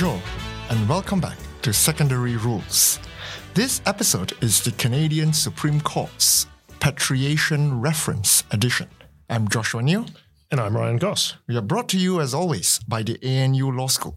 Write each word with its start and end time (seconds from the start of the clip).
Bonjour, 0.00 0.22
and 0.70 0.88
welcome 0.88 1.20
back 1.20 1.36
to 1.62 1.72
Secondary 1.72 2.36
Rules. 2.36 3.00
This 3.54 3.82
episode 3.84 4.32
is 4.40 4.62
the 4.62 4.70
Canadian 4.70 5.32
Supreme 5.32 5.80
Court's 5.80 6.46
Patriation 6.78 7.80
Reference 7.80 8.44
Edition. 8.52 8.88
I'm 9.28 9.48
Joshua 9.48 9.82
Neoh. 9.82 10.08
And 10.52 10.60
I'm 10.60 10.76
Ryan 10.76 10.98
Goss. 10.98 11.34
We 11.48 11.56
are 11.56 11.62
brought 11.62 11.88
to 11.88 11.98
you, 11.98 12.20
as 12.20 12.32
always, 12.32 12.78
by 12.86 13.02
the 13.02 13.18
ANU 13.24 13.72
Law 13.72 13.88
School. 13.88 14.14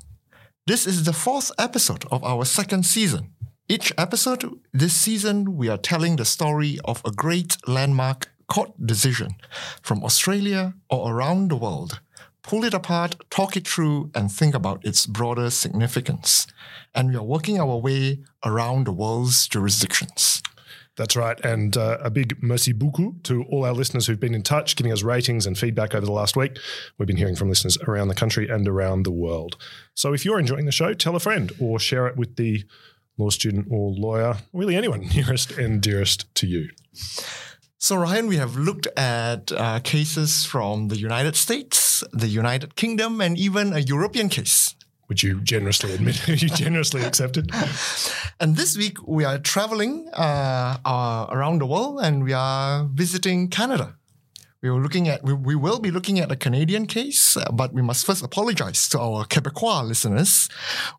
This 0.68 0.86
is 0.86 1.04
the 1.04 1.14
fourth 1.14 1.52
episode 1.58 2.06
of 2.12 2.24
our 2.24 2.46
second 2.46 2.86
season. 2.86 3.34
Each 3.68 3.92
episode 3.98 4.60
this 4.72 4.94
season, 4.94 5.58
we 5.58 5.68
are 5.68 5.80
telling 5.80 6.18
the 6.18 6.26
story 6.26 6.78
of 6.86 7.02
a 7.04 7.10
great 7.10 7.58
landmark 7.68 8.30
court 8.48 8.72
decision 8.86 9.32
from 9.82 10.04
Australia 10.04 10.76
or 10.92 11.12
around 11.12 11.50
the 11.50 11.56
world 11.56 12.02
pull 12.44 12.64
it 12.64 12.74
apart, 12.74 13.16
talk 13.30 13.56
it 13.56 13.68
through, 13.68 14.12
and 14.16 14.32
think 14.32 14.56
about 14.56 14.86
its 14.86 15.06
broader 15.06 15.50
significance. 15.50 16.48
And 16.94 17.10
we 17.10 17.16
are 17.16 17.24
working 17.24 17.60
our 17.60 17.78
way 17.78 18.20
around 18.44 18.86
the 18.86 18.92
world's 18.92 19.48
jurisdictions. 19.48 20.42
That's 20.98 21.16
right. 21.16 21.40
And 21.44 21.78
uh, 21.78 21.98
a 22.02 22.10
big 22.10 22.44
merci 22.44 22.74
beaucoup 22.74 23.24
to 23.24 23.44
all 23.46 23.66
our 23.66 23.74
listeners 23.74 24.08
who've 24.08 24.20
been 24.20 24.36
in 24.36 24.44
touch, 24.44 24.76
giving 24.76 24.92
us 24.92 25.04
ratings 25.04 25.48
and 25.48 25.58
feedback 25.58 25.96
over 25.96 26.06
the 26.06 26.12
last 26.12 26.36
week. 26.36 26.58
We've 26.98 27.08
been 27.08 27.18
hearing 27.18 27.36
from 27.36 27.50
listeners 27.50 27.78
around 27.88 28.10
the 28.10 28.16
country 28.16 28.50
and 28.50 28.68
around 28.68 29.04
the 29.04 29.12
world. 29.12 29.56
So 29.94 30.14
if 30.14 30.26
you're 30.26 30.40
enjoying 30.40 30.66
the 30.66 30.72
show, 30.72 30.94
tell 30.94 31.16
a 31.16 31.20
friend 31.20 31.52
or 31.60 31.80
share 31.80 32.08
it 32.08 32.18
with 32.18 32.36
the 32.36 32.64
law 33.18 33.30
student 33.30 33.68
or 33.72 33.92
lawyer, 33.92 34.38
really 34.52 34.76
anyone 34.76 35.02
nearest 35.16 35.52
and 35.52 35.82
dearest 35.82 36.34
to 36.36 36.48
you. 36.48 36.70
So, 37.78 37.96
Ryan, 37.96 38.28
we 38.28 38.36
have 38.36 38.58
looked 38.58 38.86
at 38.96 39.52
uh, 39.52 39.80
cases 39.80 40.46
from 40.46 40.90
the 40.90 40.98
United 40.98 41.36
States, 41.36 41.80
the 42.12 42.28
United 42.28 42.76
Kingdom, 42.76 43.22
and 43.22 43.38
even 43.38 43.74
a 43.74 43.80
European 43.80 44.30
case. 44.30 44.76
Which 45.08 45.24
you 45.24 45.42
generously 45.42 45.94
admit, 45.94 46.26
you 46.42 46.50
generously 46.50 47.04
accepted. 47.04 47.52
And 48.40 48.56
this 48.56 48.76
week 48.76 48.98
we 49.06 49.24
are 49.24 49.38
traveling 49.38 50.10
uh, 50.14 50.78
uh, 50.84 51.28
around 51.30 51.60
the 51.60 51.68
world 51.68 52.00
and 52.02 52.24
we 52.24 52.34
are 52.34 52.86
visiting 52.92 53.50
Canada. 53.50 53.98
We 54.64 54.70
were 54.70 54.80
looking 54.80 55.08
at, 55.08 55.24
we, 55.24 55.34
we 55.34 55.56
will 55.56 55.80
be 55.80 55.92
looking 55.92 56.20
at 56.20 56.32
a 56.32 56.36
Canadian 56.36 56.86
case, 56.86 57.36
uh, 57.36 57.52
but 57.52 57.74
we 57.74 57.82
must 57.82 58.06
first 58.06 58.24
apologize 58.24 58.88
to 58.90 59.00
our 59.00 59.26
Quebecois 59.26 59.88
listeners. 59.88 60.50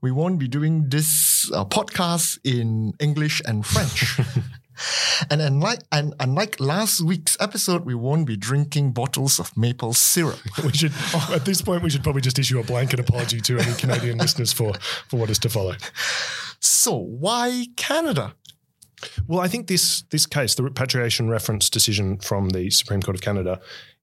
We 0.03 0.11
won't 0.13 0.39
be 0.39 0.47
doing 0.47 0.89
this 0.89 1.51
uh, 1.53 1.65
podcast 1.65 2.39
in 2.45 2.93
English 3.01 3.41
and 3.45 3.65
French. 3.65 4.21
And 5.31 5.41
unlike, 5.41 5.81
and 5.91 6.15
unlike 6.21 6.61
last 6.61 7.01
week's 7.01 7.37
episode, 7.41 7.85
we 7.85 7.95
won't 7.95 8.27
be 8.27 8.37
drinking 8.37 8.93
bottles 8.93 9.39
of 9.39 9.57
maple 9.57 9.93
syrup. 9.95 10.41
we 10.65 10.73
should, 10.73 10.93
at 11.31 11.45
this 11.45 11.63
point, 11.63 11.83
we 11.83 11.91
should 11.91 12.03
probably 12.03 12.23
just 12.23 12.39
issue 12.39 12.59
a 12.59 12.65
blanket 12.65 13.01
apology 13.01 13.41
to 13.41 13.59
any 13.59 13.75
Canadian 13.75 14.19
listeners 14.19 14.53
for, 14.53 14.73
for 15.09 15.19
what 15.19 15.31
is 15.31 15.39
to 15.41 15.49
follow. 15.49 15.75
So, 16.61 16.97
why 16.97 17.67
Canada? 17.77 18.35
Well, 19.27 19.41
I 19.41 19.49
think 19.49 19.67
this 19.67 20.03
this 20.11 20.27
case, 20.27 20.55
the 20.55 20.63
repatriation 20.63 21.29
reference 21.29 21.69
decision 21.69 22.19
from 22.19 22.51
the 22.51 22.71
Supreme 22.71 23.03
Court 23.03 23.17
of 23.17 23.21
Canada, 23.21 23.61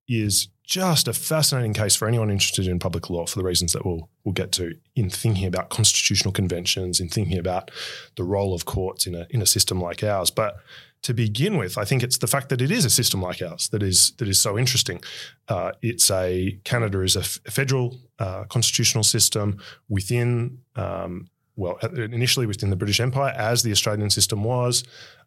is 0.09 0.49
just 0.69 1.07
a 1.07 1.13
fascinating 1.13 1.73
case 1.73 1.95
for 1.95 2.07
anyone 2.07 2.29
interested 2.29 2.67
in 2.67 2.77
public 2.77 3.09
law 3.09 3.25
for 3.25 3.39
the 3.39 3.43
reasons 3.43 3.73
that 3.73 3.83
we'll 3.83 4.07
we'll 4.23 4.33
get 4.33 4.51
to 4.51 4.75
in 4.95 5.09
thinking 5.09 5.47
about 5.47 5.69
constitutional 5.69 6.31
conventions, 6.31 6.99
in 6.99 7.09
thinking 7.09 7.39
about 7.39 7.71
the 8.17 8.23
role 8.23 8.53
of 8.53 8.65
courts 8.65 9.07
in 9.07 9.15
a 9.15 9.25
in 9.31 9.41
a 9.41 9.47
system 9.47 9.81
like 9.81 10.03
ours. 10.03 10.29
But 10.29 10.57
to 11.01 11.13
begin 11.15 11.57
with, 11.57 11.75
I 11.75 11.85
think 11.85 12.03
it's 12.03 12.19
the 12.19 12.27
fact 12.27 12.49
that 12.49 12.61
it 12.61 12.69
is 12.69 12.85
a 12.85 12.89
system 12.89 13.19
like 13.19 13.41
ours 13.41 13.69
that 13.69 13.81
is 13.81 14.11
that 14.17 14.27
is 14.27 14.39
so 14.39 14.59
interesting. 14.59 15.01
Uh, 15.47 15.71
it's 15.81 16.11
a 16.11 16.59
Canada 16.65 17.01
is 17.01 17.15
a, 17.15 17.21
f- 17.21 17.39
a 17.47 17.51
federal 17.51 17.97
uh, 18.19 18.43
constitutional 18.43 19.03
system 19.03 19.57
within. 19.89 20.59
Um, 20.75 21.31
well, 21.59 21.77
initially 21.93 22.45
within 22.45 22.69
the 22.69 22.75
British 22.75 22.99
Empire, 22.99 23.33
as 23.35 23.63
the 23.63 23.71
Australian 23.71 24.09
system 24.09 24.43
was. 24.43 24.83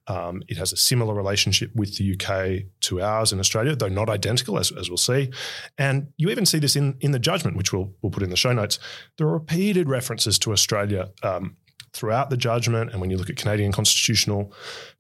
Um, 0.09 0.43
it 0.49 0.57
has 0.57 0.73
a 0.73 0.77
similar 0.77 1.15
relationship 1.15 1.71
with 1.77 1.97
the 1.97 2.15
UK 2.15 2.73
to 2.81 3.01
ours 3.01 3.33
in 3.33 3.39
Australia, 3.39 3.77
though 3.77 3.89
not 3.89 4.09
identical, 4.09 4.59
as, 4.59 4.73
as 4.73 4.89
we'll 4.89 4.97
see. 4.97 5.31
And 5.79 6.09
you 6.17 6.31
even 6.31 6.45
see 6.45 6.59
this 6.59 6.75
in, 6.75 6.97
in 7.01 7.13
the 7.13 7.21
judgment, 7.21 7.57
which 7.57 7.73
we'll, 7.73 7.93
we'll 8.03 8.11
put 8.11 8.25
in 8.25 8.31
the 8.31 8.37
show 8.37 8.53
notes. 8.53 8.81
There 9.17 9.29
are 9.29 9.33
repeated 9.33 9.89
references 9.89 10.41
to 10.41 10.53
Australia 10.53 11.11
um, 11.23 11.57
throughout 11.93 12.31
the 12.31 12.37
judgment. 12.37 12.91
And 12.91 13.01
when 13.01 13.11
you 13.11 13.17
look 13.17 13.31
at 13.31 13.37
Canadian 13.37 13.71
constitutional 13.71 14.53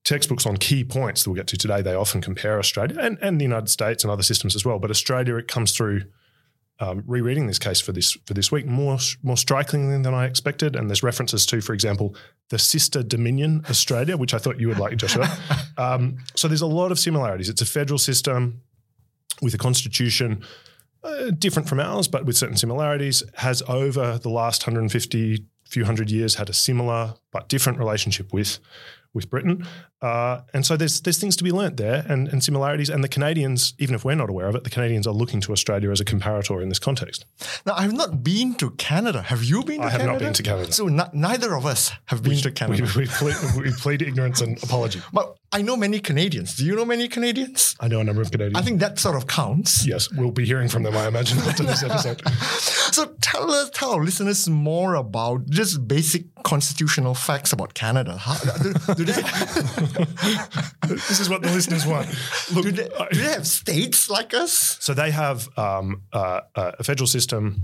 textbooks 0.04 0.46
on 0.46 0.56
key 0.58 0.84
points 0.84 1.24
that 1.24 1.30
we'll 1.30 1.36
get 1.36 1.48
to 1.48 1.56
today, 1.56 1.82
they 1.82 1.94
often 1.94 2.20
compare 2.20 2.58
Australia 2.58 2.96
and, 3.00 3.18
and 3.20 3.40
the 3.40 3.44
United 3.44 3.70
States 3.70 4.04
and 4.04 4.10
other 4.10 4.22
systems 4.22 4.54
as 4.54 4.64
well. 4.64 4.78
But 4.78 4.90
Australia, 4.90 5.36
it 5.36 5.48
comes 5.48 5.72
through 5.72 6.02
um, 6.82 7.04
rereading 7.06 7.46
this 7.46 7.60
case 7.60 7.80
for 7.80 7.92
this 7.92 8.18
for 8.26 8.34
this 8.34 8.50
week 8.50 8.66
more 8.66 8.98
more 9.22 9.36
strikingly 9.36 10.02
than 10.02 10.12
I 10.12 10.26
expected. 10.26 10.74
And 10.74 10.90
there's 10.90 11.02
references 11.02 11.46
to, 11.46 11.60
for 11.60 11.74
example, 11.74 12.16
the 12.50 12.58
sister 12.58 13.04
Dominion 13.04 13.64
Australia, 13.70 14.16
which 14.16 14.34
I 14.34 14.38
thought 14.38 14.58
you 14.58 14.66
would 14.66 14.80
like, 14.80 14.96
Joshua. 14.96 15.28
um, 15.78 16.16
so 16.34 16.48
there's 16.48 16.60
a 16.60 16.66
lot 16.66 16.90
of 16.90 16.98
similarities. 16.98 17.48
It's 17.48 17.62
a 17.62 17.66
federal 17.66 17.98
system 17.98 18.62
with 19.40 19.54
a 19.54 19.58
constitution 19.58 20.42
uh, 21.04 21.30
different 21.30 21.68
from 21.68 21.78
ours, 21.78 22.08
but 22.08 22.24
with 22.24 22.36
certain 22.36 22.56
similarities. 22.56 23.22
Has 23.34 23.62
over 23.68 24.18
the 24.18 24.30
last 24.30 24.66
150 24.66 25.46
few 25.68 25.84
hundred 25.84 26.10
years 26.10 26.34
had 26.34 26.50
a 26.50 26.52
similar 26.52 27.14
but 27.30 27.48
different 27.48 27.78
relationship 27.78 28.32
with 28.32 28.58
with 29.14 29.30
Britain. 29.30 29.64
Uh, 30.02 30.42
and 30.52 30.66
so 30.66 30.76
there's 30.76 31.00
there's 31.02 31.18
things 31.18 31.36
to 31.36 31.44
be 31.44 31.52
learnt 31.52 31.76
there 31.76 32.04
and, 32.08 32.28
and 32.28 32.42
similarities. 32.42 32.90
And 32.90 33.04
the 33.04 33.08
Canadians, 33.08 33.74
even 33.78 33.94
if 33.94 34.04
we're 34.04 34.16
not 34.16 34.28
aware 34.28 34.48
of 34.48 34.56
it, 34.56 34.64
the 34.64 34.70
Canadians 34.70 35.06
are 35.06 35.14
looking 35.14 35.40
to 35.42 35.52
Australia 35.52 35.90
as 35.90 36.00
a 36.00 36.04
comparator 36.04 36.60
in 36.60 36.68
this 36.68 36.80
context. 36.80 37.24
Now, 37.64 37.74
I've 37.76 37.92
not 37.92 38.24
been 38.24 38.54
to 38.56 38.72
Canada. 38.72 39.22
Have 39.22 39.44
you 39.44 39.62
been 39.62 39.80
to 39.80 39.86
I 39.86 39.90
have 39.90 40.00
Canada? 40.00 40.18
not 40.18 40.24
been 40.24 40.32
to 40.34 40.42
Canada. 40.42 40.72
So 40.72 40.88
n- 40.88 41.10
neither 41.12 41.54
of 41.54 41.64
us 41.64 41.92
have 42.06 42.22
been 42.22 42.32
we, 42.32 42.40
to 42.40 42.50
Canada. 42.50 42.88
We, 42.96 43.02
we, 43.02 43.06
plead, 43.06 43.36
we 43.56 43.70
plead 43.72 44.02
ignorance 44.02 44.40
and 44.40 44.60
apology. 44.62 45.00
But 45.12 45.36
I 45.54 45.60
know 45.60 45.76
many 45.76 46.00
Canadians. 46.00 46.56
Do 46.56 46.64
you 46.64 46.74
know 46.74 46.86
many 46.86 47.08
Canadians? 47.08 47.76
I 47.78 47.86
know 47.86 48.00
a 48.00 48.04
number 48.04 48.22
of 48.22 48.30
Canadians. 48.30 48.56
I 48.56 48.62
think 48.62 48.80
that 48.80 48.98
sort 48.98 49.16
of 49.16 49.26
counts. 49.26 49.86
Yes, 49.86 50.10
we'll 50.10 50.30
be 50.30 50.46
hearing 50.46 50.68
from 50.68 50.82
them, 50.82 50.96
I 50.96 51.06
imagine, 51.06 51.38
after 51.40 51.64
this 51.64 51.82
episode. 51.82 52.26
so 52.38 53.14
tell 53.20 53.50
us, 53.50 53.68
tell 53.74 53.92
our 53.92 54.02
listeners 54.02 54.48
more 54.48 54.94
about 54.94 55.50
just 55.50 55.86
basic 55.86 56.24
constitutional 56.42 57.14
facts 57.14 57.52
about 57.52 57.74
Canada. 57.74 58.16
How, 58.16 58.38
do, 58.62 58.94
do 58.94 59.04
they, 59.04 59.12
this 60.88 61.20
is 61.20 61.28
what 61.28 61.42
the 61.42 61.50
listeners 61.50 61.86
want. 61.86 62.08
Look, 62.52 62.64
do, 62.64 62.72
they, 62.72 62.88
do 63.12 63.20
they 63.20 63.32
have 63.32 63.46
states 63.46 64.10
like 64.10 64.34
us? 64.34 64.52
So 64.80 64.94
they 64.94 65.10
have 65.10 65.48
um, 65.58 66.02
uh, 66.12 66.40
a 66.54 66.84
federal 66.84 67.06
system 67.06 67.62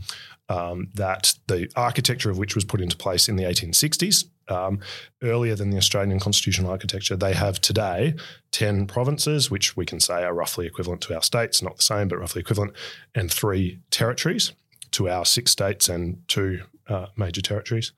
um, 0.48 0.88
that 0.94 1.34
the 1.46 1.70
architecture 1.76 2.30
of 2.30 2.38
which 2.38 2.54
was 2.54 2.64
put 2.64 2.80
into 2.80 2.96
place 2.96 3.28
in 3.28 3.36
the 3.36 3.44
1860s. 3.44 4.24
Um, 4.48 4.80
earlier 5.22 5.54
than 5.54 5.68
the 5.68 5.76
Australian 5.76 6.18
constitutional 6.20 6.70
architecture, 6.70 7.16
they 7.16 7.34
have 7.34 7.60
today 7.60 8.14
10 8.52 8.86
provinces, 8.86 9.50
which 9.50 9.76
we 9.76 9.84
can 9.84 10.00
say 10.00 10.24
are 10.24 10.32
roughly 10.32 10.66
equivalent 10.66 11.02
to 11.02 11.14
our 11.14 11.22
states, 11.22 11.60
not 11.60 11.76
the 11.76 11.82
same, 11.82 12.08
but 12.08 12.18
roughly 12.18 12.40
equivalent, 12.40 12.72
and 13.14 13.30
three 13.30 13.78
territories 13.90 14.52
to 14.92 15.08
our 15.08 15.26
six 15.26 15.50
states 15.50 15.90
and 15.90 16.22
two 16.28 16.62
uh, 16.88 17.06
major 17.16 17.42
territories. 17.42 17.92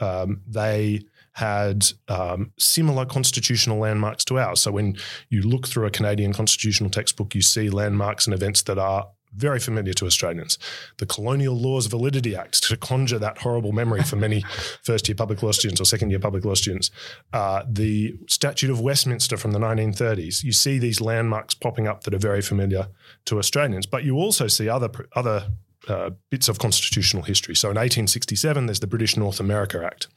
Um, 0.00 0.42
they 0.46 1.00
had 1.36 1.86
um, 2.08 2.50
similar 2.58 3.04
constitutional 3.04 3.78
landmarks 3.78 4.24
to 4.24 4.38
ours. 4.38 4.62
So 4.62 4.72
when 4.72 4.96
you 5.28 5.42
look 5.42 5.68
through 5.68 5.84
a 5.84 5.90
Canadian 5.90 6.32
constitutional 6.32 6.88
textbook, 6.88 7.34
you 7.34 7.42
see 7.42 7.68
landmarks 7.68 8.26
and 8.26 8.32
events 8.32 8.62
that 8.62 8.78
are 8.78 9.08
very 9.34 9.60
familiar 9.60 9.92
to 9.92 10.06
Australians. 10.06 10.58
The 10.96 11.04
Colonial 11.04 11.54
Laws 11.54 11.88
Validity 11.88 12.34
Act 12.34 12.62
to 12.62 12.76
conjure 12.78 13.18
that 13.18 13.36
horrible 13.36 13.72
memory 13.72 14.02
for 14.02 14.16
many 14.16 14.44
first 14.82 15.08
year 15.08 15.14
public 15.14 15.42
law 15.42 15.52
students 15.52 15.78
or 15.78 15.84
second 15.84 16.08
year 16.08 16.18
public 16.18 16.42
law 16.46 16.54
students. 16.54 16.90
Uh, 17.34 17.64
the 17.68 18.14
Statute 18.28 18.70
of 18.70 18.80
Westminster 18.80 19.36
from 19.36 19.52
the 19.52 19.58
1930s. 19.58 20.42
You 20.42 20.52
see 20.52 20.78
these 20.78 21.02
landmarks 21.02 21.52
popping 21.52 21.86
up 21.86 22.04
that 22.04 22.14
are 22.14 22.18
very 22.18 22.40
familiar 22.40 22.88
to 23.26 23.38
Australians, 23.38 23.84
but 23.84 24.04
you 24.04 24.16
also 24.16 24.46
see 24.46 24.70
other 24.70 24.88
other 25.14 25.50
uh, 25.86 26.10
bits 26.30 26.48
of 26.48 26.58
constitutional 26.58 27.24
history. 27.24 27.54
So 27.54 27.68
in 27.68 27.76
1867, 27.76 28.66
there's 28.66 28.80
the 28.80 28.86
British 28.86 29.18
North 29.18 29.38
America 29.38 29.84
Act 29.84 30.08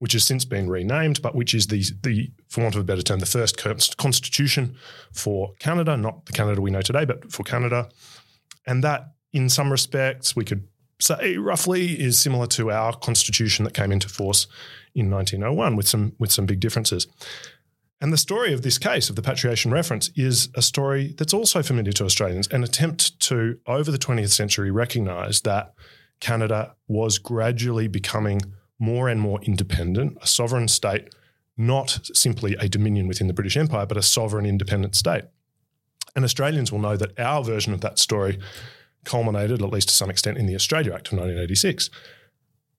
which 0.00 0.14
has 0.14 0.24
since 0.24 0.44
been 0.44 0.68
renamed, 0.68 1.22
but 1.22 1.34
which 1.34 1.54
is 1.54 1.68
the, 1.68 1.84
the 2.02 2.30
for 2.48 2.62
want 2.62 2.74
of 2.74 2.80
a 2.80 2.84
better 2.84 3.02
term, 3.02 3.20
the 3.20 3.26
first 3.26 3.56
constitution 3.98 4.74
for 5.12 5.52
Canada, 5.58 5.96
not 5.96 6.24
the 6.26 6.32
Canada 6.32 6.60
we 6.60 6.70
know 6.70 6.80
today, 6.80 7.04
but 7.04 7.30
for 7.30 7.44
Canada. 7.44 7.88
And 8.66 8.82
that, 8.82 9.12
in 9.32 9.48
some 9.48 9.70
respects, 9.70 10.34
we 10.34 10.44
could 10.44 10.66
say 10.98 11.36
roughly 11.36 12.00
is 12.00 12.18
similar 12.18 12.46
to 12.46 12.70
our 12.70 12.94
constitution 12.94 13.64
that 13.64 13.74
came 13.74 13.92
into 13.92 14.08
force 14.08 14.46
in 14.94 15.10
1901 15.10 15.76
with 15.76 15.86
some, 15.86 16.14
with 16.18 16.32
some 16.32 16.46
big 16.46 16.60
differences. 16.60 17.06
And 18.00 18.10
the 18.10 18.18
story 18.18 18.54
of 18.54 18.62
this 18.62 18.78
case, 18.78 19.10
of 19.10 19.16
the 19.16 19.22
patriation 19.22 19.70
reference, 19.70 20.10
is 20.16 20.48
a 20.54 20.62
story 20.62 21.14
that's 21.18 21.34
also 21.34 21.62
familiar 21.62 21.92
to 21.92 22.04
Australians, 22.04 22.48
an 22.48 22.64
attempt 22.64 23.20
to, 23.20 23.58
over 23.66 23.90
the 23.90 23.98
20th 23.98 24.30
century, 24.30 24.70
recognise 24.70 25.42
that 25.42 25.74
Canada 26.20 26.74
was 26.88 27.18
gradually 27.18 27.86
becoming 27.86 28.40
more 28.80 29.08
and 29.08 29.20
more 29.20 29.40
independent, 29.42 30.18
a 30.20 30.26
sovereign 30.26 30.66
state, 30.66 31.14
not 31.56 32.00
simply 32.14 32.54
a 32.58 32.68
dominion 32.68 33.06
within 33.06 33.28
the 33.28 33.34
British 33.34 33.56
Empire, 33.56 33.86
but 33.86 33.96
a 33.96 34.02
sovereign 34.02 34.46
independent 34.46 34.96
state. 34.96 35.24
And 36.16 36.24
Australians 36.24 36.72
will 36.72 36.80
know 36.80 36.96
that 36.96 37.16
our 37.20 37.44
version 37.44 37.72
of 37.72 37.82
that 37.82 37.98
story 37.98 38.40
culminated, 39.04 39.62
at 39.62 39.70
least 39.70 39.88
to 39.88 39.94
some 39.94 40.10
extent, 40.10 40.38
in 40.38 40.46
the 40.46 40.54
Australia 40.54 40.92
Act 40.92 41.08
of 41.08 41.18
1986. 41.18 41.90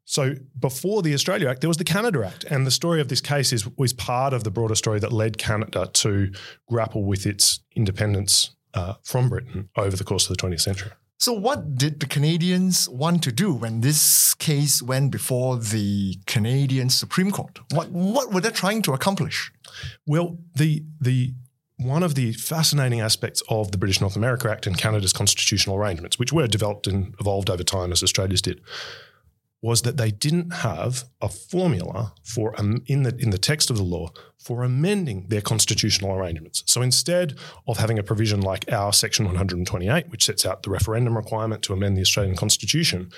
So 0.03 0.35
before 0.59 1.01
the 1.01 1.13
Australia 1.13 1.47
Act, 1.47 1.61
there 1.61 1.69
was 1.69 1.77
the 1.77 1.83
Canada 1.83 2.25
Act, 2.25 2.43
and 2.45 2.67
the 2.67 2.71
story 2.71 2.99
of 2.99 3.07
this 3.07 3.21
case 3.21 3.53
is 3.53 3.65
was 3.77 3.93
part 3.93 4.33
of 4.33 4.43
the 4.43 4.51
broader 4.51 4.75
story 4.75 4.99
that 4.99 5.13
led 5.13 5.37
Canada 5.37 5.89
to 5.93 6.31
grapple 6.67 7.05
with 7.05 7.25
its 7.25 7.61
independence 7.75 8.51
uh, 8.73 8.95
from 9.03 9.29
Britain 9.29 9.69
over 9.77 9.95
the 9.95 10.03
course 10.03 10.29
of 10.29 10.35
the 10.35 10.41
20th 10.41 10.61
century. 10.61 10.91
So, 11.21 11.33
what 11.33 11.75
did 11.75 11.99
the 11.99 12.07
Canadians 12.07 12.89
want 12.89 13.21
to 13.25 13.31
do 13.31 13.53
when 13.53 13.81
this 13.81 14.33
case 14.33 14.81
went 14.81 15.11
before 15.11 15.55
the 15.57 16.17
Canadian 16.25 16.89
Supreme 16.89 17.29
Court? 17.29 17.59
What 17.69 17.91
what 17.91 18.33
were 18.33 18.41
they 18.41 18.49
trying 18.49 18.81
to 18.81 18.93
accomplish? 18.93 19.51
Well, 20.07 20.39
the 20.55 20.83
the 20.99 21.35
one 21.77 22.01
of 22.01 22.15
the 22.15 22.33
fascinating 22.33 23.01
aspects 23.01 23.43
of 23.49 23.71
the 23.71 23.77
British 23.77 24.01
North 24.01 24.15
America 24.15 24.49
Act 24.49 24.65
and 24.65 24.75
Canada's 24.75 25.13
constitutional 25.13 25.75
arrangements, 25.75 26.17
which 26.17 26.33
were 26.33 26.47
developed 26.47 26.87
and 26.87 27.13
evolved 27.19 27.51
over 27.51 27.63
time 27.63 27.91
as 27.91 28.01
Australia's 28.01 28.41
did, 28.41 28.59
was 29.61 29.83
that 29.83 29.97
they 29.97 30.09
didn't 30.09 30.51
have 30.51 31.03
a 31.21 31.29
formula 31.29 32.13
for 32.23 32.59
um, 32.59 32.81
in 32.87 33.03
the 33.03 33.15
in 33.17 33.29
the 33.29 33.37
text 33.37 33.69
of 33.69 33.77
the 33.77 33.83
law 33.83 34.09
for 34.37 34.63
amending 34.63 35.27
their 35.27 35.41
constitutional 35.41 36.15
arrangements. 36.15 36.63
So 36.65 36.81
instead 36.81 37.37
of 37.67 37.77
having 37.77 37.99
a 37.99 38.03
provision 38.03 38.41
like 38.41 38.71
our 38.71 38.91
section 38.91 39.25
128 39.25 40.09
which 40.09 40.25
sets 40.25 40.45
out 40.45 40.63
the 40.63 40.71
referendum 40.71 41.15
requirement 41.15 41.61
to 41.63 41.73
amend 41.73 41.95
the 41.95 42.01
Australian 42.01 42.35
constitution, 42.35 43.11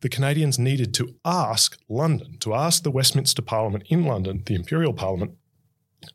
the 0.00 0.08
Canadians 0.08 0.58
needed 0.58 0.92
to 0.94 1.14
ask 1.24 1.78
London, 1.88 2.38
to 2.40 2.54
ask 2.54 2.82
the 2.82 2.90
Westminster 2.90 3.40
Parliament 3.40 3.84
in 3.88 4.04
London, 4.04 4.42
the 4.46 4.54
Imperial 4.54 4.92
Parliament 4.92 5.32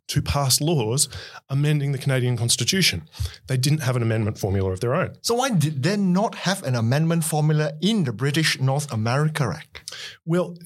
to 0.08 0.22
pass 0.22 0.62
laws 0.62 1.10
amending 1.50 1.92
the 1.92 1.98
Canadian 1.98 2.38
Constitution. 2.38 3.08
They 3.48 3.58
didn't 3.58 3.80
have 3.80 3.96
an 3.96 4.02
amendment 4.02 4.38
formula 4.38 4.72
of 4.72 4.80
their 4.80 4.96
own. 4.96 5.16
So 5.22 5.36
why 5.36 5.50
did 5.52 5.84
they 5.84 5.98
not 5.98 6.36
have 6.36 6.64
an 6.64 6.76
amendment 6.76 7.24
formula 7.24 7.74
in 7.82 8.04
the 8.04 8.14
British 8.14 8.60
North 8.60 8.92
America 8.92 9.44
Act? 9.56 9.94
Well, 10.26 10.58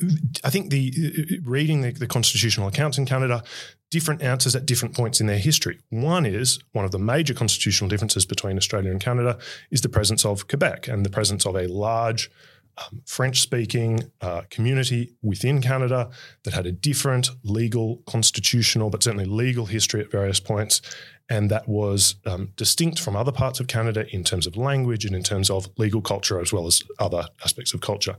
I 0.44 0.50
think 0.50 0.70
the 0.70 1.40
reading 1.44 1.82
the, 1.82 1.92
the 1.92 2.08
constitutional 2.08 2.68
accounts 2.68 2.98
in 2.98 3.06
Canada, 3.06 3.44
different 3.90 4.24
answers 4.24 4.56
at 4.56 4.66
different 4.66 4.96
points 4.96 5.22
in 5.22 5.28
their 5.28 5.38
history. 5.38 5.80
One 5.90 6.26
is 6.26 6.60
one 6.72 6.86
of 6.86 6.92
the 6.92 7.00
major 7.00 7.34
constitutional 7.34 7.90
differences 7.90 8.26
between 8.26 8.58
Australia 8.58 8.90
and 8.90 9.00
Canada 9.00 9.38
is 9.70 9.82
the 9.82 9.90
presence 9.90 10.26
of 10.26 10.48
Quebec 10.48 10.88
and 10.88 11.06
the 11.06 11.12
presence 11.12 11.46
of 11.46 11.56
a 11.56 11.68
large 11.68 12.32
um, 12.78 13.02
French 13.06 13.42
speaking 13.42 14.12
uh, 14.22 14.44
community 14.50 15.14
within 15.22 15.62
Canada 15.62 16.10
that 16.44 16.54
had 16.54 16.66
a 16.66 16.72
different 16.72 17.30
legal, 17.44 17.98
constitutional, 18.06 18.90
but 18.90 19.04
certainly 19.04 19.26
legal 19.26 19.66
history 19.66 20.02
at 20.02 20.12
various 20.12 20.40
points. 20.40 20.82
And 21.30 21.50
that 21.52 21.68
was 21.68 22.16
um, 22.26 22.52
distinct 22.58 23.00
from 23.00 23.16
other 23.16 23.32
parts 23.32 23.60
of 23.60 23.68
Canada 23.68 24.06
in 24.14 24.24
terms 24.24 24.46
of 24.46 24.58
language 24.58 25.06
and 25.06 25.16
in 25.16 25.24
terms 25.24 25.50
of 25.50 25.70
legal 25.78 26.02
culture, 26.02 26.40
as 26.42 26.52
well 26.52 26.68
as 26.68 26.84
other 27.00 27.26
aspects 27.44 27.74
of 27.74 27.82
culture. 27.82 28.18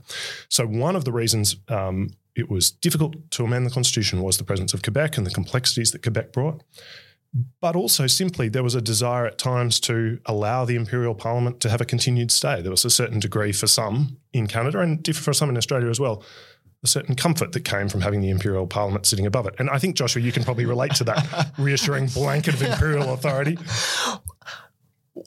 So, 0.49 0.65
one 0.65 0.95
of 0.95 1.05
the 1.05 1.11
reasons 1.11 1.55
um, 1.69 2.09
it 2.35 2.49
was 2.49 2.71
difficult 2.71 3.15
to 3.31 3.45
amend 3.45 3.65
the 3.65 3.69
Constitution 3.69 4.21
was 4.21 4.37
the 4.37 4.43
presence 4.43 4.73
of 4.73 4.81
Quebec 4.81 5.17
and 5.17 5.25
the 5.25 5.31
complexities 5.31 5.91
that 5.91 6.01
Quebec 6.01 6.33
brought 6.33 6.63
but 7.59 7.75
also 7.75 8.07
simply 8.07 8.47
there 8.47 8.63
was 8.63 8.75
a 8.75 8.81
desire 8.81 9.25
at 9.25 9.37
times 9.37 9.79
to 9.81 10.19
allow 10.25 10.65
the 10.65 10.75
Imperial 10.75 11.13
Parliament 11.13 11.59
to 11.61 11.69
have 11.69 11.81
a 11.81 11.85
continued 11.85 12.31
stay. 12.31 12.61
There 12.61 12.71
was 12.71 12.85
a 12.85 12.89
certain 12.89 13.19
degree 13.19 13.51
for 13.51 13.67
some 13.67 14.17
in 14.33 14.47
Canada 14.47 14.79
and 14.79 15.05
for 15.15 15.33
some 15.33 15.49
in 15.49 15.57
Australia 15.57 15.89
as 15.89 15.99
well, 15.99 16.23
a 16.83 16.87
certain 16.87 17.15
comfort 17.15 17.51
that 17.51 17.65
came 17.65 17.89
from 17.89 18.01
having 18.01 18.21
the 18.21 18.29
Imperial 18.29 18.67
Parliament 18.67 19.05
sitting 19.05 19.25
above 19.25 19.47
it. 19.47 19.55
And 19.59 19.69
I 19.69 19.79
think, 19.79 19.95
Joshua, 19.95 20.21
you 20.21 20.31
can 20.31 20.43
probably 20.43 20.65
relate 20.65 20.93
to 20.95 21.03
that 21.05 21.51
reassuring 21.57 22.07
blanket 22.07 22.53
of 22.53 22.61
imperial 22.61 23.13
authority 23.13 23.57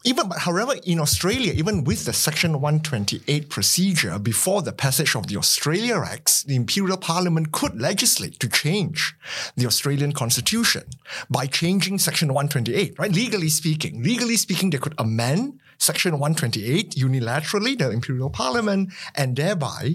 even 0.05 0.29
but 0.29 0.39
however 0.39 0.75
in 0.85 1.01
Australia, 1.01 1.53
even 1.55 1.85
with 1.85 2.05
the 2.05 2.13
Section 2.13 2.61
128 2.61 3.49
procedure 3.49 4.19
before 4.19 4.61
the 4.63 4.73
passage 4.73 5.17
of 5.17 5.29
the 5.29 5.37
Australia 5.37 5.97
Acts, 6.05 6.43
the 6.43 6.57
Imperial 6.57 6.99
Parliament 6.99 7.53
could 7.53 7.81
legislate 7.81 8.39
to 8.41 8.49
change 8.49 9.15
the 9.57 9.67
Australian 9.67 10.13
Constitution 10.13 10.85
by 11.31 11.47
changing 11.47 11.99
Section 11.99 12.29
128, 12.29 12.99
right? 12.99 13.13
Legally 13.13 13.49
speaking, 13.49 14.03
legally 14.03 14.37
speaking, 14.37 14.71
they 14.71 14.79
could 14.79 14.95
amend 14.99 15.59
Section 15.79 16.13
128 16.13 16.91
unilaterally, 16.91 17.79
the 17.79 17.91
Imperial 17.91 18.29
Parliament, 18.29 18.93
and 19.15 19.37
thereby 19.37 19.95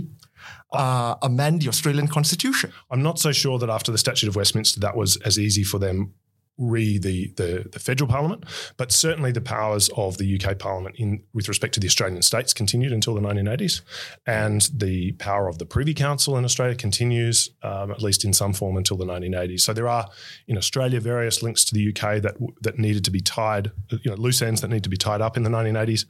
uh, 0.72 1.16
amend 1.22 1.62
the 1.62 1.70
Australian 1.70 2.08
Constitution. 2.08 2.72
I'm 2.90 3.04
not 3.04 3.20
so 3.20 3.32
sure 3.32 3.60
that 3.60 3.70
after 3.70 3.92
the 3.92 3.98
Statute 3.98 4.28
of 4.28 4.36
Westminster 4.36 4.80
that 4.80 4.96
was 4.96 5.18
as 5.18 5.38
easy 5.38 5.64
for 5.64 5.78
them 5.78 6.14
re 6.58 6.98
the, 6.98 7.32
the, 7.36 7.68
the 7.72 7.80
federal 7.80 8.10
parliament, 8.10 8.46
but 8.78 8.92
certainly 8.92 9.32
the 9.32 9.42
powers 9.42 9.90
of 9.96 10.18
the 10.18 10.40
UK 10.40 10.60
parliament 10.60 10.96
in 10.98 11.24
with 11.34 11.48
respect 11.48 11.74
to 11.74 11.80
the 11.80 11.88
Australian 11.88 12.22
states 12.22 12.54
continued 12.54 12.92
until 12.92 13.16
the 13.16 13.22
1980s, 13.22 13.82
and 14.28 14.70
the 14.74 15.14
power 15.14 15.48
of 15.48 15.58
the 15.58 15.66
Privy 15.66 15.94
Council 15.94 16.38
in 16.38 16.46
Australia 16.46 16.76
continues 16.76 17.50
um, 17.64 17.92
at 17.92 18.02
least 18.02 18.24
in 18.24 18.34
some 18.34 18.54
form 18.54 18.78
until 18.78 18.98
the 18.98 19.06
1980s. 19.06 19.62
So 19.62 19.74
there 19.74 19.88
are 19.88 20.08
in 20.48 20.58
Australia 20.58 21.00
various 21.00 21.42
links 21.42 21.64
to 21.66 21.74
the 21.74 21.90
UK 21.90 22.22
that 22.22 22.36
that 22.62 22.78
needed 22.78 23.04
to 23.06 23.12
be 23.12 23.22
tied, 23.22 23.72
you 23.90 24.12
know, 24.12 24.18
loose 24.18 24.42
ends 24.42 24.62
that 24.62 24.70
need 24.70 24.84
to 24.84 24.90
be 24.90 24.98
tied 24.98 25.22
up 25.22 25.38
in 25.38 25.44
the 25.44 25.50
1980s. 25.50 26.06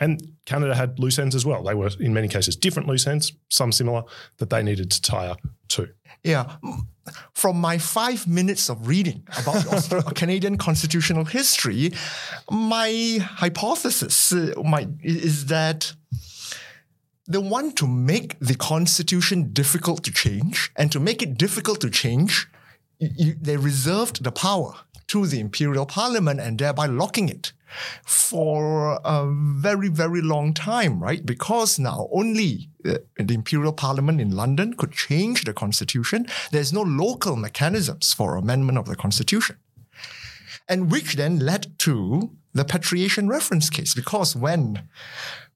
And 0.00 0.34
Canada 0.44 0.76
had 0.76 0.98
loose 1.00 1.18
ends 1.18 1.34
as 1.34 1.44
well. 1.44 1.64
They 1.64 1.74
were, 1.74 1.90
in 1.98 2.14
many 2.14 2.28
cases, 2.28 2.54
different 2.54 2.88
loose 2.88 3.06
ends, 3.06 3.32
some 3.48 3.72
similar, 3.72 4.04
that 4.36 4.48
they 4.48 4.62
needed 4.62 4.92
to 4.92 5.02
tie 5.02 5.26
up 5.26 5.40
too. 5.68 5.88
Yeah. 6.22 6.56
From 7.32 7.58
my 7.60 7.78
five 7.78 8.26
minutes 8.26 8.68
of 8.68 8.86
reading 8.86 9.26
about 9.38 10.14
Canadian 10.14 10.58
constitutional 10.58 11.24
history, 11.24 11.92
my 12.50 13.18
hypothesis 13.20 14.32
uh, 14.32 14.52
is 15.02 15.46
that 15.46 15.94
they 17.28 17.38
want 17.38 17.76
to 17.76 17.86
make 17.86 18.38
the 18.40 18.54
constitution 18.54 19.52
difficult 19.52 20.02
to 20.04 20.12
change, 20.12 20.70
and 20.76 20.90
to 20.90 20.98
make 20.98 21.22
it 21.22 21.36
difficult 21.36 21.80
to 21.82 21.90
change, 21.90 22.48
you, 22.98 23.34
they 23.40 23.56
reserved 23.56 24.24
the 24.24 24.32
power 24.32 24.74
to 25.08 25.26
the 25.26 25.40
imperial 25.40 25.86
parliament 25.86 26.40
and 26.40 26.58
thereby 26.58 26.86
locking 26.86 27.28
it 27.28 27.52
for 28.04 28.98
a 29.04 29.26
very, 29.30 29.88
very 29.88 30.22
long 30.22 30.54
time, 30.54 31.02
right? 31.02 31.24
Because 31.24 31.78
now 31.78 32.08
only 32.12 32.70
uh, 32.86 32.98
the 33.16 33.34
imperial 33.34 33.72
parliament 33.72 34.20
in 34.20 34.30
London 34.30 34.74
could 34.74 34.92
change 34.92 35.44
the 35.44 35.52
constitution. 35.52 36.26
There's 36.50 36.72
no 36.72 36.82
local 36.82 37.36
mechanisms 37.36 38.12
for 38.12 38.36
amendment 38.36 38.78
of 38.78 38.86
the 38.86 38.96
constitution. 38.96 39.56
And 40.68 40.90
which 40.90 41.16
then 41.16 41.38
led 41.38 41.78
to 41.80 42.30
the 42.52 42.64
patriation 42.64 43.28
reference 43.28 43.70
case, 43.70 43.94
because 43.94 44.36
when 44.36 44.88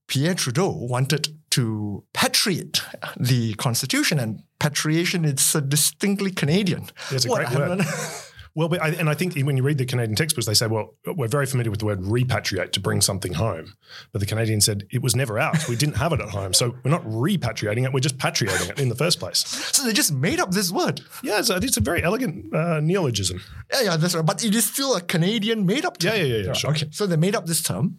Pierre 0.07 0.35
Trudeau 0.35 0.69
wanted 0.69 1.29
to 1.51 2.05
patriate 2.13 2.83
the 3.19 3.55
constitution, 3.55 4.19
and 4.19 4.43
patriation 4.59 5.25
is 5.25 5.55
a 5.55 5.61
distinctly 5.61 6.31
Canadian. 6.31 6.87
It's 7.11 7.25
a 7.25 7.29
great 7.29 7.51
word. 7.51 7.81
Well, 8.55 8.69
I, 8.81 8.91
and 8.91 9.09
I 9.09 9.15
think 9.15 9.41
when 9.41 9.57
you 9.57 9.63
read 9.63 9.79
the 9.79 9.87
Canadian 9.87 10.15
textbooks, 10.15 10.47
they 10.47 10.55
say, 10.55 10.67
well, 10.67 10.95
we're 11.07 11.29
very 11.29 11.47
familiar 11.47 11.71
with 11.71 11.81
the 11.81 11.87
word 11.87 12.01
repatriate 12.01 12.73
to 12.73 12.81
bring 12.81 13.01
something 13.01 13.33
home. 13.35 13.75
But 14.13 14.21
the 14.21 14.27
Canadian 14.27 14.61
said 14.61 14.87
it 14.91 15.03
was 15.03 15.17
never 15.17 15.39
ours. 15.39 15.67
We 15.69 15.77
didn't 15.77 15.97
have 15.97 16.13
it 16.13 16.21
at 16.21 16.29
home. 16.29 16.53
So 16.53 16.75
we're 16.85 16.91
not 16.91 17.05
repatriating 17.05 17.85
it, 17.85 17.93
we're 17.93 18.01
just 18.01 18.19
patriating 18.19 18.69
it 18.69 18.79
in 18.79 18.89
the 18.89 18.95
first 18.95 19.19
place. 19.19 19.39
So 19.73 19.85
they 19.85 19.93
just 19.93 20.13
made 20.13 20.39
up 20.39 20.51
this 20.51 20.71
word. 20.71 21.01
Yeah, 21.23 21.39
it's 21.39 21.51
a, 21.51 21.57
it's 21.57 21.79
a 21.79 21.81
very 21.81 22.03
elegant 22.03 22.55
uh, 22.55 22.81
neologism. 22.81 23.41
Yeah, 23.73 23.83
yeah, 23.83 23.97
that's 23.97 24.15
right. 24.15 24.25
But 24.25 24.45
it 24.45 24.55
is 24.55 24.67
still 24.67 24.97
a 24.97 25.01
Canadian 25.01 25.65
made 25.65 25.85
up 25.85 25.99
term. 25.99 26.15
Yeah, 26.15 26.23
yeah, 26.23 26.37
yeah, 26.37 26.47
yeah 26.47 26.53
sure. 26.53 26.71
Okay, 26.71 26.89
so 26.91 27.07
they 27.07 27.17
made 27.17 27.35
up 27.35 27.47
this 27.47 27.63
term. 27.63 27.99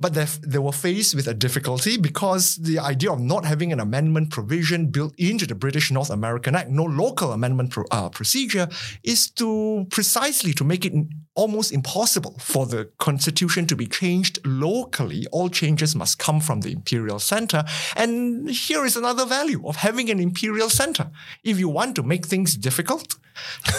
But 0.00 0.14
they 0.14 0.58
were 0.58 0.72
faced 0.72 1.14
with 1.14 1.28
a 1.28 1.34
difficulty 1.34 1.98
because 1.98 2.56
the 2.56 2.78
idea 2.78 3.12
of 3.12 3.20
not 3.20 3.44
having 3.44 3.72
an 3.72 3.80
amendment 3.80 4.30
provision 4.30 4.86
built 4.86 5.14
into 5.18 5.46
the 5.46 5.54
British 5.54 5.90
North 5.90 6.10
American 6.10 6.54
Act, 6.54 6.70
no 6.70 6.84
local 6.84 7.32
amendment 7.32 7.70
pro, 7.70 7.84
uh, 7.90 8.08
procedure, 8.08 8.68
is 9.04 9.30
to 9.32 9.86
precisely 9.90 10.52
to 10.54 10.64
make 10.64 10.86
it 10.86 10.94
almost 11.34 11.72
impossible 11.72 12.36
for 12.38 12.66
the 12.66 12.90
constitution 12.98 13.66
to 13.66 13.76
be 13.76 13.86
changed 13.86 14.38
locally. 14.44 15.26
All 15.32 15.48
changes 15.48 15.94
must 15.94 16.18
come 16.18 16.40
from 16.40 16.62
the 16.62 16.72
imperial 16.72 17.18
center. 17.18 17.64
And 17.94 18.50
here 18.50 18.84
is 18.84 18.96
another 18.96 19.26
value 19.26 19.66
of 19.66 19.76
having 19.76 20.10
an 20.10 20.18
imperial 20.18 20.70
center. 20.70 21.10
If 21.44 21.58
you 21.58 21.68
want 21.68 21.94
to 21.96 22.02
make 22.02 22.26
things 22.26 22.56
difficult 22.56 23.16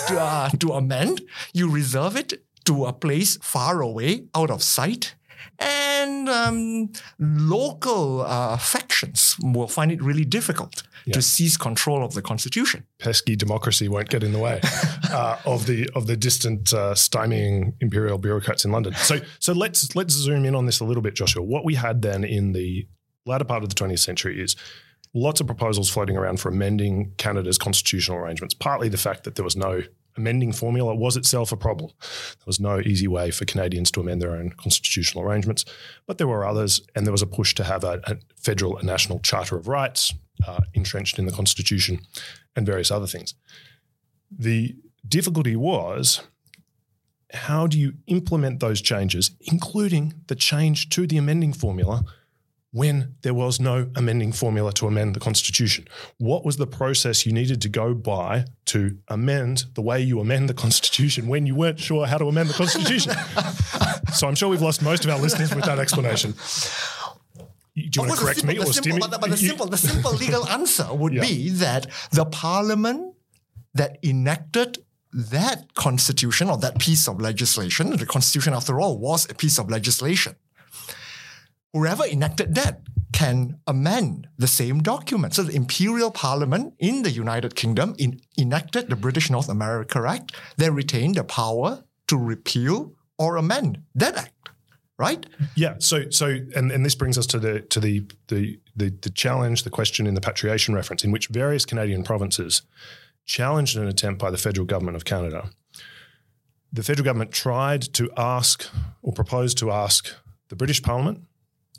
to, 0.07 0.19
uh, 0.19 0.49
to 0.49 0.73
amend, 0.73 1.21
you 1.53 1.69
reserve 1.69 2.15
it 2.15 2.33
to 2.65 2.85
a 2.85 2.93
place 2.93 3.37
far 3.41 3.81
away, 3.81 4.25
out 4.35 4.51
of 4.51 4.61
sight, 4.61 5.15
and 5.59 6.29
um, 6.29 6.91
local 7.19 8.21
uh, 8.21 8.57
factions 8.57 9.35
will 9.41 9.67
find 9.67 9.91
it 9.91 10.01
really 10.01 10.25
difficult 10.25 10.83
yeah. 11.05 11.13
to 11.13 11.21
seize 11.21 11.57
control 11.57 12.03
of 12.03 12.13
the 12.13 12.21
constitution. 12.21 12.85
Pesky 12.99 13.35
democracy 13.35 13.87
won't 13.87 14.09
get 14.09 14.23
in 14.23 14.33
the 14.33 14.39
way 14.39 14.61
uh, 15.11 15.37
of 15.45 15.65
the 15.65 15.89
of 15.95 16.07
the 16.07 16.15
distant 16.15 16.73
uh, 16.73 16.93
stymieing 16.93 17.73
imperial 17.81 18.17
bureaucrats 18.17 18.65
in 18.65 18.71
London. 18.71 18.93
So 18.95 19.19
so 19.39 19.53
let's 19.53 19.95
let's 19.95 20.13
zoom 20.13 20.45
in 20.45 20.55
on 20.55 20.65
this 20.65 20.79
a 20.79 20.85
little 20.85 21.03
bit, 21.03 21.15
Joshua. 21.15 21.43
What 21.43 21.65
we 21.65 21.75
had 21.75 22.01
then 22.01 22.23
in 22.23 22.53
the 22.53 22.87
latter 23.25 23.45
part 23.45 23.63
of 23.63 23.69
the 23.69 23.75
20th 23.75 23.99
century 23.99 24.41
is 24.41 24.55
lots 25.13 25.41
of 25.41 25.47
proposals 25.47 25.89
floating 25.89 26.17
around 26.17 26.39
for 26.39 26.49
amending 26.49 27.13
Canada's 27.17 27.57
constitutional 27.57 28.17
arrangements. 28.17 28.53
Partly 28.53 28.89
the 28.89 28.97
fact 28.97 29.23
that 29.25 29.35
there 29.35 29.43
was 29.43 29.55
no 29.55 29.83
amending 30.17 30.51
formula 30.51 30.95
was 30.95 31.17
itself 31.17 31.51
a 31.51 31.57
problem. 31.57 31.91
There 31.99 32.45
was 32.45 32.59
no 32.59 32.79
easy 32.79 33.07
way 33.07 33.31
for 33.31 33.45
Canadians 33.45 33.91
to 33.91 34.01
amend 34.01 34.21
their 34.21 34.35
own 34.35 34.51
constitutional 34.51 35.23
arrangements, 35.23 35.65
but 36.07 36.17
there 36.17 36.27
were 36.27 36.45
others, 36.45 36.81
and 36.95 37.05
there 37.05 37.11
was 37.11 37.21
a 37.21 37.27
push 37.27 37.53
to 37.55 37.63
have 37.63 37.83
a, 37.83 38.01
a 38.05 38.17
federal 38.35 38.77
and 38.77 38.87
national 38.87 39.19
Charter 39.19 39.57
of 39.57 39.67
Rights 39.67 40.13
uh, 40.47 40.61
entrenched 40.73 41.19
in 41.19 41.25
the 41.25 41.31
Constitution 41.31 41.99
and 42.55 42.65
various 42.65 42.91
other 42.91 43.07
things. 43.07 43.33
The 44.29 44.75
difficulty 45.07 45.55
was 45.55 46.21
how 47.33 47.67
do 47.67 47.79
you 47.79 47.93
implement 48.07 48.59
those 48.59 48.81
changes, 48.81 49.31
including 49.41 50.13
the 50.27 50.35
change 50.35 50.89
to 50.89 51.07
the 51.07 51.17
amending 51.17 51.53
formula? 51.53 52.03
When 52.73 53.15
there 53.21 53.33
was 53.33 53.59
no 53.59 53.89
amending 53.95 54.31
formula 54.31 54.71
to 54.73 54.87
amend 54.87 55.15
the 55.15 55.19
Constitution? 55.19 55.87
What 56.17 56.45
was 56.45 56.57
the 56.57 56.67
process 56.67 57.25
you 57.25 57.33
needed 57.33 57.61
to 57.61 57.69
go 57.69 57.93
by 57.93 58.45
to 58.67 58.97
amend 59.09 59.65
the 59.73 59.81
way 59.81 60.01
you 60.01 60.19
amend 60.19 60.47
the 60.47 60.53
Constitution 60.53 61.27
when 61.27 61.45
you 61.45 61.55
weren't 61.55 61.79
sure 61.79 62.07
how 62.07 62.17
to 62.17 62.27
amend 62.27 62.49
the 62.49 62.53
Constitution? 62.53 63.13
so 64.13 64.27
I'm 64.27 64.35
sure 64.35 64.49
we've 64.49 64.61
lost 64.61 64.81
most 64.81 65.03
of 65.03 65.11
our 65.11 65.19
listeners 65.19 65.53
with 65.53 65.65
that 65.65 65.79
explanation. 65.79 66.33
Do 67.75 67.81
you 67.81 68.01
want 68.01 68.13
to 68.13 68.17
correct 68.17 68.39
simple, 68.39 68.55
me 68.55 68.69
or 68.69 68.73
simple? 68.73 68.99
But, 68.99 69.21
but 69.21 69.29
the, 69.29 69.37
simple, 69.37 69.65
the 69.65 69.77
simple 69.77 70.13
legal 70.13 70.47
answer 70.47 70.93
would 70.93 71.13
yeah. 71.13 71.21
be 71.21 71.49
that 71.49 71.87
the 72.11 72.25
parliament 72.25 73.15
that 73.73 73.97
enacted 74.03 74.79
that 75.13 75.73
constitution 75.73 76.49
or 76.49 76.57
that 76.57 76.79
piece 76.79 77.07
of 77.07 77.19
legislation, 77.19 77.95
the 77.95 78.05
constitution 78.05 78.53
after 78.53 78.79
all 78.79 78.97
was 78.97 79.29
a 79.29 79.33
piece 79.33 79.57
of 79.57 79.69
legislation, 79.69 80.35
whoever 81.73 82.05
enacted 82.05 82.55
that 82.55 82.81
can 83.13 83.59
amend 83.67 84.27
the 84.37 84.47
same 84.47 84.81
document. 84.81 85.33
So 85.33 85.43
the 85.43 85.55
Imperial 85.55 86.11
Parliament 86.11 86.73
in 86.79 87.03
the 87.03 87.11
United 87.11 87.55
Kingdom 87.55 87.95
in, 87.97 88.19
enacted 88.37 88.89
the 88.89 88.95
British 88.95 89.29
North 89.29 89.49
America 89.49 90.03
Act. 90.07 90.31
They 90.57 90.69
retained 90.69 91.15
the 91.15 91.23
power 91.23 91.83
to 92.07 92.17
repeal 92.17 92.93
or 93.17 93.35
amend 93.35 93.81
that 93.95 94.15
act. 94.15 94.49
Right? 94.97 95.25
Yeah. 95.55 95.75
So, 95.79 96.09
so, 96.11 96.27
and, 96.55 96.71
and 96.71 96.85
this 96.85 96.93
brings 96.93 97.17
us 97.17 97.25
to 97.27 97.39
the 97.39 97.61
to 97.61 97.79
the, 97.79 98.05
the 98.27 98.59
the 98.75 98.89
the 99.01 99.09
challenge, 99.09 99.63
the 99.63 99.71
question 99.71 100.05
in 100.05 100.13
the 100.13 100.21
patriation 100.21 100.75
reference, 100.75 101.03
in 101.03 101.11
which 101.11 101.27
various 101.27 101.65
Canadian 101.65 102.03
provinces 102.03 102.61
challenged 103.25 103.77
an 103.77 103.87
attempt 103.87 104.21
by 104.21 104.29
the 104.29 104.37
federal 104.37 104.65
government 104.67 104.95
of 104.95 105.03
Canada. 105.03 105.49
The 106.71 106.83
federal 106.83 107.03
government 107.03 107.31
tried 107.31 107.81
to 107.93 108.11
ask 108.15 108.69
or 109.01 109.11
proposed 109.11 109.57
to 109.57 109.71
ask 109.71 110.13
the 110.49 110.55
British 110.55 110.83
Parliament 110.83 111.23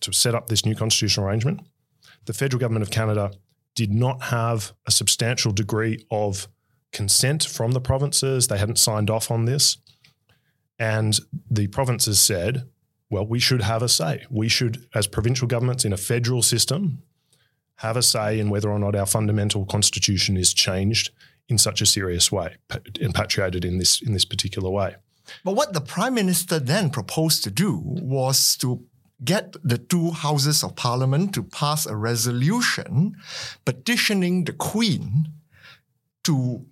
to 0.02 0.12
set 0.12 0.34
up 0.34 0.48
this 0.48 0.64
new 0.64 0.74
constitutional 0.74 1.26
arrangement. 1.26 1.60
The 2.26 2.32
federal 2.32 2.60
government 2.60 2.82
of 2.82 2.90
Canada 2.90 3.32
did 3.74 3.92
not 3.92 4.24
have 4.24 4.72
a 4.86 4.90
substantial 4.90 5.52
degree 5.52 6.04
of 6.10 6.48
consent 6.92 7.44
from 7.44 7.72
the 7.72 7.80
provinces. 7.80 8.48
They 8.48 8.58
hadn't 8.58 8.78
signed 8.78 9.10
off 9.10 9.30
on 9.30 9.46
this. 9.46 9.78
And 10.78 11.18
the 11.50 11.68
provinces 11.68 12.20
said, 12.20 12.68
well, 13.10 13.26
we 13.26 13.38
should 13.38 13.62
have 13.62 13.82
a 13.82 13.88
say. 13.88 14.24
We 14.30 14.48
should, 14.48 14.86
as 14.94 15.06
provincial 15.06 15.48
governments 15.48 15.84
in 15.84 15.92
a 15.92 15.96
federal 15.96 16.42
system, 16.42 17.02
have 17.76 17.96
a 17.96 18.02
say 18.02 18.38
in 18.38 18.50
whether 18.50 18.70
or 18.70 18.78
not 18.78 18.94
our 18.94 19.06
fundamental 19.06 19.64
constitution 19.64 20.36
is 20.36 20.54
changed 20.54 21.10
in 21.48 21.58
such 21.58 21.80
a 21.80 21.86
serious 21.86 22.30
way, 22.30 22.56
patriated 23.14 23.64
in 23.64 23.78
this 23.78 24.00
in 24.00 24.12
this 24.12 24.24
particular 24.24 24.70
way. 24.70 24.96
But 25.44 25.54
what 25.54 25.72
the 25.72 25.80
prime 25.80 26.14
minister 26.14 26.58
then 26.58 26.90
proposed 26.90 27.44
to 27.44 27.50
do 27.50 27.80
was 27.84 28.56
to 28.58 28.84
get 29.24 29.54
the 29.62 29.78
two 29.78 30.10
houses 30.10 30.62
of 30.64 30.76
parliament 30.76 31.34
to 31.34 31.42
pass 31.42 31.86
a 31.86 31.96
resolution 31.96 33.16
petitioning 33.64 34.44
the 34.44 34.52
Queen 34.52 35.28
to 36.24 36.64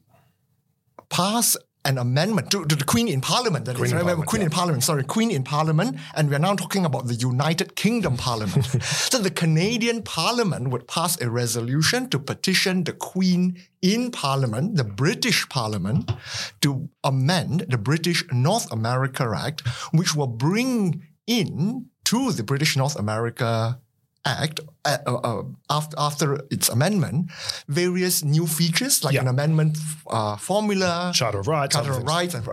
pass 1.08 1.56
an 1.84 1.96
amendment 1.96 2.50
to, 2.50 2.64
to 2.66 2.76
the 2.76 2.84
Queen 2.84 3.08
in 3.08 3.20
Parliament. 3.20 3.64
That 3.64 3.76
Queen, 3.76 3.86
is, 3.86 3.92
in, 3.92 3.98
Parliament, 3.98 4.28
Queen 4.28 4.42
yeah. 4.42 4.46
in 4.46 4.50
Parliament. 4.50 4.84
Sorry, 4.84 5.02
Queen 5.02 5.30
in 5.30 5.44
Parliament, 5.44 5.96
and 6.14 6.28
we 6.28 6.36
are 6.36 6.40
now 6.40 6.54
talking 6.54 6.84
about 6.84 7.06
the 7.06 7.14
United 7.14 7.74
Kingdom 7.74 8.16
Parliament. 8.16 8.66
so 8.82 9.18
the 9.18 9.30
Canadian 9.30 10.02
Parliament 10.02 10.68
would 10.68 10.86
pass 10.86 11.20
a 11.20 11.30
resolution 11.30 12.08
to 12.10 12.18
petition 12.18 12.84
the 12.84 12.92
Queen 12.92 13.58
in 13.80 14.10
Parliament, 14.10 14.76
the 14.76 14.84
British 14.84 15.48
Parliament, 15.48 16.12
to 16.60 16.90
amend 17.02 17.66
the 17.68 17.78
British 17.78 18.24
North 18.30 18.70
America 18.70 19.32
Act, 19.34 19.66
which 19.92 20.14
will 20.14 20.26
bring 20.26 21.02
in 21.26 21.89
to 22.10 22.32
the 22.32 22.42
British 22.42 22.76
North 22.76 22.96
America 22.98 23.78
Act 24.26 24.60
uh, 24.84 24.98
uh, 25.06 25.14
uh, 25.14 25.42
after, 25.70 25.96
after 25.96 26.40
its 26.50 26.68
amendment, 26.68 27.30
various 27.68 28.22
new 28.22 28.46
features 28.46 29.02
like 29.02 29.14
yeah. 29.14 29.22
an 29.22 29.28
amendment 29.28 29.78
uh, 30.08 30.36
formula, 30.36 31.12
Charter 31.14 31.38
of 31.38 31.48
Rights, 31.48 31.74
Charter 31.74 31.92
of 31.92 32.02
Rights, 32.02 32.34
and, 32.34 32.46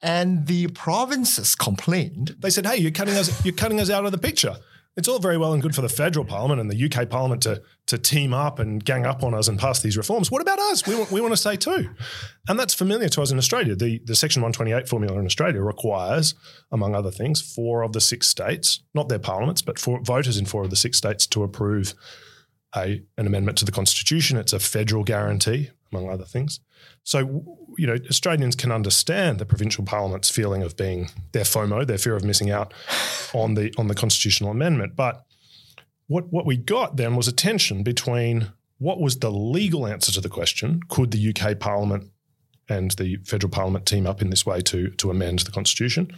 and 0.00 0.46
the 0.46 0.68
provinces 0.68 1.54
complained. 1.54 2.36
They 2.38 2.48
said, 2.48 2.64
"Hey, 2.64 2.78
you're 2.78 2.92
cutting 2.92 3.14
us, 3.14 3.44
you're 3.44 3.54
cutting 3.54 3.78
us 3.78 3.90
out 3.90 4.06
of 4.06 4.12
the 4.12 4.18
picture." 4.18 4.56
It's 4.96 5.08
all 5.08 5.18
very 5.18 5.36
well 5.36 5.52
and 5.52 5.62
good 5.62 5.74
for 5.74 5.82
the 5.82 5.88
federal 5.90 6.24
parliament 6.24 6.58
and 6.58 6.70
the 6.70 6.84
UK 6.84 7.08
parliament 7.10 7.42
to, 7.42 7.62
to 7.86 7.98
team 7.98 8.32
up 8.32 8.58
and 8.58 8.82
gang 8.82 9.04
up 9.04 9.22
on 9.22 9.34
us 9.34 9.46
and 9.46 9.58
pass 9.58 9.80
these 9.80 9.96
reforms. 9.96 10.30
What 10.30 10.40
about 10.40 10.58
us? 10.58 10.86
We 10.86 10.94
want, 10.94 11.12
we 11.12 11.20
want 11.20 11.32
to 11.32 11.36
say 11.36 11.56
too. 11.56 11.90
And 12.48 12.58
that's 12.58 12.72
familiar 12.72 13.08
to 13.10 13.22
us 13.22 13.30
in 13.30 13.36
Australia. 13.36 13.76
The, 13.76 14.00
the 14.04 14.16
Section 14.16 14.40
128 14.40 14.88
formula 14.88 15.18
in 15.18 15.26
Australia 15.26 15.60
requires, 15.60 16.34
among 16.72 16.94
other 16.94 17.10
things, 17.10 17.42
four 17.42 17.82
of 17.82 17.92
the 17.92 18.00
six 18.00 18.26
states, 18.26 18.80
not 18.94 19.10
their 19.10 19.18
parliaments, 19.18 19.60
but 19.60 19.78
four, 19.78 20.00
voters 20.00 20.38
in 20.38 20.46
four 20.46 20.64
of 20.64 20.70
the 20.70 20.76
six 20.76 20.96
states 20.96 21.26
to 21.26 21.42
approve 21.42 21.94
a, 22.74 23.02
an 23.18 23.26
amendment 23.26 23.58
to 23.58 23.66
the 23.66 23.72
Constitution. 23.72 24.38
It's 24.38 24.54
a 24.54 24.58
federal 24.58 25.04
guarantee, 25.04 25.70
among 25.92 26.10
other 26.10 26.24
things. 26.24 26.60
So, 27.04 27.44
you 27.78 27.86
know, 27.86 27.96
Australians 28.08 28.56
can 28.56 28.72
understand 28.72 29.38
the 29.38 29.46
provincial 29.46 29.84
parliament's 29.84 30.30
feeling 30.30 30.62
of 30.62 30.76
being 30.76 31.10
their 31.32 31.44
FOMO, 31.44 31.86
their 31.86 31.98
fear 31.98 32.16
of 32.16 32.24
missing 32.24 32.50
out 32.50 32.74
on 33.32 33.54
the 33.54 33.72
on 33.78 33.88
the 33.88 33.94
constitutional 33.94 34.50
amendment. 34.50 34.96
But 34.96 35.24
what 36.06 36.32
what 36.32 36.46
we 36.46 36.56
got 36.56 36.96
then 36.96 37.16
was 37.16 37.28
a 37.28 37.32
tension 37.32 37.82
between 37.82 38.52
what 38.78 39.00
was 39.00 39.18
the 39.18 39.30
legal 39.30 39.86
answer 39.86 40.12
to 40.12 40.20
the 40.20 40.28
question: 40.28 40.80
Could 40.88 41.10
the 41.10 41.34
UK 41.34 41.58
Parliament 41.58 42.10
and 42.68 42.90
the 42.92 43.16
federal 43.24 43.50
Parliament 43.50 43.86
team 43.86 44.06
up 44.06 44.22
in 44.22 44.30
this 44.30 44.44
way 44.46 44.60
to 44.62 44.90
to 44.90 45.10
amend 45.10 45.40
the 45.40 45.52
constitution? 45.52 46.12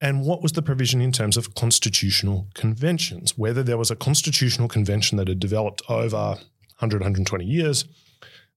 And 0.00 0.24
what 0.26 0.42
was 0.42 0.52
the 0.52 0.62
provision 0.62 1.00
in 1.00 1.12
terms 1.12 1.36
of 1.36 1.54
constitutional 1.54 2.48
conventions? 2.54 3.38
Whether 3.38 3.62
there 3.62 3.78
was 3.78 3.88
a 3.88 3.94
constitutional 3.94 4.66
convention 4.66 5.16
that 5.18 5.28
had 5.28 5.38
developed 5.38 5.80
over 5.88 6.36
100, 6.82 7.00
120 7.00 7.44
years 7.44 7.84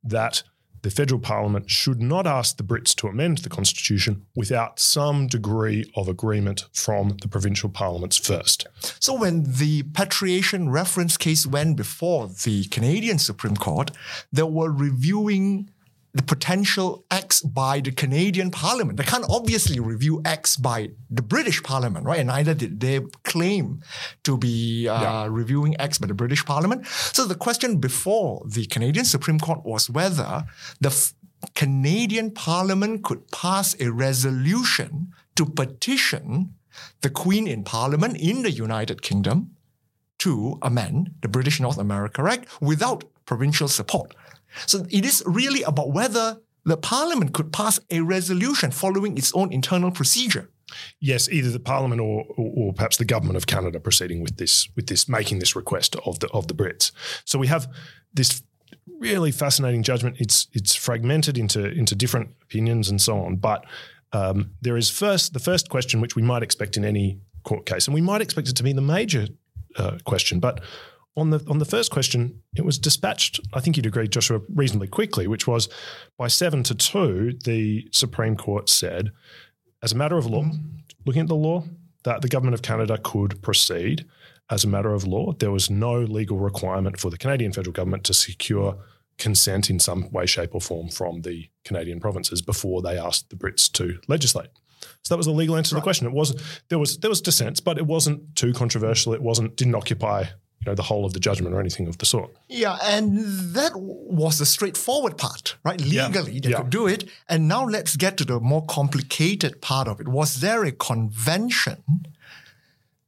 that 0.06 0.44
the 0.86 0.92
federal 0.92 1.20
parliament 1.20 1.68
should 1.68 2.00
not 2.00 2.28
ask 2.28 2.58
the 2.58 2.64
Brits 2.64 2.94
to 2.98 3.08
amend 3.08 3.40
the 3.40 3.50
constitution 3.50 4.28
without 4.36 4.80
some 4.80 5.26
degree 5.26 5.92
of 5.96 6.08
agreement 6.08 6.66
from 6.74 7.18
the 7.24 7.28
provincial 7.28 7.70
parliaments 7.70 8.18
first. 8.18 8.68
So 9.00 9.20
when 9.20 9.46
the 9.54 9.82
patriation 9.82 10.70
reference 10.70 11.18
case 11.18 11.48
went 11.48 11.76
before 11.76 12.28
the 12.28 12.66
Canadian 12.66 13.18
Supreme 13.18 13.58
Court, 13.58 13.90
they 14.32 14.44
were 14.44 14.72
reviewing 14.72 15.72
the 16.16 16.24
potential 16.24 17.06
acts 17.12 17.42
by 17.42 17.82
the 17.82 17.92
Canadian 17.92 18.50
Parliament. 18.50 18.98
They 18.98 19.04
can't 19.04 19.26
obviously 19.30 19.82
review 19.82 20.22
acts 20.24 20.56
by 20.56 20.92
the 21.10 21.22
British 21.22 21.62
Parliament, 21.62 22.06
right? 22.06 22.20
And 22.20 22.28
neither 22.28 22.54
did 22.54 22.80
they 22.80 23.02
claim 23.24 23.82
to 24.24 24.38
be 24.38 24.88
uh, 24.88 25.02
yeah. 25.02 25.28
reviewing 25.30 25.76
acts 25.76 25.98
by 25.98 26.08
the 26.08 26.14
British 26.14 26.46
Parliament. 26.46 26.88
So 26.88 27.26
the 27.26 27.36
question 27.36 27.80
before 27.80 28.44
the 28.48 28.66
Canadian 28.66 29.04
Supreme 29.04 29.40
Court 29.40 29.66
was 29.66 29.90
whether 29.90 30.46
the 30.80 30.90
f- 30.90 31.14
Canadian 31.54 32.32
Parliament 32.32 33.04
could 33.04 33.30
pass 33.32 33.76
a 33.82 33.92
resolution 33.92 35.12
to 35.36 35.46
petition 35.46 36.56
the 37.02 37.10
Queen 37.10 37.46
in 37.46 37.66
Parliament 37.66 38.16
in 38.16 38.42
the 38.44 38.52
United 38.52 39.02
Kingdom 39.02 39.52
to 40.20 40.58
amend 40.62 41.12
the 41.22 41.28
British 41.28 41.60
North 41.60 41.78
America 41.78 42.22
Act 42.24 42.48
without 42.62 43.04
provincial 43.26 43.68
support. 43.68 44.16
So 44.66 44.86
it 44.90 45.06
is 45.06 45.24
really 45.26 45.64
about 45.64 45.92
whether 45.92 46.40
the 46.66 46.78
parliament 46.78 47.34
could 47.34 47.54
pass 47.54 47.80
a 47.92 48.02
resolution 48.02 48.72
following 48.72 49.18
its 49.18 49.34
own 49.34 49.54
internal 49.54 49.92
procedure. 49.92 50.50
Yes, 51.00 51.30
either 51.30 51.52
the 51.52 51.60
Parliament 51.60 52.02
or, 52.02 52.26
or, 52.38 52.52
or, 52.58 52.74
perhaps 52.74 52.98
the 52.98 53.06
government 53.06 53.38
of 53.38 53.46
Canada 53.46 53.80
proceeding 53.80 54.24
with 54.24 54.38
this, 54.38 54.68
with 54.76 54.88
this, 54.88 55.08
making 55.08 55.38
this 55.40 55.56
request 55.56 55.96
of 56.06 56.20
the 56.20 56.28
of 56.30 56.48
the 56.48 56.56
Brits. 56.56 56.92
So 57.24 57.38
we 57.38 57.48
have 57.48 57.72
this 58.14 58.42
really 59.00 59.32
fascinating 59.32 59.84
judgment. 59.84 60.18
It's 60.20 60.48
it's 60.54 60.76
fragmented 60.76 61.38
into 61.38 61.66
into 61.66 61.96
different 61.96 62.32
opinions 62.42 62.90
and 62.90 63.00
so 63.00 63.20
on. 63.20 63.36
But 63.38 63.66
um, 64.12 64.52
there 64.62 64.76
is 64.76 64.90
first 64.90 65.34
the 65.34 65.40
first 65.40 65.70
question, 65.70 66.02
which 66.02 66.16
we 66.16 66.24
might 66.24 66.44
expect 66.44 66.78
in 66.78 66.84
any 66.84 67.20
court 67.44 67.66
case, 67.66 67.88
and 67.88 67.94
we 67.94 68.02
might 68.02 68.22
expect 68.22 68.50
it 68.50 68.56
to 68.56 68.64
be 68.64 68.74
the 68.74 68.82
major 68.82 69.28
uh, 69.78 69.98
question. 70.04 70.40
But 70.40 70.62
on 71.18 71.30
the 71.30 71.44
on 71.48 71.60
the 71.60 71.66
first 71.66 71.92
question, 71.92 72.42
it 72.56 72.66
was 72.66 72.78
dispatched. 72.78 73.40
I 73.54 73.60
think 73.60 73.78
you'd 73.78 73.86
agree, 73.86 74.08
Joshua, 74.08 74.42
reasonably 74.54 74.88
quickly, 74.88 75.28
which 75.28 75.48
was 75.48 75.70
by 76.18 76.28
seven 76.28 76.64
to 76.64 76.76
two. 76.76 77.34
The 77.44 77.88
Supreme 77.92 78.36
Court 78.36 78.70
said, 78.70 79.12
as 79.82 79.94
a 79.94 79.96
matter 79.96 80.18
of 80.18 80.26
law, 80.26 80.46
looking 81.06 81.22
at 81.22 81.28
the 81.28 81.36
law, 81.36 81.64
that 82.04 82.22
the 82.22 82.28
government 82.28 82.54
of 82.54 82.62
Canada 82.62 82.98
could 83.02 83.42
proceed 83.42 84.06
as 84.50 84.64
a 84.64 84.68
matter 84.68 84.94
of 84.94 85.06
law. 85.06 85.34
There 85.34 85.52
was 85.52 85.70
no 85.70 86.00
legal 86.00 86.38
requirement 86.38 87.00
for 87.00 87.10
the 87.10 87.18
Canadian 87.18 87.52
federal 87.52 87.74
government 87.74 88.04
to 88.06 88.14
secure 88.14 88.78
consent 89.18 89.70
in 89.70 89.80
some 89.80 90.12
way, 90.12 90.26
shape, 90.26 90.54
or 90.54 90.62
form 90.62 90.90
from 90.90 91.22
the 91.22 91.50
Canadian 91.64 92.00
provinces 92.00 92.42
before 92.42 92.82
they 92.82 92.98
asked 92.98 93.30
the 93.30 93.36
Brits 93.36 93.72
to 93.74 94.00
legislate. 94.08 94.50
So 95.04 95.14
that 95.14 95.18
was 95.18 95.26
the 95.26 95.32
legal 95.32 95.56
answer 95.56 95.70
to 95.70 95.76
the 95.76 95.82
question. 95.82 96.06
It 96.06 96.14
was 96.14 96.60
there 96.70 96.78
was 96.78 96.98
there 97.00 97.10
was 97.10 97.22
dissents, 97.22 97.60
but 97.60 97.78
it 97.78 97.86
wasn't 97.86 98.36
too 98.36 98.54
controversial. 98.54 99.14
It 99.14 99.22
wasn't 99.22 99.56
didn't 99.56 99.76
occupy 99.76 100.26
you 100.66 100.72
know 100.72 100.76
the 100.76 100.84
whole 100.84 101.06
of 101.06 101.14
the 101.14 101.20
judgment 101.20 101.54
or 101.54 101.60
anything 101.60 101.88
of 101.88 101.98
the 102.00 102.06
sort. 102.06 102.32
Yeah, 102.50 102.78
and 102.84 103.20
that 103.54 103.74
was 103.76 104.40
the 104.40 104.46
straightforward 104.46 105.18
part, 105.18 105.56
right? 105.64 105.80
Legally, 105.80 106.34
Yeah. 106.34 106.40
they 106.42 106.50
Yeah. 106.50 106.58
could 106.58 106.70
do 106.72 106.88
it. 106.88 107.08
And 107.30 107.48
now 107.48 107.66
let's 107.66 107.96
get 107.96 108.18
to 108.18 108.26
the 108.26 108.40
more 108.40 108.66
complicated 108.66 109.62
part 109.62 109.88
of 109.88 110.00
it. 110.00 110.08
Was 110.08 110.40
there 110.40 110.64
a 110.66 110.72
convention 110.72 111.84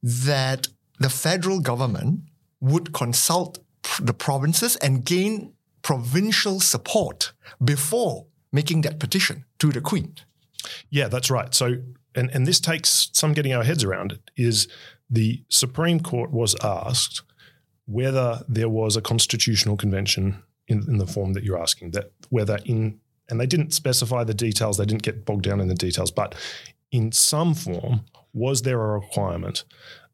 that 0.02 0.68
the 1.00 1.10
federal 1.10 1.60
government 1.60 2.20
would 2.60 2.92
consult 2.92 3.58
the 4.00 4.14
provinces 4.14 4.76
and 4.76 5.04
gain 5.04 5.52
provincial 5.82 6.60
support 6.60 7.32
before 7.64 8.26
making 8.52 8.82
that 8.82 8.98
petition 9.00 9.44
to 9.58 9.72
the 9.72 9.80
Queen? 9.80 10.14
Yeah, 10.90 11.08
that's 11.08 11.30
right. 11.30 11.54
So, 11.54 11.76
and, 12.14 12.30
and 12.34 12.46
this 12.46 12.60
takes 12.60 13.10
some 13.12 13.32
getting 13.32 13.52
our 13.52 13.64
heads 13.64 13.82
around 13.84 14.12
it, 14.12 14.30
is 14.36 14.68
the 15.10 15.42
Supreme 15.48 16.00
Court 16.00 16.30
was 16.30 16.54
asked 16.62 17.22
whether 17.88 18.44
there 18.48 18.68
was 18.68 18.96
a 18.96 19.00
constitutional 19.02 19.76
convention 19.76 20.42
in, 20.68 20.84
in 20.86 20.98
the 20.98 21.06
form 21.06 21.32
that 21.32 21.42
you're 21.42 21.60
asking, 21.60 21.92
that 21.92 22.12
whether 22.28 22.58
in, 22.66 23.00
and 23.30 23.40
they 23.40 23.46
didn't 23.46 23.72
specify 23.72 24.22
the 24.24 24.34
details, 24.34 24.76
they 24.76 24.84
didn't 24.84 25.02
get 25.02 25.24
bogged 25.24 25.44
down 25.44 25.58
in 25.60 25.68
the 25.68 25.74
details, 25.74 26.10
but 26.10 26.34
in 26.92 27.10
some 27.12 27.54
form, 27.54 28.02
was 28.34 28.62
there 28.62 28.80
a 28.80 28.98
requirement 29.00 29.64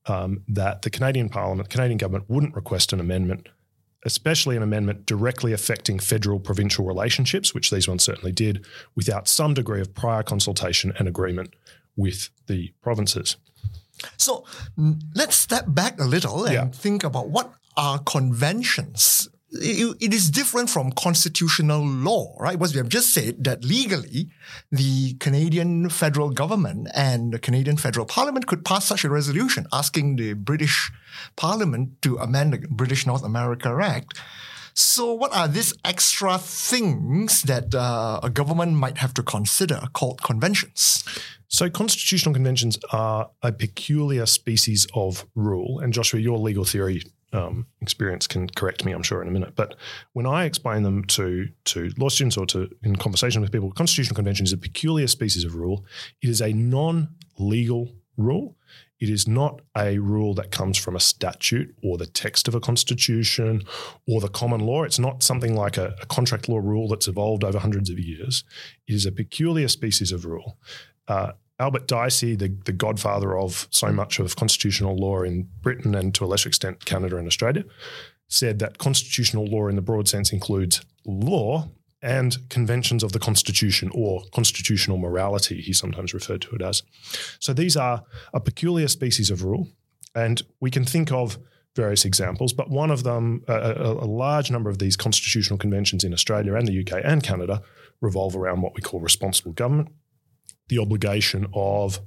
um, 0.06 0.42
that 0.46 0.82
the 0.82 0.90
Canadian 0.90 1.28
Parliament, 1.28 1.68
Canadian 1.68 1.98
government 1.98 2.24
wouldn't 2.28 2.54
request 2.54 2.92
an 2.92 3.00
amendment, 3.00 3.48
especially 4.04 4.56
an 4.56 4.62
amendment 4.62 5.04
directly 5.04 5.52
affecting 5.52 5.98
federal 5.98 6.38
provincial 6.38 6.84
relationships, 6.84 7.54
which 7.54 7.70
these 7.72 7.88
ones 7.88 8.04
certainly 8.04 8.32
did, 8.32 8.64
without 8.94 9.26
some 9.26 9.52
degree 9.54 9.80
of 9.80 9.92
prior 9.94 10.22
consultation 10.22 10.92
and 10.98 11.08
agreement 11.08 11.54
with 11.96 12.30
the 12.46 12.72
provinces. 12.82 13.36
So 14.16 14.44
let's 15.14 15.36
step 15.36 15.64
back 15.68 15.98
a 16.00 16.04
little 16.04 16.44
and 16.44 16.54
Yeah. 16.54 16.66
think 16.68 17.02
about 17.04 17.30
what 17.30 17.52
are 17.76 17.98
conventions. 17.98 19.28
It- 19.52 20.12
is 20.12 20.30
different 20.30 20.68
from 20.68 20.90
constitutional 20.92 21.84
law, 21.86 22.36
right? 22.40 22.58
Because 22.58 22.74
we 22.74 22.78
have 22.78 22.88
just 22.88 23.14
said 23.14 23.44
that 23.44 23.64
legally, 23.64 24.30
the 24.72 25.14
Canadian 25.14 25.88
federal 25.90 26.30
government 26.30 26.88
and 26.94 27.32
the 27.32 27.38
Canadian 27.38 27.76
federal 27.76 28.06
parliament 28.06 28.46
could 28.46 28.64
pass 28.64 28.84
such 28.84 29.04
a 29.04 29.10
resolution 29.10 29.66
asking 29.72 30.16
the 30.16 30.32
British 30.34 30.90
parliament 31.36 32.02
to 32.02 32.16
amend 32.18 32.52
the 32.52 32.58
British 32.68 33.06
North 33.06 33.24
America 33.24 33.70
Act. 33.80 34.18
So, 34.76 35.12
what 35.12 35.32
are 35.32 35.46
these 35.46 35.72
extra 35.84 36.36
things 36.36 37.42
that 37.42 37.72
uh, 37.76 38.18
a 38.24 38.28
government 38.28 38.72
might 38.72 38.98
have 38.98 39.14
to 39.14 39.22
consider 39.22 39.80
called 39.92 40.20
conventions? 40.22 41.04
So, 41.46 41.70
constitutional 41.70 42.34
conventions 42.34 42.76
are 42.90 43.30
a 43.40 43.52
peculiar 43.52 44.26
species 44.26 44.88
of 44.92 45.26
rule. 45.36 45.78
And 45.78 45.92
Joshua, 45.92 46.18
your 46.18 46.38
legal 46.38 46.64
theory 46.64 47.04
um, 47.34 47.66
experience 47.80 48.26
can 48.26 48.48
correct 48.48 48.84
me, 48.84 48.92
I'm 48.92 49.02
sure, 49.02 49.20
in 49.20 49.28
a 49.28 49.32
minute. 49.32 49.54
But 49.56 49.74
when 50.12 50.26
I 50.26 50.44
explain 50.44 50.84
them 50.84 51.04
to 51.04 51.48
to 51.64 51.90
law 51.98 52.08
students 52.08 52.36
or 52.36 52.46
to 52.46 52.70
in 52.82 52.96
conversation 52.96 53.42
with 53.42 53.52
people, 53.52 53.72
constitutional 53.72 54.14
convention 54.14 54.44
is 54.44 54.52
a 54.52 54.58
peculiar 54.58 55.08
species 55.08 55.44
of 55.44 55.54
rule. 55.54 55.84
It 56.22 56.30
is 56.30 56.40
a 56.40 56.52
non-legal 56.52 57.92
rule. 58.16 58.56
It 59.00 59.10
is 59.10 59.26
not 59.26 59.60
a 59.76 59.98
rule 59.98 60.34
that 60.34 60.52
comes 60.52 60.78
from 60.78 60.96
a 60.96 61.00
statute 61.00 61.74
or 61.82 61.98
the 61.98 62.06
text 62.06 62.48
of 62.48 62.54
a 62.54 62.60
constitution 62.60 63.64
or 64.08 64.20
the 64.20 64.28
common 64.28 64.60
law. 64.60 64.84
It's 64.84 65.00
not 65.00 65.22
something 65.22 65.56
like 65.56 65.76
a, 65.76 65.94
a 66.00 66.06
contract 66.06 66.48
law 66.48 66.58
rule 66.58 66.88
that's 66.88 67.08
evolved 67.08 67.44
over 67.44 67.58
hundreds 67.58 67.90
of 67.90 67.98
years. 67.98 68.44
It 68.86 68.94
is 68.94 69.04
a 69.04 69.12
peculiar 69.12 69.68
species 69.68 70.12
of 70.12 70.24
rule. 70.24 70.56
Uh, 71.08 71.32
Albert 71.58 71.86
Dicey, 71.86 72.34
the, 72.34 72.56
the 72.64 72.72
godfather 72.72 73.38
of 73.38 73.68
so 73.70 73.88
mm. 73.88 73.94
much 73.94 74.18
of 74.18 74.36
constitutional 74.36 74.96
law 74.96 75.22
in 75.22 75.48
Britain 75.60 75.94
and 75.94 76.14
to 76.14 76.24
a 76.24 76.26
lesser 76.26 76.48
extent 76.48 76.84
Canada 76.84 77.16
and 77.16 77.26
Australia, 77.26 77.64
said 78.28 78.58
that 78.58 78.78
constitutional 78.78 79.46
law 79.46 79.68
in 79.68 79.76
the 79.76 79.82
broad 79.82 80.08
sense 80.08 80.32
includes 80.32 80.84
law 81.06 81.68
and 82.02 82.36
conventions 82.50 83.02
of 83.02 83.12
the 83.12 83.18
Constitution 83.18 83.90
or 83.94 84.22
constitutional 84.34 84.98
morality, 84.98 85.60
he 85.62 85.72
sometimes 85.72 86.12
referred 86.12 86.42
to 86.42 86.54
it 86.54 86.60
as. 86.60 86.82
So 87.38 87.54
these 87.54 87.76
are 87.76 88.04
a 88.34 88.40
peculiar 88.40 88.88
species 88.88 89.30
of 89.30 89.42
rule, 89.42 89.68
and 90.14 90.42
we 90.60 90.70
can 90.70 90.84
think 90.84 91.10
of 91.12 91.38
various 91.74 92.04
examples, 92.04 92.52
but 92.52 92.70
one 92.70 92.90
of 92.90 93.04
them, 93.04 93.42
a, 93.48 93.54
a, 93.54 93.92
a 93.92 94.06
large 94.06 94.50
number 94.50 94.70
of 94.70 94.78
these 94.78 94.96
constitutional 94.96 95.58
conventions 95.58 96.04
in 96.04 96.12
Australia 96.12 96.54
and 96.54 96.68
the 96.68 96.80
UK 96.80 97.00
and 97.02 97.22
Canada 97.22 97.62
revolve 98.00 98.36
around 98.36 98.60
what 98.60 98.74
we 98.74 98.82
call 98.82 99.00
responsible 99.00 99.52
government, 99.52 99.88
the 100.68 100.78
obligation 100.78 101.46
of 101.52 102.00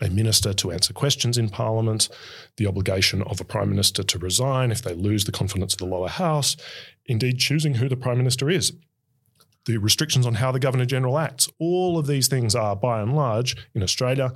a 0.00 0.08
minister 0.08 0.52
to 0.54 0.72
answer 0.72 0.92
questions 0.92 1.36
in 1.36 1.48
Parliament, 1.48 2.08
the 2.56 2.66
obligation 2.66 3.22
of 3.22 3.40
a 3.40 3.44
Prime 3.44 3.68
Minister 3.68 4.02
to 4.02 4.18
resign 4.18 4.70
if 4.70 4.82
they 4.82 4.94
lose 4.94 5.24
the 5.24 5.32
confidence 5.32 5.74
of 5.74 5.78
the 5.78 5.86
lower 5.86 6.08
house, 6.08 6.56
indeed 7.06 7.38
choosing 7.38 7.74
who 7.74 7.88
the 7.88 7.96
Prime 7.96 8.18
Minister 8.18 8.48
is, 8.48 8.72
the 9.66 9.76
restrictions 9.78 10.26
on 10.26 10.34
how 10.34 10.52
the 10.52 10.60
Governor 10.60 10.86
General 10.86 11.18
acts. 11.18 11.48
All 11.58 11.98
of 11.98 12.06
these 12.06 12.28
things 12.28 12.54
are, 12.54 12.76
by 12.76 13.00
and 13.00 13.14
large, 13.14 13.56
in 13.74 13.82
Australia 13.82 14.32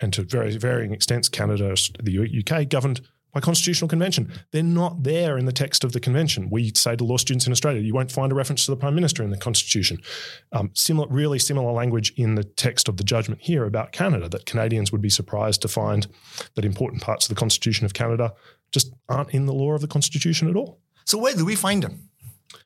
and 0.00 0.12
to 0.12 0.22
very 0.22 0.56
varying 0.56 0.92
extents, 0.92 1.28
Canada, 1.28 1.74
the 2.02 2.44
UK, 2.46 2.68
governed 2.68 3.00
by 3.32 3.40
constitutional 3.40 3.88
convention. 3.88 4.32
They're 4.50 4.62
not 4.62 5.02
there 5.02 5.38
in 5.38 5.44
the 5.44 5.52
text 5.52 5.84
of 5.84 5.92
the 5.92 6.00
convention. 6.00 6.48
We 6.50 6.72
say 6.74 6.96
to 6.96 7.04
law 7.04 7.16
students 7.16 7.46
in 7.46 7.52
Australia, 7.52 7.80
you 7.80 7.94
won't 7.94 8.10
find 8.10 8.32
a 8.32 8.34
reference 8.34 8.64
to 8.64 8.70
the 8.70 8.76
Prime 8.76 8.94
Minister 8.94 9.22
in 9.22 9.30
the 9.30 9.36
Constitution. 9.36 9.98
Um, 10.52 10.70
similar, 10.74 11.08
really 11.08 11.38
similar 11.38 11.72
language 11.72 12.12
in 12.16 12.34
the 12.34 12.44
text 12.44 12.88
of 12.88 12.96
the 12.96 13.04
judgment 13.04 13.40
here 13.42 13.64
about 13.64 13.92
Canada, 13.92 14.28
that 14.28 14.46
Canadians 14.46 14.92
would 14.92 15.02
be 15.02 15.10
surprised 15.10 15.62
to 15.62 15.68
find 15.68 16.06
that 16.54 16.64
important 16.64 17.02
parts 17.02 17.26
of 17.26 17.28
the 17.28 17.38
Constitution 17.38 17.84
of 17.84 17.94
Canada 17.94 18.32
just 18.72 18.92
aren't 19.08 19.30
in 19.30 19.46
the 19.46 19.54
law 19.54 19.72
of 19.72 19.80
the 19.80 19.88
Constitution 19.88 20.48
at 20.48 20.56
all. 20.56 20.80
So, 21.04 21.18
where 21.18 21.34
do 21.34 21.44
we 21.44 21.54
find 21.54 21.82
them? 21.82 22.08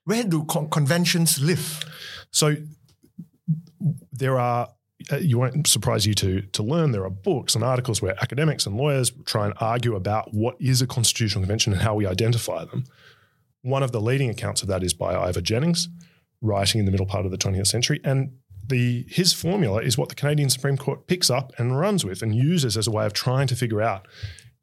Where 0.05 0.25
do 0.25 0.45
con- 0.45 0.69
conventions 0.69 1.41
live? 1.41 1.85
So 2.31 2.57
there 4.13 4.39
are. 4.39 4.69
Uh, 5.11 5.17
you 5.17 5.39
won't 5.39 5.67
surprise 5.67 6.07
you 6.07 6.15
to 6.15 6.43
to 6.43 6.63
learn 6.63 6.93
there 6.93 7.05
are 7.05 7.11
books 7.11 7.55
and 7.55 7.65
articles 7.65 8.03
where 8.03 8.15
academics 8.21 8.67
and 8.67 8.77
lawyers 8.77 9.13
try 9.25 9.47
and 9.47 9.55
argue 9.61 9.95
about 9.95 10.33
what 10.35 10.57
is 10.61 10.83
a 10.83 10.87
constitutional 10.87 11.43
convention 11.43 11.73
and 11.73 11.83
how 11.83 11.95
we 11.95 12.07
identify 12.07 12.65
them. 12.65 12.85
One 13.63 13.83
of 13.83 13.93
the 13.93 14.01
leading 14.01 14.31
accounts 14.31 14.63
of 14.63 14.69
that 14.69 14.83
is 14.83 14.93
by 14.93 15.15
Ivor 15.15 15.41
Jennings, 15.41 15.89
writing 16.41 16.81
in 16.81 16.85
the 16.85 16.91
middle 16.91 17.07
part 17.07 17.25
of 17.25 17.31
the 17.31 17.39
20th 17.39 17.69
century, 17.69 18.01
and 18.05 18.33
the 18.69 19.05
his 19.09 19.33
formula 19.33 19.83
is 19.83 19.99
what 19.99 20.09
the 20.09 20.15
Canadian 20.15 20.51
Supreme 20.51 20.77
Court 20.77 21.07
picks 21.07 21.31
up 21.31 21.53
and 21.59 21.79
runs 21.79 22.05
with 22.05 22.23
and 22.23 22.35
uses 22.35 22.77
as 22.77 22.87
a 22.87 22.91
way 22.91 23.07
of 23.07 23.13
trying 23.13 23.47
to 23.49 23.57
figure 23.57 23.83
out 23.83 24.07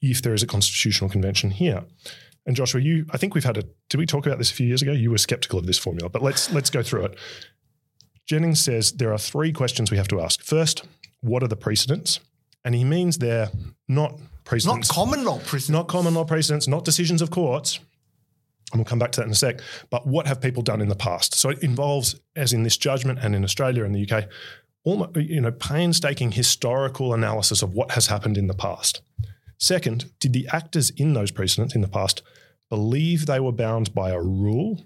if 0.02 0.22
there 0.22 0.34
is 0.34 0.44
a 0.44 0.48
constitutional 0.48 1.10
convention 1.10 1.52
here. 1.52 1.84
And 2.46 2.56
Joshua, 2.56 2.82
you 2.82 3.06
I 3.12 3.18
think 3.18 3.36
we've 3.36 3.44
had 3.44 3.58
a 3.58 3.64
did 3.90 3.98
we 3.98 4.06
talk 4.06 4.26
about 4.26 4.38
this 4.38 4.52
a 4.52 4.54
few 4.54 4.68
years 4.68 4.82
ago? 4.82 4.92
You 4.92 5.12
were 5.12 5.18
skeptical 5.18 5.60
of 5.60 5.66
this 5.66 5.78
formula, 5.78 6.10
but 6.10 6.22
let's 6.22 6.52
let's 6.52 6.70
go 6.70 6.82
through 6.82 7.06
it. 7.06 7.18
Jennings 8.30 8.60
says 8.60 8.92
there 8.92 9.12
are 9.12 9.18
three 9.18 9.52
questions 9.52 9.90
we 9.90 9.98
have 9.98 10.08
to 10.10 10.22
ask. 10.22 10.44
First, 10.44 10.86
what 11.22 11.42
are 11.42 11.48
the 11.48 11.56
precedents? 11.56 12.20
And 12.64 12.76
he 12.76 12.84
means 12.84 13.18
they're 13.18 13.50
not 13.88 14.20
precedents. 14.44 14.90
Not 14.90 14.96
common 14.96 15.24
law 15.24 15.40
precedents. 15.40 15.70
not 15.72 15.88
common 15.88 16.14
law 16.14 16.26
precedents, 16.26 16.68
not 16.68 16.86
decisions 16.86 17.24
of 17.24 17.32
courts. 17.32 17.80
And 18.72 18.80
we'll 18.80 18.86
come 18.86 19.00
back 19.00 19.12
to 19.14 19.22
that 19.22 19.26
in 19.26 19.32
a 19.32 19.36
sec. 19.36 19.62
But 19.90 20.06
what 20.06 20.28
have 20.28 20.40
people 20.42 20.62
done 20.62 20.80
in 20.80 20.90
the 20.90 20.96
past? 20.96 21.34
So 21.34 21.50
it 21.50 21.64
involves, 21.64 22.20
as 22.36 22.54
in 22.54 22.62
this 22.62 22.78
judgment 22.78 23.18
and 23.20 23.34
in 23.34 23.44
Australia 23.44 23.84
and 23.84 23.96
the 23.96 24.08
UK, 24.08 24.26
almost, 24.84 25.16
you 25.16 25.42
know, 25.42 25.52
painstaking 25.52 26.34
historical 26.34 27.16
analysis 27.16 27.64
of 27.64 27.74
what 27.74 27.90
has 27.92 28.08
happened 28.08 28.38
in 28.38 28.46
the 28.46 28.54
past. 28.54 29.02
Second, 29.58 30.12
did 30.20 30.34
the 30.34 30.48
actors 30.54 30.92
in 30.92 31.14
those 31.14 31.32
precedents 31.32 31.74
in 31.74 31.82
the 31.82 31.88
past 31.88 32.22
believe 32.70 33.26
they 33.26 33.40
were 33.40 33.52
bound 33.52 33.96
by 33.96 34.12
a 34.12 34.22
rule? 34.22 34.84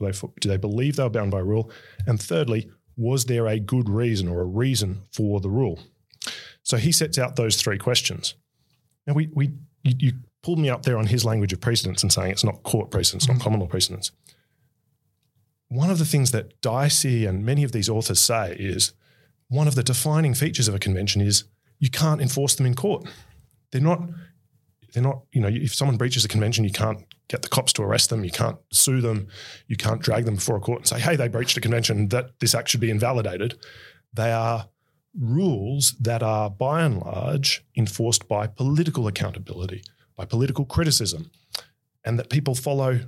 Were 0.00 0.10
they- 0.10 0.28
Do 0.40 0.48
they 0.48 0.56
believe 0.56 0.96
they 0.96 1.04
were 1.04 1.10
bound 1.10 1.30
by 1.30 1.40
a 1.40 1.44
rule? 1.44 1.70
And 2.06 2.20
thirdly, 2.20 2.70
was 2.96 3.26
there 3.26 3.46
a 3.46 3.60
good 3.60 3.88
reason 3.88 4.28
or 4.28 4.40
a 4.40 4.46
reason 4.46 5.02
for 5.12 5.40
the 5.40 5.50
rule? 5.50 5.78
So 6.62 6.76
he 6.76 6.92
sets 6.92 7.18
out 7.18 7.36
those 7.36 7.56
three 7.56 7.78
questions. 7.78 8.34
Now 9.06 9.14
we 9.14 9.28
we 9.32 9.52
you, 9.82 9.94
you 9.98 10.12
pulled 10.42 10.58
me 10.58 10.68
up 10.68 10.82
there 10.82 10.98
on 10.98 11.06
his 11.06 11.24
language 11.24 11.52
of 11.52 11.60
precedents 11.60 12.02
and 12.02 12.12
saying 12.12 12.32
it's 12.32 12.44
not 12.44 12.62
court 12.62 12.90
precedents, 12.90 13.28
not 13.28 13.38
mm. 13.38 13.40
common 13.40 13.60
law 13.60 13.66
precedents. 13.66 14.12
One 15.68 15.90
of 15.90 15.98
the 15.98 16.04
things 16.04 16.32
that 16.32 16.60
Dicey 16.60 17.26
and 17.26 17.44
many 17.44 17.62
of 17.62 17.72
these 17.72 17.88
authors 17.88 18.20
say 18.20 18.56
is 18.58 18.92
one 19.48 19.68
of 19.68 19.74
the 19.74 19.82
defining 19.82 20.34
features 20.34 20.68
of 20.68 20.74
a 20.74 20.78
convention 20.78 21.20
is 21.20 21.44
you 21.78 21.90
can't 21.90 22.20
enforce 22.20 22.54
them 22.54 22.66
in 22.66 22.74
court. 22.74 23.06
They're 23.70 23.80
not 23.80 24.00
they're 24.92 25.02
not, 25.02 25.22
you 25.32 25.40
know, 25.40 25.48
if 25.48 25.74
someone 25.74 25.96
breaches 25.96 26.24
a 26.24 26.28
convention, 26.28 26.64
you 26.64 26.72
can't 26.72 27.04
get 27.28 27.42
the 27.42 27.48
cops 27.48 27.72
to 27.74 27.82
arrest 27.82 28.10
them, 28.10 28.24
you 28.24 28.30
can't 28.30 28.58
sue 28.72 29.00
them, 29.00 29.28
you 29.68 29.76
can't 29.76 30.02
drag 30.02 30.24
them 30.24 30.34
before 30.36 30.56
a 30.56 30.60
court 30.60 30.80
and 30.80 30.86
say, 30.88 30.98
hey, 30.98 31.16
they 31.16 31.28
breached 31.28 31.56
a 31.56 31.60
convention, 31.60 32.08
that 32.08 32.38
this 32.40 32.54
act 32.54 32.68
should 32.68 32.80
be 32.80 32.90
invalidated. 32.90 33.58
They 34.12 34.32
are 34.32 34.68
rules 35.18 35.94
that 36.00 36.22
are 36.22 36.50
by 36.50 36.82
and 36.82 37.00
large 37.00 37.64
enforced 37.76 38.28
by 38.28 38.46
political 38.46 39.06
accountability, 39.06 39.82
by 40.16 40.24
political 40.24 40.64
criticism, 40.64 41.30
and 42.04 42.18
that 42.18 42.30
people 42.30 42.54
follow 42.54 43.00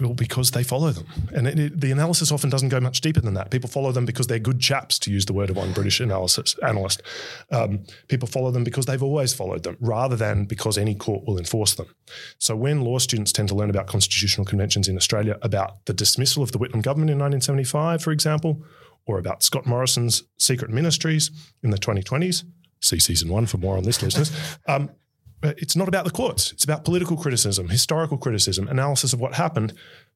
Well, 0.00 0.14
because 0.14 0.52
they 0.52 0.62
follow 0.62 0.90
them. 0.90 1.06
And 1.34 1.46
it, 1.46 1.58
it, 1.58 1.80
the 1.80 1.92
analysis 1.92 2.32
often 2.32 2.48
doesn't 2.48 2.70
go 2.70 2.80
much 2.80 3.02
deeper 3.02 3.20
than 3.20 3.34
that. 3.34 3.50
People 3.50 3.68
follow 3.68 3.92
them 3.92 4.06
because 4.06 4.26
they're 4.26 4.38
good 4.38 4.58
chaps, 4.58 4.98
to 5.00 5.10
use 5.10 5.26
the 5.26 5.34
word 5.34 5.50
of 5.50 5.56
one 5.56 5.72
British 5.74 6.00
analysis 6.00 6.56
analyst. 6.66 7.02
Um, 7.50 7.84
people 8.08 8.26
follow 8.26 8.50
them 8.50 8.64
because 8.64 8.86
they've 8.86 9.02
always 9.02 9.34
followed 9.34 9.64
them, 9.64 9.76
rather 9.80 10.16
than 10.16 10.46
because 10.46 10.78
any 10.78 10.94
court 10.94 11.24
will 11.26 11.38
enforce 11.38 11.74
them. 11.74 11.94
So 12.38 12.56
when 12.56 12.80
law 12.80 12.98
students 12.98 13.32
tend 13.32 13.48
to 13.48 13.54
learn 13.54 13.68
about 13.68 13.86
constitutional 13.86 14.46
conventions 14.46 14.88
in 14.88 14.96
Australia, 14.96 15.36
about 15.42 15.84
the 15.84 15.92
dismissal 15.92 16.42
of 16.42 16.52
the 16.52 16.58
Whitlam 16.58 16.82
government 16.82 17.10
in 17.10 17.18
1975, 17.18 18.02
for 18.02 18.12
example, 18.12 18.64
or 19.04 19.18
about 19.18 19.42
Scott 19.42 19.66
Morrison's 19.66 20.22
secret 20.38 20.70
ministries 20.70 21.30
in 21.62 21.70
the 21.70 21.78
2020s, 21.78 22.44
see 22.80 22.98
season 22.98 23.28
one 23.28 23.44
for 23.46 23.58
more 23.58 23.76
on 23.76 23.84
this, 23.84 24.02
listeners. 24.02 24.32
Um, 24.66 24.90
it's 25.42 25.76
not 25.76 25.88
about 25.88 26.04
the 26.04 26.10
courts. 26.10 26.52
It's 26.52 26.64
about 26.64 26.84
political 26.84 27.16
criticism, 27.16 27.68
historical 27.68 28.18
criticism, 28.18 28.68
analysis 28.68 29.12
of 29.12 29.20
what 29.20 29.34
happened. 29.34 29.72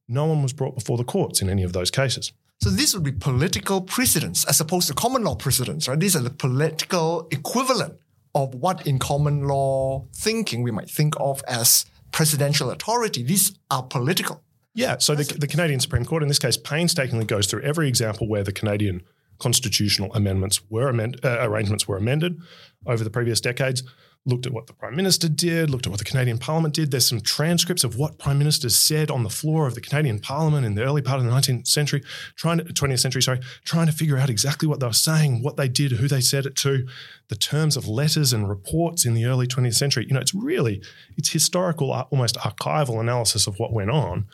No 0.08 0.26
one 0.26 0.42
was 0.42 0.52
brought 0.52 0.74
before 0.74 0.96
the 0.96 1.04
courts 1.04 1.42
in 1.42 1.48
any 1.48 1.62
of 1.62 1.72
those 1.72 1.90
cases. 1.90 2.32
So 2.60 2.70
this 2.70 2.94
would 2.94 3.02
be 3.02 3.12
political 3.12 3.80
precedents 3.80 4.44
as 4.44 4.60
opposed 4.60 4.88
to 4.88 4.94
common 4.94 5.24
law 5.24 5.34
precedents, 5.34 5.88
right? 5.88 5.98
These 5.98 6.16
are 6.16 6.22
the 6.22 6.30
political 6.30 7.28
equivalent 7.30 7.98
of 8.34 8.54
what 8.54 8.86
in 8.86 8.98
common 8.98 9.46
law 9.46 10.06
thinking 10.14 10.62
we 10.62 10.70
might 10.70 10.90
think 10.90 11.14
of 11.18 11.42
as 11.48 11.86
precedential 12.12 12.72
authority. 12.72 13.22
These 13.22 13.58
are 13.70 13.82
political. 13.82 14.42
Yeah. 14.74 14.98
So 14.98 15.14
the, 15.14 15.24
the 15.24 15.46
Canadian 15.46 15.80
Supreme 15.80 16.04
Court, 16.04 16.22
in 16.22 16.28
this 16.28 16.38
case, 16.38 16.56
painstakingly 16.56 17.24
goes 17.24 17.46
through 17.46 17.62
every 17.62 17.88
example 17.88 18.28
where 18.28 18.44
the 18.44 18.52
Canadian 18.52 19.02
constitutional 19.38 20.12
amendments 20.14 20.60
were 20.70 20.88
amend, 20.88 21.18
uh, 21.24 21.38
arrangements 21.40 21.88
were 21.88 21.96
amended 21.96 22.40
over 22.86 23.02
the 23.04 23.10
previous 23.10 23.40
decades 23.40 23.82
looked 24.24 24.46
at 24.46 24.52
what 24.52 24.66
the 24.66 24.72
Prime 24.72 24.96
Minister 24.96 25.28
did, 25.28 25.70
looked 25.70 25.86
at 25.86 25.90
what 25.90 25.98
the 25.98 26.04
Canadian 26.04 26.38
Parliament 26.38 26.74
did. 26.74 26.90
There's 26.90 27.06
some 27.06 27.20
transcripts 27.20 27.84
of 27.84 27.96
what 27.96 28.18
Prime 28.18 28.38
Ministers 28.38 28.74
said 28.74 29.10
on 29.10 29.22
the 29.22 29.30
floor 29.30 29.66
of 29.66 29.74
the 29.74 29.80
Canadian 29.80 30.18
Parliament 30.18 30.66
in 30.66 30.74
the 30.74 30.82
early 30.82 31.00
part 31.00 31.20
of 31.20 31.24
the 31.24 31.30
19th 31.30 31.68
century, 31.68 32.02
trying 32.34 32.58
to 32.58 32.64
20th 32.64 32.98
century, 32.98 33.22
sorry, 33.22 33.40
trying 33.64 33.86
to 33.86 33.92
figure 33.92 34.18
out 34.18 34.28
exactly 34.28 34.66
what 34.66 34.80
they 34.80 34.86
were 34.86 34.92
saying, 34.92 35.42
what 35.42 35.56
they 35.56 35.68
did, 35.68 35.92
who 35.92 36.08
they 36.08 36.20
said 36.20 36.44
it 36.44 36.56
to, 36.56 36.86
the 37.28 37.36
terms 37.36 37.76
of 37.76 37.86
letters 37.86 38.32
and 38.32 38.48
reports 38.48 39.04
in 39.04 39.14
the 39.14 39.24
early 39.24 39.46
20th 39.46 39.74
century. 39.74 40.06
You 40.08 40.14
know, 40.14 40.20
it's 40.20 40.34
really, 40.34 40.82
it's 41.16 41.30
historical, 41.30 41.92
uh, 41.92 42.06
almost 42.10 42.36
archival 42.36 43.00
analysis 43.00 43.46
of 43.46 43.58
what 43.58 43.72
went 43.72 43.90
on, 43.90 44.26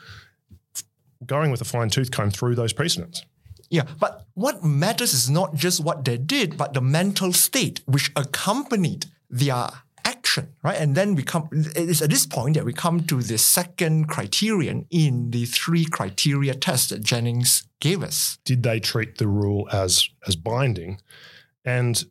going 1.25 1.51
with 1.51 1.61
a 1.61 1.65
fine 1.65 1.89
tooth 1.89 2.11
comb 2.11 2.31
through 2.31 2.55
those 2.55 2.73
precedents. 2.73 3.23
Yeah, 3.69 3.83
but 3.99 4.27
what 4.35 4.63
matters 4.63 5.13
is 5.13 5.29
not 5.29 5.55
just 5.55 5.83
what 5.83 6.05
they 6.05 6.17
did, 6.17 6.57
but 6.57 6.73
the 6.73 6.81
mental 6.81 7.33
state 7.33 7.81
which 7.85 8.11
accompanied 8.15 9.07
their 9.33 9.67
action, 10.05 10.53
right? 10.63 10.79
And 10.79 10.95
then 10.95 11.15
we 11.15 11.23
come, 11.23 11.49
it's 11.51 12.01
at 12.01 12.09
this 12.09 12.25
point 12.25 12.55
that 12.55 12.65
we 12.65 12.73
come 12.73 13.01
to 13.07 13.21
the 13.21 13.37
second 13.37 14.07
criterion 14.07 14.85
in 14.91 15.31
the 15.31 15.45
three 15.45 15.85
criteria 15.85 16.53
test 16.53 16.89
that 16.89 17.03
Jennings 17.03 17.63
gave 17.79 18.03
us. 18.03 18.37
Did 18.45 18.63
they 18.63 18.79
treat 18.79 19.17
the 19.17 19.27
rule 19.27 19.67
as 19.71 20.07
as 20.27 20.35
binding? 20.35 21.01
And 21.65 22.03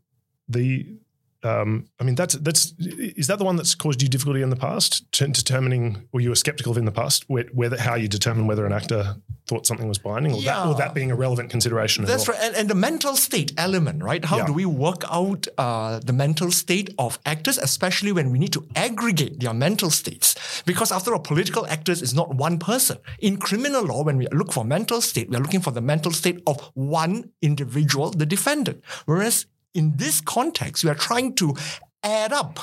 the 0.49 0.99
um, 1.45 1.87
I 1.99 2.05
mean, 2.05 2.15
that's 2.15 2.35
that's 2.35 2.73
is 2.79 3.27
that 3.27 3.39
the 3.39 3.45
one 3.45 3.57
that's 3.57 3.75
caused 3.75 4.01
you 4.01 4.09
difficulty 4.09 4.43
in 4.43 4.51
the 4.51 4.57
past, 4.57 5.11
determining, 5.11 6.09
or 6.13 6.21
you 6.21 6.29
were 6.29 6.37
skeptical 6.37 6.71
of 6.73 6.79
in 6.79 6.85
the 6.85 6.93
past, 6.93 7.25
whether 7.29 7.79
how 7.79 7.97
you 7.97 8.07
determine 8.07 8.47
whether 8.47 8.65
an 8.65 8.73
actor 8.73 9.17
thought 9.49 9.67
something 9.67 9.89
was 9.89 9.99
binding, 9.99 10.35
or, 10.35 10.39
yeah. 10.39 10.55
that, 10.55 10.67
or 10.69 10.75
that 10.77 10.95
being 10.95 11.11
a 11.11 11.17
relevant 11.17 11.51
consideration. 11.51 12.05
That's 12.05 12.29
right, 12.29 12.39
and, 12.41 12.55
and, 12.55 12.71
the 12.71 12.77
mental 12.77 13.17
state 13.17 13.53
element, 13.59 14.03
right? 14.03 14.25
How 14.25 14.39
yeah. 14.39 14.47
do 14.47 14.53
we 14.53 14.67
work 14.67 15.03
out 15.11 15.49
uh, 15.59 15.99
the 15.99 16.13
mental 16.13 16.53
state 16.53 16.95
of 16.99 17.19
actors, 17.27 17.59
especially 17.59 18.13
when 18.13 18.31
we 18.31 18.39
need 18.39 18.53
to 18.53 18.65
aggregate 18.77 19.41
their 19.41 19.53
mental 19.53 19.91
states? 19.91 20.63
Because 20.65 20.93
after 20.93 21.13
all, 21.13 21.19
political 21.19 21.67
actors 21.67 22.03
is 22.03 22.15
not 22.15 22.35
one 22.35 22.59
person. 22.59 22.99
In 23.19 23.37
criminal 23.37 23.85
law, 23.85 24.05
when 24.05 24.17
we 24.17 24.29
look 24.29 24.53
for 24.53 24.65
mental 24.65 25.01
state, 25.01 25.29
we 25.29 25.37
are 25.37 25.41
looking 25.41 25.61
for 25.61 25.73
the 25.73 25.81
mental 25.81 26.13
state 26.13 26.41
of 26.47 26.71
one 26.75 27.31
individual, 27.43 28.11
the 28.11 28.27
defendant. 28.27 28.83
Whereas 29.07 29.47
in 29.75 29.97
this 29.97 30.21
context, 30.21 30.85
we 30.85 30.91
are 30.91 30.95
trying 30.95 31.35
to 31.37 31.55
add 32.03 32.33
up 32.33 32.59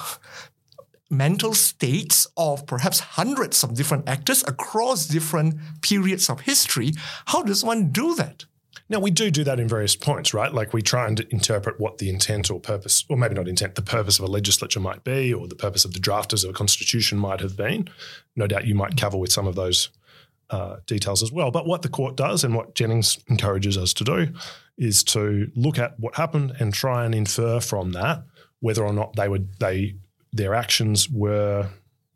mental 1.10 1.54
states 1.54 2.28
of 2.38 2.66
perhaps 2.68 3.00
hundreds 3.00 3.64
of 3.64 3.74
different 3.74 4.08
actors 4.08 4.44
across 4.48 5.08
different 5.08 5.56
periods 5.82 6.30
of 6.30 6.42
history. 6.42 6.92
How 7.26 7.42
does 7.42 7.64
one 7.64 7.90
do 7.92 8.14
that? 8.16 8.46
Now, 8.92 9.00
we 9.00 9.12
do 9.12 9.30
do 9.30 9.44
that 9.44 9.60
in 9.60 9.68
various 9.68 9.96
points, 9.96 10.34
right? 10.34 10.52
Like 10.52 10.74
we 10.74 10.82
try 10.82 11.08
and 11.08 11.20
interpret 11.20 11.80
what 11.80 12.00
the 12.00 12.10
intent 12.10 12.50
or 12.50 12.60
purpose, 12.60 13.06
or 13.08 13.18
maybe 13.18 13.36
not 13.36 13.48
intent, 13.48 13.76
the 13.76 13.84
purpose 13.84 14.18
of 14.18 14.26
a 14.26 14.32
legislature 14.32 14.80
might 14.80 15.04
be, 15.04 15.32
or 15.32 15.48
the 15.48 15.56
purpose 15.56 15.86
of 15.86 15.94
the 15.94 16.00
drafters 16.00 16.44
of 16.44 16.50
a 16.50 16.54
constitution 16.54 17.18
might 17.20 17.40
have 17.40 17.56
been. 17.56 17.88
No 18.36 18.48
doubt 18.48 18.66
you 18.66 18.74
might 18.74 18.98
cavil 18.98 19.20
with 19.20 19.32
some 19.32 19.46
of 19.46 19.56
those 19.56 19.90
uh, 20.50 20.78
details 20.88 21.22
as 21.22 21.32
well. 21.32 21.52
But 21.52 21.68
what 21.68 21.84
the 21.84 21.90
court 21.90 22.16
does 22.16 22.44
and 22.44 22.56
what 22.56 22.74
Jennings 22.74 23.20
encourages 23.30 23.78
us 23.78 23.94
to 23.94 24.04
do 24.04 24.34
is 24.80 25.04
to 25.04 25.52
look 25.56 25.78
at 25.78 26.00
what 26.00 26.16
happened 26.16 26.54
and 26.60 26.74
try 26.74 27.06
and 27.06 27.14
infer 27.14 27.60
from 27.60 27.92
that 27.92 28.24
whether 28.62 28.84
or 28.84 28.94
not 28.94 29.16
they 29.16 29.30
would 29.30 29.54
they 29.60 29.96
their 30.34 30.56
actions 30.56 31.10
were 31.10 31.70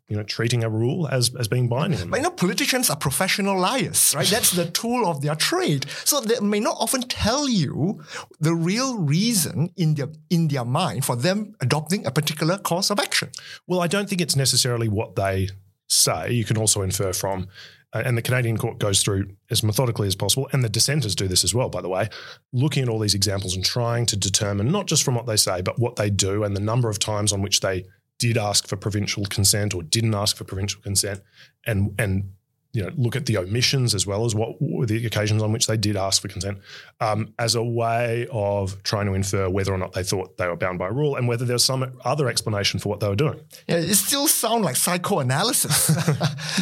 you 0.08 0.16
know, 0.16 0.22
treating 0.22 0.62
a 0.62 0.68
rule 0.68 1.08
as, 1.08 1.34
as 1.34 1.48
being 1.48 1.66
binding. 1.66 2.10
But 2.10 2.18
you 2.18 2.22
know, 2.24 2.30
politicians 2.30 2.90
are 2.90 2.96
professional 2.96 3.58
liars, 3.58 4.12
right? 4.14 4.26
That's 4.26 4.50
the 4.50 4.66
tool 4.66 5.06
of 5.06 5.22
their 5.22 5.34
trade. 5.34 5.86
So 6.04 6.20
they 6.20 6.38
may 6.40 6.60
not 6.60 6.76
often 6.78 7.02
tell 7.02 7.48
you 7.48 8.02
the 8.38 8.54
real 8.54 8.98
reason 8.98 9.70
in 9.76 9.94
their 9.94 10.08
in 10.28 10.48
their 10.48 10.64
mind 10.64 11.06
for 11.06 11.16
them 11.16 11.54
adopting 11.60 12.06
a 12.06 12.10
particular 12.10 12.58
course 12.58 12.90
of 12.90 13.00
action. 13.00 13.30
Well, 13.66 13.80
I 13.80 13.86
don't 13.86 14.08
think 14.08 14.20
it's 14.20 14.36
necessarily 14.36 14.88
what 14.88 15.16
they 15.16 15.48
say. 15.88 16.32
You 16.32 16.44
can 16.44 16.58
also 16.58 16.82
infer 16.82 17.14
from 17.14 17.48
Uh, 17.94 18.02
and 18.04 18.18
the 18.18 18.22
Canadian 18.22 18.58
court 18.58 18.78
goes 18.78 19.02
through 19.02 19.28
as 19.50 19.62
methodically 19.62 20.08
as 20.08 20.16
possible, 20.16 20.48
and 20.52 20.64
the 20.64 20.68
dissenters 20.68 21.14
do 21.14 21.28
this 21.28 21.44
as 21.44 21.54
well, 21.54 21.68
by 21.68 21.80
the 21.80 21.88
way, 21.88 22.08
looking 22.52 22.82
at 22.82 22.88
all 22.88 22.98
these 22.98 23.14
examples 23.14 23.54
and 23.54 23.64
trying 23.64 24.04
to 24.04 24.16
determine 24.16 24.70
not 24.70 24.86
just 24.86 25.04
from 25.04 25.14
what 25.14 25.26
they 25.26 25.36
say, 25.36 25.62
but 25.62 25.78
what 25.78 25.96
they 25.96 26.10
do 26.10 26.42
and 26.42 26.56
the 26.56 26.60
number 26.60 26.90
of 26.90 26.98
times 26.98 27.32
on 27.32 27.40
which 27.40 27.60
they 27.60 27.84
did 28.18 28.36
ask 28.36 28.66
for 28.66 28.76
provincial 28.76 29.24
consent 29.26 29.74
or 29.74 29.82
didn't 29.82 30.14
ask 30.14 30.36
for 30.36 30.44
provincial 30.44 30.82
consent, 30.82 31.20
and 31.66 31.94
and 31.98 32.30
you 32.74 32.82
know 32.82 32.90
look 32.96 33.16
at 33.16 33.24
the 33.26 33.38
omissions 33.38 33.94
as 33.94 34.06
well 34.06 34.24
as 34.24 34.34
what 34.34 34.60
were 34.60 34.84
the 34.84 35.06
occasions 35.06 35.42
on 35.42 35.52
which 35.52 35.66
they 35.66 35.76
did 35.76 35.96
ask 35.96 36.20
for 36.20 36.28
consent 36.28 36.58
um, 37.00 37.32
as 37.38 37.54
a 37.54 37.62
way 37.62 38.26
of 38.30 38.82
trying 38.82 39.06
to 39.06 39.14
infer 39.14 39.48
whether 39.48 39.72
or 39.72 39.78
not 39.78 39.92
they 39.92 40.02
thought 40.02 40.36
they 40.36 40.48
were 40.48 40.56
bound 40.56 40.78
by 40.78 40.88
rule 40.88 41.16
and 41.16 41.28
whether 41.28 41.44
there's 41.44 41.64
some 41.64 41.96
other 42.04 42.28
explanation 42.28 42.80
for 42.80 42.88
what 42.88 43.00
they 43.00 43.08
were 43.08 43.14
doing. 43.14 43.40
Yeah, 43.68 43.76
it 43.76 43.94
still 43.94 44.26
sounds 44.26 44.64
like 44.64 44.76
psychoanalysis 44.76 45.90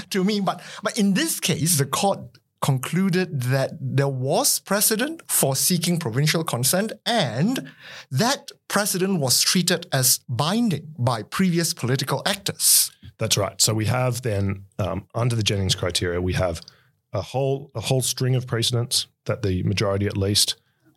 to 0.10 0.22
me, 0.22 0.40
but 0.40 0.62
but 0.82 0.98
in 0.98 1.14
this 1.14 1.40
case, 1.40 1.78
the 1.78 1.86
court 1.86 2.20
concluded 2.60 3.40
that 3.40 3.72
there 3.80 4.08
was 4.08 4.60
precedent 4.60 5.20
for 5.28 5.56
seeking 5.56 5.98
provincial 5.98 6.44
consent 6.44 6.92
and 7.04 7.72
that 8.10 8.52
precedent 8.68 9.18
was 9.18 9.40
treated 9.40 9.86
as 9.92 10.20
binding 10.28 10.94
by 10.96 11.22
previous 11.22 11.74
political 11.74 12.22
actors. 12.24 12.92
That's 13.22 13.36
right. 13.36 13.60
So 13.60 13.72
we 13.72 13.84
have 13.84 14.22
then, 14.22 14.64
um, 14.80 15.06
under 15.14 15.36
the 15.36 15.44
Jennings 15.44 15.76
criteria, 15.76 16.20
we 16.20 16.32
have 16.32 16.60
a 17.12 17.22
whole 17.22 17.70
a 17.76 17.80
whole 17.80 18.02
string 18.02 18.34
of 18.34 18.48
precedents 18.48 19.06
that 19.26 19.42
the 19.42 19.62
majority, 19.62 20.06
at 20.06 20.16
least, 20.16 20.56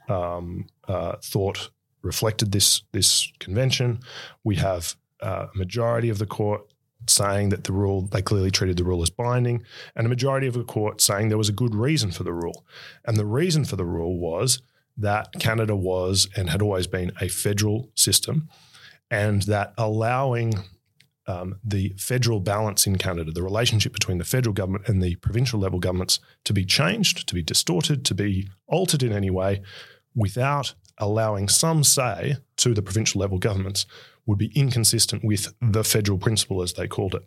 um, 0.09 0.65
uh, 0.87 1.17
thought 1.21 1.69
reflected 2.01 2.51
this 2.51 2.81
this 2.93 3.31
convention. 3.37 3.99
We 4.43 4.55
have 4.55 4.95
uh, 5.21 5.45
a 5.53 5.57
majority 5.57 6.09
of 6.09 6.17
the 6.17 6.25
court 6.25 6.61
saying 7.07 7.49
that 7.49 7.65
the 7.65 7.73
rule 7.73 8.07
they 8.07 8.23
clearly 8.23 8.49
treated 8.49 8.77
the 8.77 8.85
rule 8.85 9.03
as 9.03 9.11
binding, 9.11 9.63
and 9.95 10.07
a 10.07 10.09
majority 10.09 10.47
of 10.47 10.55
the 10.55 10.63
court 10.63 11.01
saying 11.01 11.29
there 11.29 11.37
was 11.37 11.49
a 11.49 11.61
good 11.63 11.75
reason 11.75 12.09
for 12.09 12.23
the 12.23 12.33
rule, 12.33 12.65
and 13.05 13.17
the 13.17 13.25
reason 13.27 13.65
for 13.65 13.75
the 13.75 13.85
rule 13.85 14.17
was 14.17 14.63
that 14.97 15.31
Canada 15.37 15.75
was 15.75 16.27
and 16.35 16.49
had 16.49 16.63
always 16.63 16.87
been 16.87 17.11
a 17.21 17.27
federal 17.27 17.91
system, 17.93 18.49
and 19.11 19.43
that 19.43 19.75
allowing 19.77 20.55
um, 21.27 21.59
the 21.63 21.93
federal 21.97 22.39
balance 22.39 22.85
in 22.85 22.97
Canada, 22.97 23.31
the 23.31 23.43
relationship 23.43 23.93
between 23.93 24.17
the 24.17 24.23
federal 24.23 24.53
government 24.53 24.87
and 24.87 25.01
the 25.01 25.15
provincial 25.15 25.59
level 25.59 25.79
governments, 25.79 26.19
to 26.43 26.53
be 26.53 26.65
changed, 26.65 27.27
to 27.27 27.33
be 27.33 27.41
distorted, 27.41 28.05
to 28.05 28.13
be 28.13 28.49
altered 28.67 29.03
in 29.03 29.11
any 29.11 29.29
way, 29.29 29.61
without 30.15 30.73
allowing 30.97 31.49
some 31.49 31.83
say 31.83 32.37
to 32.57 32.73
the 32.73 32.81
provincial 32.81 33.19
level 33.19 33.39
governments, 33.39 33.85
would 34.25 34.37
be 34.37 34.51
inconsistent 34.55 35.23
with 35.23 35.53
the 35.61 35.83
federal 35.83 36.17
principle, 36.17 36.61
as 36.61 36.73
they 36.73 36.87
called 36.87 37.15
it. 37.15 37.23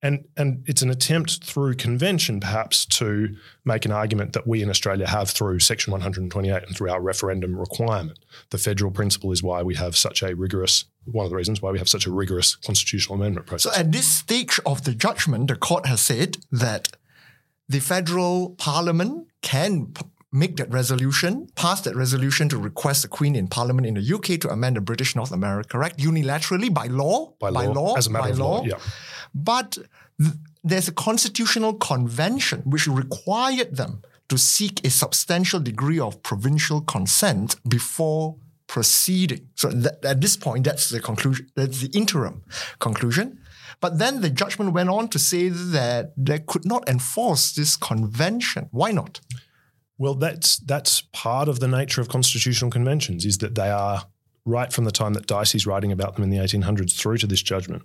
And, 0.00 0.28
and 0.36 0.64
it's 0.66 0.82
an 0.82 0.90
attempt 0.90 1.42
through 1.44 1.74
convention, 1.74 2.38
perhaps, 2.38 2.86
to 2.86 3.34
make 3.64 3.84
an 3.84 3.90
argument 3.90 4.32
that 4.34 4.46
we 4.46 4.62
in 4.62 4.70
Australia 4.70 5.08
have 5.08 5.28
through 5.30 5.58
Section 5.58 5.90
128 5.90 6.62
and 6.62 6.76
through 6.76 6.90
our 6.90 7.00
referendum 7.00 7.58
requirement. 7.58 8.18
The 8.50 8.58
federal 8.58 8.92
principle 8.92 9.32
is 9.32 9.42
why 9.42 9.62
we 9.62 9.74
have 9.74 9.96
such 9.96 10.22
a 10.22 10.36
rigorous, 10.36 10.84
one 11.04 11.24
of 11.24 11.30
the 11.30 11.36
reasons 11.36 11.60
why 11.60 11.72
we 11.72 11.78
have 11.78 11.88
such 11.88 12.06
a 12.06 12.12
rigorous 12.12 12.54
constitutional 12.54 13.16
amendment 13.16 13.46
process. 13.46 13.74
So 13.74 13.80
at 13.80 13.90
this 13.90 14.06
stage 14.06 14.60
of 14.64 14.84
the 14.84 14.94
judgment, 14.94 15.48
the 15.48 15.56
court 15.56 15.86
has 15.86 16.00
said 16.00 16.38
that 16.52 16.96
the 17.68 17.80
federal 17.80 18.50
parliament 18.50 19.26
can 19.42 19.92
make 20.32 20.56
that 20.56 20.70
resolution, 20.70 21.48
pass 21.54 21.80
that 21.82 21.96
resolution 21.96 22.48
to 22.50 22.58
request 22.58 23.02
the 23.02 23.08
Queen 23.08 23.34
in 23.34 23.48
Parliament 23.48 23.86
in 23.86 23.94
the 23.94 24.14
UK 24.14 24.40
to 24.40 24.50
amend 24.50 24.76
the 24.76 24.80
British 24.80 25.16
North 25.16 25.32
America 25.32 25.78
Act 25.78 25.98
unilaterally 25.98 26.72
by 26.72 26.86
law, 26.86 27.32
by 27.38 27.48
law, 27.48 27.60
by 27.60 27.66
law, 27.66 27.96
as 27.96 28.06
a 28.06 28.10
matter 28.10 28.24
by 28.24 28.30
of 28.30 28.38
law. 28.38 28.58
law 28.58 28.64
yeah. 28.64 28.78
But 29.34 29.78
th- 30.20 30.34
there's 30.62 30.88
a 30.88 30.92
constitutional 30.92 31.74
convention 31.74 32.62
which 32.64 32.86
required 32.86 33.76
them 33.76 34.02
to 34.28 34.36
seek 34.36 34.84
a 34.84 34.90
substantial 34.90 35.60
degree 35.60 35.98
of 35.98 36.22
provincial 36.22 36.82
consent 36.82 37.56
before 37.66 38.36
proceeding. 38.66 39.48
So 39.54 39.68
that, 39.70 40.04
at 40.04 40.20
this 40.20 40.36
point, 40.36 40.64
that's 40.64 40.90
the 40.90 41.00
conclusion. 41.00 41.48
That's 41.54 41.80
the 41.80 41.88
interim 41.96 42.42
conclusion. 42.78 43.40
But 43.80 43.98
then 43.98 44.20
the 44.20 44.30
judgment 44.30 44.72
went 44.72 44.90
on 44.90 45.08
to 45.08 45.18
say 45.18 45.48
that 45.48 46.12
they 46.16 46.40
could 46.40 46.66
not 46.66 46.88
enforce 46.88 47.52
this 47.52 47.76
convention. 47.76 48.68
Why 48.70 48.90
not? 48.90 49.20
Well, 49.98 50.14
that's 50.14 50.56
that's 50.58 51.02
part 51.12 51.48
of 51.48 51.60
the 51.60 51.68
nature 51.68 52.00
of 52.00 52.08
constitutional 52.08 52.70
conventions 52.70 53.24
is 53.24 53.38
that 53.38 53.56
they 53.56 53.68
are 53.68 54.04
right 54.44 54.72
from 54.72 54.84
the 54.84 54.90
time 54.90 55.12
that 55.14 55.26
Dicey's 55.26 55.66
writing 55.66 55.92
about 55.92 56.14
them 56.14 56.24
in 56.24 56.30
the 56.30 56.38
1800s 56.38 56.96
through 56.96 57.18
to 57.18 57.26
this 57.26 57.42
judgment. 57.42 57.82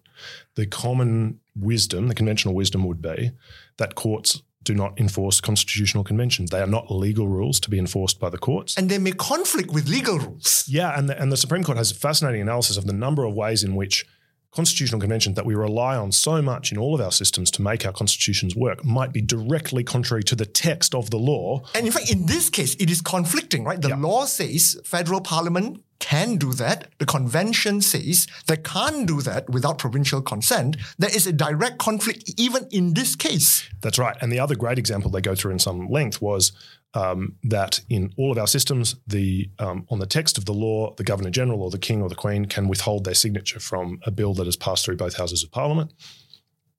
The 0.55 0.65
common 0.65 1.39
wisdom, 1.55 2.07
the 2.07 2.15
conventional 2.15 2.55
wisdom 2.55 2.85
would 2.85 3.01
be 3.01 3.31
that 3.77 3.95
courts 3.95 4.41
do 4.63 4.73
not 4.73 4.97
enforce 4.97 5.41
constitutional 5.41 6.05
conventions. 6.05 6.49
They 6.49 6.61
are 6.61 6.67
not 6.67 6.89
legal 6.89 7.27
rules 7.27 7.59
to 7.61 7.69
be 7.69 7.77
enforced 7.77 8.19
by 8.19 8.29
the 8.29 8.37
courts. 8.37 8.77
And 8.77 8.89
they 8.89 8.97
may 8.97 9.11
conflict 9.11 9.71
with 9.71 9.89
legal 9.89 10.19
rules. 10.19 10.63
Yeah, 10.67 10.97
and 10.97 11.09
the, 11.09 11.21
and 11.21 11.31
the 11.31 11.37
Supreme 11.37 11.65
Court 11.65 11.77
has 11.77 11.91
a 11.91 11.95
fascinating 11.95 12.41
analysis 12.41 12.77
of 12.77 12.87
the 12.87 12.93
number 12.93 13.25
of 13.25 13.33
ways 13.33 13.63
in 13.63 13.75
which 13.75 14.05
constitutional 14.55 15.01
convention 15.01 15.33
that 15.33 15.45
we 15.45 15.55
rely 15.55 15.95
on 15.95 16.11
so 16.11 16.41
much 16.41 16.71
in 16.71 16.77
all 16.77 16.93
of 16.93 17.01
our 17.01 17.11
systems 17.11 17.49
to 17.51 17.61
make 17.61 17.85
our 17.85 17.91
constitutions 17.91 18.55
work 18.55 18.83
might 18.85 19.11
be 19.11 19.21
directly 19.21 19.83
contrary 19.83 20.23
to 20.23 20.35
the 20.35 20.45
text 20.45 20.93
of 20.93 21.09
the 21.09 21.17
law. 21.17 21.63
And 21.75 21.85
in 21.85 21.91
fact, 21.91 22.11
in 22.11 22.25
this 22.25 22.49
case, 22.49 22.75
it 22.75 22.89
is 22.89 23.01
conflicting, 23.01 23.63
right? 23.63 23.81
The 23.81 23.89
yeah. 23.89 23.95
law 23.95 24.25
says 24.25 24.79
federal 24.83 25.21
parliament 25.21 25.83
can 26.03 26.35
do 26.35 26.51
that. 26.53 26.89
The 26.99 27.05
convention 27.05 27.79
says 27.81 28.27
they 28.47 28.57
can't 28.57 29.07
do 29.07 29.21
that 29.21 29.49
without 29.49 29.77
provincial 29.77 30.21
consent. 30.21 30.75
There 30.99 31.15
is 31.15 31.25
a 31.25 31.31
direct 31.31 31.77
conflict 31.77 32.29
even 32.37 32.67
in 32.71 32.93
this 32.93 33.15
case. 33.15 33.69
That's 33.81 33.97
right. 33.97 34.17
And 34.19 34.29
the 34.29 34.39
other 34.39 34.55
great 34.55 34.77
example 34.77 35.09
they 35.09 35.21
go 35.21 35.33
through 35.33 35.53
in 35.53 35.59
some 35.59 35.87
length 35.87 36.21
was 36.21 36.51
um, 36.93 37.37
that 37.43 37.79
in 37.89 38.13
all 38.17 38.33
of 38.33 38.37
our 38.37 38.47
systems, 38.47 38.95
the 39.07 39.49
um, 39.59 39.87
on 39.89 39.99
the 39.99 40.05
text 40.05 40.37
of 40.37 40.43
the 40.43 40.53
law, 40.53 40.93
the 40.95 41.05
Governor 41.05 41.29
General 41.29 41.63
or 41.63 41.71
the 41.71 41.77
King 41.77 42.01
or 42.01 42.09
the 42.09 42.15
Queen 42.15 42.45
can 42.47 42.67
withhold 42.67 43.05
their 43.05 43.15
signature 43.15 43.61
from 43.61 43.99
a 44.05 44.11
bill 44.11 44.33
that 44.33 44.45
has 44.45 44.57
passed 44.57 44.83
through 44.83 44.97
both 44.97 45.15
houses 45.15 45.41
of 45.41 45.51
Parliament. 45.51 45.93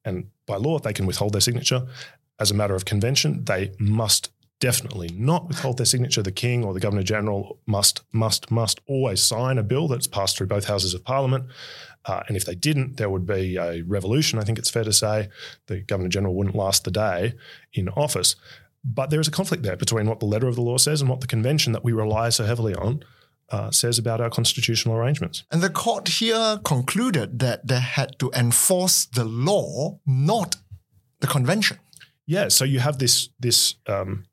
And 0.05 0.27
by 0.47 0.57
law, 0.57 0.79
they 0.79 0.93
can 0.93 1.07
withhold 1.07 1.33
their 1.33 1.41
signature. 1.41 1.87
As 2.39 2.51
a 2.51 2.55
matter 2.55 2.75
of 2.75 2.85
convention, 2.85 3.45
they 3.47 3.73
must 3.79 4.31
definitely 4.61 5.11
not 5.15 5.49
withhold 5.49 5.77
their 5.79 5.87
signature. 5.87 6.23
The 6.23 6.33
King 6.33 6.65
or 6.65 6.73
the 6.73 6.81
Governor 6.81 7.03
General 7.03 7.59
must, 7.67 8.03
must, 8.13 8.51
must 8.51 8.81
always 8.87 9.23
sign 9.23 9.59
a 9.59 9.63
bill 9.63 9.89
that's 9.89 10.07
passed 10.07 10.37
through 10.37 10.47
both 10.47 10.67
houses 10.67 10.95
of 10.95 11.05
Parliament. 11.05 11.47
Uh, 12.07 12.23
and 12.29 12.37
if 12.37 12.45
they 12.45 12.55
didn't, 12.55 12.97
there 12.97 13.11
would 13.11 13.27
be 13.27 13.57
a 13.57 13.83
revolution, 13.83 14.39
I 14.39 14.43
think 14.43 14.59
it's 14.59 14.71
fair 14.71 14.85
to 14.85 14.93
say. 14.93 15.29
The 15.67 15.81
Governor 15.81 16.09
General 16.09 16.35
wouldn't 16.35 16.57
last 16.57 16.85
the 16.85 16.91
day 16.91 17.35
in 17.73 17.89
office. 17.91 18.37
But 18.85 19.09
there 19.09 19.21
is 19.21 19.29
a 19.29 19.31
conflict 19.31 19.63
there 19.63 19.77
between 19.77 20.07
what 20.07 20.21
the 20.21 20.27
letter 20.27 20.47
of 20.47 20.57
the 20.57 20.63
law 20.63 20.77
says 20.77 21.01
and 21.01 21.09
what 21.09 21.21
the 21.21 21.27
convention 21.27 21.73
that 21.73 21.85
we 21.85 21.93
rely 21.93 22.29
so 22.29 22.45
heavily 22.45 22.75
on 22.75 23.03
uh, 23.51 23.71
says 23.71 23.99
about 23.99 24.21
our 24.21 24.31
constitutional 24.31 24.97
arrangements. 24.97 25.45
And 25.51 25.63
the 25.63 25.71
court 25.71 26.09
here 26.09 26.59
concluded 26.65 27.39
that 27.39 27.67
they 27.67 27.81
had 27.81 28.19
to 28.19 28.31
enforce 28.35 29.07
the 29.07 29.25
law, 29.25 30.01
not 30.07 30.57
the 31.21 31.27
convention. 31.27 31.79
Yeah, 32.27 32.49
so 32.49 32.65
you 32.65 32.81
have 32.81 32.99
this 32.99 33.29
this 33.39 33.77
um, 33.87 34.25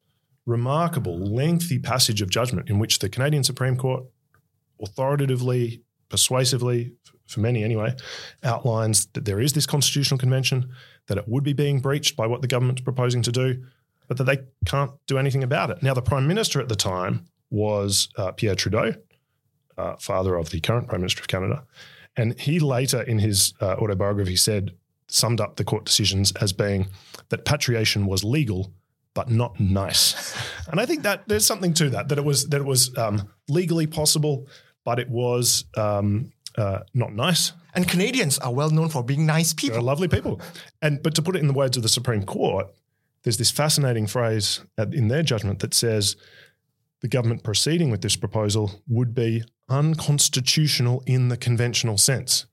remarkable, 0.45 1.17
lengthy 1.17 1.79
passage 1.79 2.21
of 2.21 2.29
judgment 2.29 2.69
in 2.69 2.79
which 2.79 2.99
the 2.99 3.09
Canadian 3.09 3.43
Supreme 3.43 3.77
Court 3.77 4.03
authoritatively, 4.81 5.83
persuasively, 6.09 6.93
for 7.27 7.39
many 7.39 7.63
anyway, 7.63 7.95
outlines 8.43 9.05
that 9.13 9.25
there 9.25 9.39
is 9.39 9.53
this 9.53 9.65
constitutional 9.65 10.17
convention, 10.17 10.69
that 11.07 11.17
it 11.17 11.27
would 11.27 11.43
be 11.43 11.53
being 11.53 11.79
breached 11.79 12.15
by 12.15 12.27
what 12.27 12.41
the 12.41 12.47
government's 12.47 12.81
proposing 12.81 13.21
to 13.21 13.31
do, 13.31 13.63
but 14.07 14.17
that 14.17 14.25
they 14.25 14.39
can't 14.65 14.91
do 15.07 15.17
anything 15.17 15.43
about 15.43 15.69
it. 15.69 15.81
Now, 15.81 15.93
the 15.93 16.01
Prime 16.01 16.27
Minister 16.27 16.59
at 16.59 16.69
the 16.69 16.75
time 16.75 17.25
was 17.49 18.09
uh, 18.17 18.31
Pierre 18.31 18.55
Trudeau, 18.55 18.95
uh, 19.77 19.95
father 19.97 20.35
of 20.35 20.49
the 20.49 20.59
current 20.59 20.87
Prime 20.87 21.01
Minister 21.01 21.21
of 21.21 21.27
Canada. 21.27 21.63
And 22.17 22.37
he 22.39 22.59
later, 22.59 23.01
in 23.01 23.19
his 23.19 23.53
uh, 23.61 23.75
autobiography, 23.75 24.35
said, 24.35 24.71
summed 25.07 25.39
up 25.39 25.55
the 25.55 25.63
court 25.63 25.85
decisions 25.85 26.31
as 26.33 26.53
being 26.53 26.87
that 27.29 27.45
patriation 27.45 28.05
was 28.05 28.23
legal 28.23 28.73
but 29.13 29.29
not 29.29 29.59
nice. 29.59 30.35
And 30.67 30.79
I 30.79 30.85
think 30.85 31.03
that 31.03 31.27
there's 31.27 31.45
something 31.45 31.73
to 31.75 31.89
that 31.91 32.09
that 32.09 32.17
it 32.17 32.23
was 32.23 32.47
that 32.49 32.61
it 32.61 32.65
was 32.65 32.97
um, 32.97 33.29
legally 33.49 33.87
possible, 33.87 34.47
but 34.85 34.99
it 34.99 35.09
was 35.09 35.65
um, 35.75 36.31
uh, 36.57 36.79
not 36.93 37.13
nice. 37.13 37.53
And 37.73 37.87
Canadians 37.87 38.37
are 38.39 38.53
well 38.53 38.69
known 38.69 38.89
for 38.89 39.03
being 39.03 39.25
nice 39.25 39.53
people. 39.53 39.75
They're 39.75 39.81
lovely 39.81 40.07
people. 40.07 40.41
And 40.81 41.01
but 41.01 41.15
to 41.15 41.21
put 41.21 41.35
it 41.35 41.39
in 41.39 41.47
the 41.47 41.53
words 41.53 41.77
of 41.77 41.83
the 41.83 41.89
Supreme 41.89 42.23
Court, 42.23 42.67
there's 43.23 43.37
this 43.37 43.51
fascinating 43.51 44.07
phrase 44.07 44.61
in 44.77 45.07
their 45.07 45.23
judgment 45.23 45.59
that 45.59 45.73
says 45.73 46.15
the 47.01 47.07
government 47.07 47.43
proceeding 47.43 47.89
with 47.89 48.01
this 48.01 48.15
proposal 48.15 48.71
would 48.87 49.13
be 49.13 49.43
unconstitutional 49.69 51.03
in 51.05 51.29
the 51.29 51.37
conventional 51.37 51.97
sense. 51.97 52.45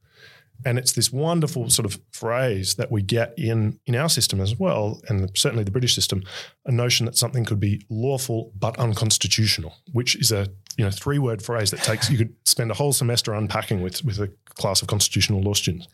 And 0.64 0.79
it's 0.79 0.92
this 0.92 1.12
wonderful 1.12 1.71
sort 1.71 1.87
of 1.87 2.01
phrase 2.12 2.75
that 2.75 2.90
we 2.90 3.03
get 3.03 3.33
in, 3.38 3.79
in 3.87 3.94
our 3.94 4.09
system 4.09 4.40
as 4.40 4.59
well, 4.59 5.01
and 5.09 5.31
certainly 5.37 5.62
the 5.64 5.71
British 5.71 5.94
system, 5.94 6.23
a 6.66 6.73
notion 6.73 7.07
that 7.07 7.16
something 7.16 7.44
could 7.44 7.61
be 7.61 7.85
lawful 7.88 8.53
but 8.59 8.79
unconstitutional, 8.79 9.75
which 9.92 10.16
is 10.16 10.33
a 10.33 10.49
you 10.77 10.85
know 10.85 10.90
three 10.90 11.18
word 11.18 11.42
phrase 11.42 11.71
that 11.73 11.83
takes 11.83 12.09
you 12.09 12.16
could 12.16 12.35
spend 12.44 12.71
a 12.71 12.75
whole 12.75 12.92
semester 12.92 13.35
unpacking 13.35 13.83
with 13.83 14.05
with 14.05 14.18
a 14.18 14.31
class 14.55 14.81
of 14.81 14.88
constitutional 14.88 15.42
law 15.42 15.53
students. 15.53 15.88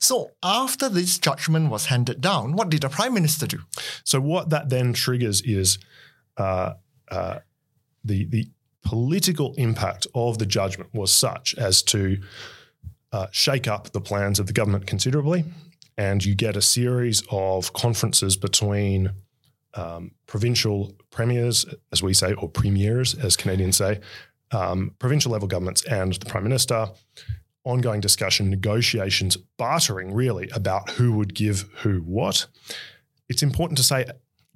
So 0.00 0.32
after 0.42 0.88
this 0.88 1.18
judgment 1.18 1.70
was 1.70 1.86
handed 1.86 2.20
down, 2.20 2.52
what 2.52 2.68
did 2.68 2.82
the 2.82 2.88
prime 2.88 3.14
minister 3.14 3.46
do? 3.46 3.58
So 4.04 4.20
what 4.20 4.50
that 4.50 4.68
then 4.68 4.92
triggers 4.92 5.42
is 5.42 5.78
uh, 6.36 6.74
uh, 7.10 7.38
the 8.04 8.24
the 8.24 8.48
political 8.82 9.52
impact 9.54 10.06
of 10.14 10.38
the 10.38 10.46
judgment 10.46 10.90
was 10.94 11.12
such 11.12 11.54
as 11.56 11.82
to 11.82 12.18
uh, 13.12 13.26
shake 13.30 13.68
up 13.68 13.92
the 13.92 14.00
plans 14.00 14.38
of 14.38 14.46
the 14.46 14.52
government 14.52 14.86
considerably, 14.86 15.44
and 15.96 16.24
you 16.24 16.34
get 16.34 16.56
a 16.56 16.62
series 16.62 17.22
of 17.30 17.72
conferences 17.72 18.36
between 18.36 19.10
um, 19.74 20.12
provincial 20.26 20.94
premiers, 21.10 21.66
as 21.92 22.02
we 22.02 22.14
say, 22.14 22.32
or 22.34 22.48
premiers, 22.48 23.14
as 23.14 23.36
Canadians 23.36 23.76
say, 23.76 24.00
um, 24.52 24.92
provincial 24.98 25.32
level 25.32 25.48
governments 25.48 25.84
and 25.84 26.14
the 26.14 26.26
Prime 26.26 26.44
Minister, 26.44 26.88
ongoing 27.64 28.00
discussion, 28.00 28.48
negotiations, 28.48 29.36
bartering 29.58 30.14
really 30.14 30.48
about 30.50 30.90
who 30.90 31.12
would 31.12 31.34
give 31.34 31.68
who 31.78 31.98
what. 31.98 32.46
It's 33.28 33.42
important 33.42 33.76
to 33.78 33.84
say 33.84 34.06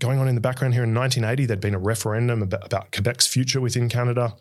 going 0.00 0.18
on 0.18 0.26
in 0.26 0.34
the 0.34 0.40
background 0.40 0.74
here 0.74 0.82
in 0.82 0.92
1980, 0.92 1.46
there'd 1.46 1.60
been 1.60 1.74
a 1.74 1.78
referendum 1.78 2.42
about, 2.42 2.66
about, 2.66 2.90
Quebec's 2.90 3.26
future 3.26 3.60
within 3.60 3.88
Canada. 3.88 4.34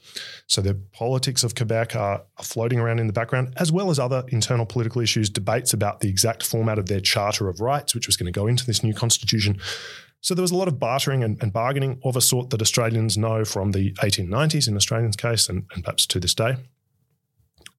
So 0.48 0.62
the 0.62 0.74
politics 0.94 1.44
of 1.44 1.54
Quebec 1.54 1.96
are, 1.96 2.24
are, 2.38 2.44
floating 2.44 2.80
around 2.80 3.00
in 3.00 3.08
the 3.08 3.14
background, 3.14 3.54
as 3.58 3.72
well 3.72 3.92
as 3.92 4.00
other 4.00 4.24
internal 4.30 4.66
political 4.66 5.02
issues, 5.02 5.30
debates 5.30 5.74
about 5.74 6.00
the 6.00 6.10
exact 6.10 6.44
format 6.44 6.80
of 6.80 6.88
their 6.88 7.00
Charter 7.00 7.48
of 7.48 7.62
Rights, 7.62 7.94
which 7.94 8.08
was 8.08 8.18
going 8.18 8.26
to 8.26 8.38
go 8.38 8.48
into 8.48 8.66
this 8.66 8.84
new 8.84 8.94
constitution. 8.94 9.60
So 10.22 10.34
there 10.34 10.42
was 10.42 10.52
a 10.52 10.58
lot 10.58 10.68
of 10.68 10.80
bartering 10.80 11.24
and, 11.24 11.42
and 11.42 11.54
bargaining 11.54 12.00
of 12.04 12.16
a 12.16 12.22
sort 12.22 12.50
that 12.50 12.62
Australians 12.62 13.18
know 13.18 13.46
from 13.46 13.72
the 13.72 13.94
1890s 13.94 14.68
in 14.68 14.76
Australians' 14.76 15.16
case, 15.16 15.48
and, 15.48 15.66
and 15.76 15.84
perhaps 15.84 16.06
to 16.08 16.20
this 16.20 16.34
day. 16.34 16.58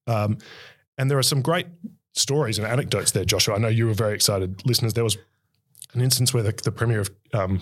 Um, 0.07 0.37
and 0.97 1.09
there 1.09 1.17
are 1.17 1.23
some 1.23 1.41
great 1.41 1.67
stories 2.13 2.57
and 2.57 2.67
anecdotes 2.67 3.11
there, 3.11 3.25
Joshua. 3.25 3.55
I 3.55 3.57
know 3.57 3.67
you 3.67 3.87
were 3.87 3.93
very 3.93 4.13
excited, 4.13 4.65
listeners. 4.65 4.93
There 4.93 5.03
was 5.03 5.17
an 5.93 6.01
instance 6.01 6.33
where 6.33 6.43
the, 6.43 6.53
the 6.63 6.71
premier 6.71 7.01
of 7.01 7.11
um, 7.33 7.61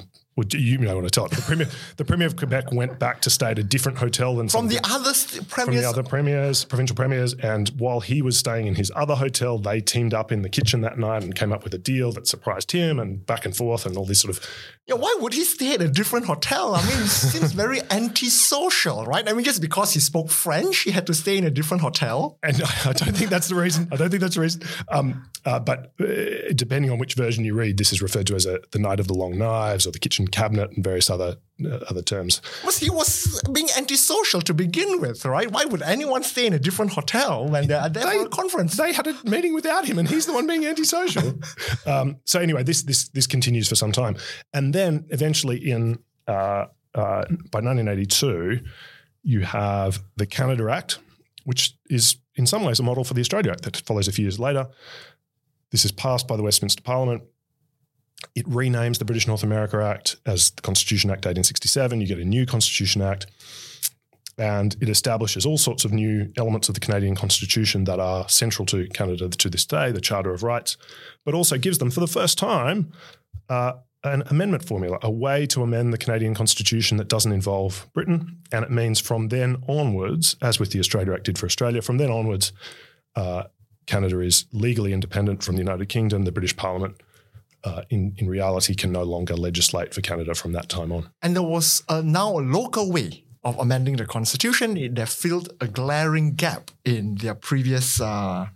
you 0.51 0.79
may 0.79 0.93
want 0.93 1.05
to 1.05 1.11
tell 1.11 1.25
it. 1.25 1.31
The 1.31 1.41
premier, 1.41 1.67
the 1.97 2.05
premier 2.05 2.27
of 2.27 2.35
Quebec 2.35 2.71
went 2.71 2.99
back 2.99 3.21
to 3.21 3.29
stay 3.29 3.51
at 3.51 3.59
a 3.59 3.63
different 3.63 3.97
hotel 3.97 4.35
than 4.35 4.49
from 4.49 4.67
the 4.67 4.79
other 4.83 5.13
premiers. 5.47 5.49
From 5.49 5.75
the 5.75 5.85
other 5.85 6.03
premiers, 6.03 6.65
provincial 6.65 6.95
premiers, 6.95 7.33
and 7.35 7.69
while 7.77 7.99
he 7.99 8.21
was 8.21 8.37
staying 8.37 8.67
in 8.67 8.75
his 8.75 8.91
other 8.95 9.15
hotel, 9.15 9.57
they 9.57 9.81
teamed 9.81 10.13
up 10.13 10.31
in 10.31 10.41
the 10.41 10.49
kitchen 10.49 10.81
that 10.81 10.97
night 10.97 11.23
and 11.23 11.35
came 11.35 11.51
up 11.51 11.63
with 11.63 11.73
a 11.73 11.77
deal 11.77 12.11
that 12.13 12.27
surprised 12.27 12.71
him, 12.71 12.99
and 12.99 13.25
back 13.25 13.45
and 13.45 13.55
forth, 13.55 13.85
and 13.85 13.97
all 13.97 14.05
this 14.05 14.21
sort 14.21 14.35
of. 14.35 14.45
Yeah, 14.87 14.95
why 14.95 15.15
would 15.19 15.33
he 15.33 15.43
stay 15.43 15.73
at 15.73 15.81
a 15.81 15.87
different 15.87 16.25
hotel? 16.25 16.73
I 16.73 16.81
mean, 16.81 16.97
it 16.99 17.07
seems 17.07 17.51
very 17.51 17.79
antisocial, 17.91 19.05
right? 19.05 19.27
I 19.27 19.33
mean, 19.33 19.45
just 19.45 19.61
because 19.61 19.93
he 19.93 19.99
spoke 19.99 20.29
French, 20.29 20.79
he 20.79 20.91
had 20.91 21.05
to 21.07 21.13
stay 21.13 21.37
in 21.37 21.43
a 21.43 21.51
different 21.51 21.81
hotel. 21.81 22.39
And 22.41 22.61
I 22.85 22.93
don't 22.93 23.15
think 23.15 23.29
that's 23.29 23.49
the 23.49 23.55
reason. 23.55 23.87
I 23.91 23.97
don't 23.97 24.09
think 24.09 24.21
that's 24.21 24.35
the 24.35 24.41
reason. 24.41 24.63
Um, 24.89 25.29
uh, 25.45 25.59
but 25.59 25.93
uh, 25.99 26.51
depending 26.55 26.91
on 26.91 26.97
which 26.97 27.13
version 27.13 27.45
you 27.45 27.53
read, 27.53 27.77
this 27.77 27.91
is 27.91 28.01
referred 28.01 28.27
to 28.27 28.35
as 28.35 28.45
a, 28.45 28.59
the 28.71 28.79
night 28.79 28.99
of 28.99 29.07
the 29.07 29.13
long 29.13 29.37
knives 29.37 29.85
or 29.85 29.91
the 29.91 29.99
kitchen 29.99 30.27
cabinet 30.29 30.71
and 30.71 30.83
various 30.83 31.09
other 31.09 31.37
uh, 31.65 31.79
other 31.89 32.01
terms. 32.01 32.41
Was 32.65 32.77
he 32.77 32.89
was 32.89 33.41
being 33.51 33.67
antisocial 33.77 34.41
to 34.41 34.53
begin 34.53 35.01
with, 35.01 35.25
right? 35.25 35.51
Why 35.51 35.65
would 35.65 35.81
anyone 35.81 36.23
stay 36.23 36.47
in 36.47 36.53
a 36.53 36.59
different 36.59 36.93
hotel 36.93 37.47
when 37.47 37.67
they're 37.67 37.89
there 37.89 38.05
they, 38.05 38.17
for 38.17 38.25
a 38.25 38.29
conference? 38.29 38.77
They 38.77 38.93
had 38.93 39.07
a 39.07 39.15
meeting 39.23 39.53
without 39.53 39.85
him, 39.85 39.99
and 39.99 40.07
he's 40.07 40.25
the 40.25 40.33
one 40.33 40.47
being 40.47 40.65
antisocial. 40.65 41.39
um, 41.85 42.17
so 42.25 42.39
anyway, 42.39 42.63
this 42.63 42.83
this 42.83 43.09
this 43.09 43.27
continues 43.27 43.67
for 43.67 43.75
some 43.75 43.91
time, 43.91 44.15
and 44.53 44.73
then 44.73 45.05
eventually 45.09 45.57
in 45.57 45.99
uh, 46.27 46.67
uh, 46.95 47.25
by 47.51 47.59
1982, 47.59 48.61
you 49.23 49.41
have 49.41 50.01
the 50.15 50.25
Canada 50.25 50.69
Act, 50.71 50.99
which 51.43 51.73
is 51.89 52.17
in 52.35 52.45
some 52.47 52.63
ways 52.63 52.79
a 52.79 52.83
model 52.83 53.03
for 53.03 53.13
the 53.13 53.21
Australia 53.21 53.51
Act 53.51 53.63
that 53.63 53.77
follows 53.77 54.07
a 54.07 54.11
few 54.11 54.23
years 54.23 54.39
later. 54.39 54.67
This 55.71 55.85
is 55.85 55.91
passed 55.91 56.27
by 56.27 56.35
the 56.35 56.43
Westminster 56.43 56.81
Parliament 56.81 57.23
It 58.35 58.47
renames 58.47 58.99
the 58.99 59.05
British 59.05 59.27
North 59.27 59.43
America 59.43 59.77
Act 59.83 60.17
as 60.25 60.51
the 60.51 60.61
Constitution 60.61 61.09
Act 61.09 61.25
1867. 61.25 62.01
You 62.01 62.07
get 62.07 62.19
a 62.19 62.25
new 62.25 62.45
Constitution 62.45 63.01
Act 63.01 63.27
and 64.39 64.77
it 64.79 64.87
establishes 64.87 65.45
all 65.45 65.57
sorts 65.57 65.83
of 65.83 65.91
new 65.91 66.31
elements 66.37 66.69
of 66.69 66.73
the 66.73 66.79
Canadian 66.79 67.13
Constitution 67.13 67.83
that 67.83 67.99
are 67.99 68.27
central 68.29 68.65
to 68.67 68.87
Canada 68.87 69.27
to 69.27 69.49
this 69.49 69.65
day, 69.65 69.91
the 69.91 69.99
Charter 69.99 70.33
of 70.33 70.43
Rights, 70.43 70.77
but 71.25 71.33
also 71.33 71.57
gives 71.57 71.77
them 71.77 71.91
for 71.91 71.99
the 71.99 72.07
first 72.07 72.37
time 72.37 72.91
uh, 73.49 73.73
an 74.05 74.23
amendment 74.27 74.63
formula, 74.63 74.97
a 75.01 75.11
way 75.11 75.45
to 75.47 75.61
amend 75.61 75.91
the 75.91 75.97
Canadian 75.97 76.33
Constitution 76.33 76.97
that 76.97 77.09
doesn't 77.09 77.33
involve 77.33 77.89
Britain. 77.93 78.37
And 78.51 78.63
it 78.63 78.71
means 78.71 79.01
from 79.01 79.27
then 79.27 79.61
onwards, 79.67 80.37
as 80.41 80.57
with 80.57 80.71
the 80.71 80.79
Australia 80.79 81.13
Act 81.13 81.25
did 81.25 81.37
for 81.37 81.45
Australia, 81.45 81.81
from 81.81 81.97
then 81.97 82.09
onwards, 82.09 82.53
uh, 83.17 83.43
Canada 83.87 84.21
is 84.21 84.45
legally 84.53 84.93
independent 84.93 85.43
from 85.43 85.55
the 85.55 85.61
United 85.61 85.89
Kingdom. 85.89 86.23
The 86.23 86.31
British 86.31 86.55
Parliament 86.55 86.95
uh, 87.63 87.83
in, 87.89 88.13
in 88.17 88.27
reality 88.27 88.75
can 88.75 88.91
no 88.91 89.03
longer 89.03 89.35
legislate 89.35 89.93
for 89.93 90.01
Canada 90.01 90.33
from 90.35 90.53
that 90.53 90.69
time 90.69 90.91
on. 90.91 91.09
And 91.21 91.35
there 91.35 91.43
was 91.43 91.83
uh, 91.89 92.01
now 92.01 92.37
a 92.37 92.41
local 92.41 92.91
way 92.91 93.23
of 93.43 93.57
amending 93.57 93.95
the 93.95 94.05
constitution. 94.05 94.75
It, 94.77 94.95
they 94.95 95.05
filled 95.05 95.49
a 95.61 95.67
glaring 95.67 96.35
gap 96.35 96.71
in 96.83 97.15
their 97.15 97.35
previous 97.35 98.01
uh, 98.01 98.47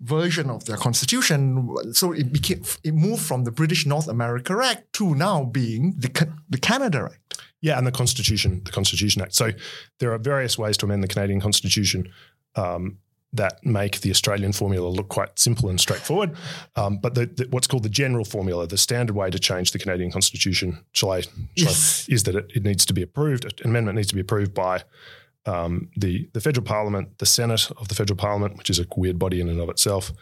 version 0.00 0.48
of 0.50 0.64
their 0.64 0.76
constitution. 0.76 1.74
So 1.92 2.12
it 2.12 2.32
became 2.32 2.62
it 2.82 2.94
moved 2.94 3.22
from 3.22 3.44
the 3.44 3.50
British 3.50 3.86
North 3.86 4.08
America 4.08 4.58
Act 4.62 4.92
to 4.94 5.14
now 5.14 5.44
being 5.44 5.94
the 5.98 6.28
the 6.48 6.58
Canada 6.58 7.10
Act. 7.12 7.42
Yeah, 7.60 7.78
and 7.78 7.86
the 7.86 7.92
Constitution, 7.92 8.62
the 8.64 8.72
Constitution 8.72 9.22
Act. 9.22 9.34
So 9.34 9.52
there 10.00 10.12
are 10.12 10.18
various 10.18 10.58
ways 10.58 10.76
to 10.78 10.86
amend 10.86 11.04
the 11.04 11.08
Canadian 11.08 11.40
Constitution. 11.40 12.10
Um, 12.56 12.98
that 13.32 13.64
make 13.64 14.00
the 14.00 14.10
Australian 14.10 14.52
formula 14.52 14.88
look 14.88 15.08
quite 15.08 15.38
simple 15.38 15.68
and 15.68 15.80
straightforward. 15.80 16.36
Um, 16.76 16.98
but 16.98 17.14
the, 17.14 17.26
the, 17.26 17.46
what's 17.50 17.66
called 17.66 17.82
the 17.82 17.88
general 17.88 18.24
formula, 18.24 18.66
the 18.66 18.76
standard 18.76 19.16
way 19.16 19.30
to 19.30 19.38
change 19.38 19.70
the 19.70 19.78
Canadian 19.78 20.10
Constitution, 20.10 20.84
shall 20.92 21.12
I, 21.12 21.22
shall 21.22 21.32
yes. 21.56 22.06
I, 22.08 22.14
is 22.14 22.22
that 22.24 22.34
it, 22.34 22.52
it, 22.54 22.62
needs 22.62 22.84
to 22.86 22.92
be 22.92 23.02
approved. 23.02 23.44
An 23.44 23.70
amendment 23.70 23.96
needs 23.96 24.08
to 24.08 24.14
be 24.14 24.20
approved 24.20 24.52
by 24.52 24.82
um, 25.44 25.90
the 25.96 26.28
the 26.34 26.40
federal 26.40 26.64
parliament, 26.64 27.18
the 27.18 27.26
Senate 27.26 27.70
of 27.76 27.88
the 27.88 27.94
federal 27.94 28.16
parliament, 28.16 28.56
which 28.56 28.70
is 28.70 28.78
a 28.78 28.86
weird 28.96 29.18
body 29.18 29.40
in 29.40 29.48
and 29.48 29.60
of 29.60 29.68
itself, 29.68 30.12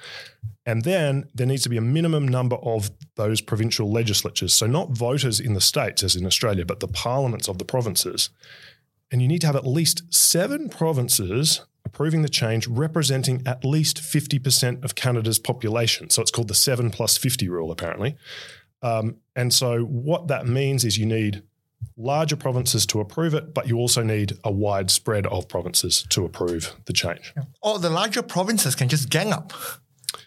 and 0.64 0.84
then 0.84 1.28
there 1.34 1.46
needs 1.46 1.62
to 1.64 1.68
be 1.68 1.76
a 1.76 1.82
minimum 1.82 2.26
number 2.26 2.56
of 2.56 2.90
those 3.16 3.40
provincial 3.40 3.90
legislatures. 3.90 4.54
So 4.54 4.66
not 4.66 4.90
voters 4.90 5.40
in 5.40 5.54
the 5.54 5.60
states, 5.60 6.02
as 6.02 6.16
in 6.16 6.24
Australia, 6.24 6.64
but 6.64 6.80
the 6.80 6.88
parliaments 6.88 7.48
of 7.48 7.58
the 7.58 7.64
provinces. 7.64 8.30
And 9.12 9.20
you 9.20 9.28
need 9.28 9.40
to 9.40 9.48
have 9.48 9.56
at 9.56 9.66
least 9.66 10.02
seven 10.14 10.68
provinces 10.68 11.66
approving 11.90 12.22
the 12.22 12.28
change 12.28 12.68
representing 12.68 13.42
at 13.46 13.64
least 13.64 13.98
50% 13.98 14.84
of 14.84 14.94
Canada's 14.94 15.40
population. 15.40 16.08
So 16.08 16.22
it's 16.22 16.30
called 16.30 16.46
the 16.46 16.54
7 16.54 16.90
plus 16.90 17.18
50 17.18 17.48
rule, 17.48 17.72
apparently. 17.72 18.16
Um, 18.80 19.16
and 19.34 19.52
so 19.52 19.82
what 19.82 20.28
that 20.28 20.46
means 20.46 20.84
is 20.84 20.96
you 20.96 21.06
need 21.06 21.42
larger 21.96 22.36
provinces 22.36 22.86
to 22.86 23.00
approve 23.00 23.34
it, 23.34 23.52
but 23.52 23.66
you 23.66 23.76
also 23.76 24.02
need 24.04 24.38
a 24.44 24.52
wide 24.52 24.90
spread 24.90 25.26
of 25.26 25.48
provinces 25.48 26.04
to 26.10 26.24
approve 26.24 26.76
the 26.84 26.92
change. 26.92 27.34
Or 27.60 27.80
the 27.80 27.90
larger 27.90 28.22
provinces 28.22 28.76
can 28.76 28.88
just 28.88 29.10
gang 29.10 29.32
up 29.32 29.52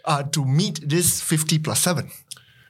uh, 0.03 0.23
to 0.23 0.43
meet 0.43 0.81
this 0.87 1.21
50 1.21 1.59
plus 1.59 1.79
7. 1.79 2.11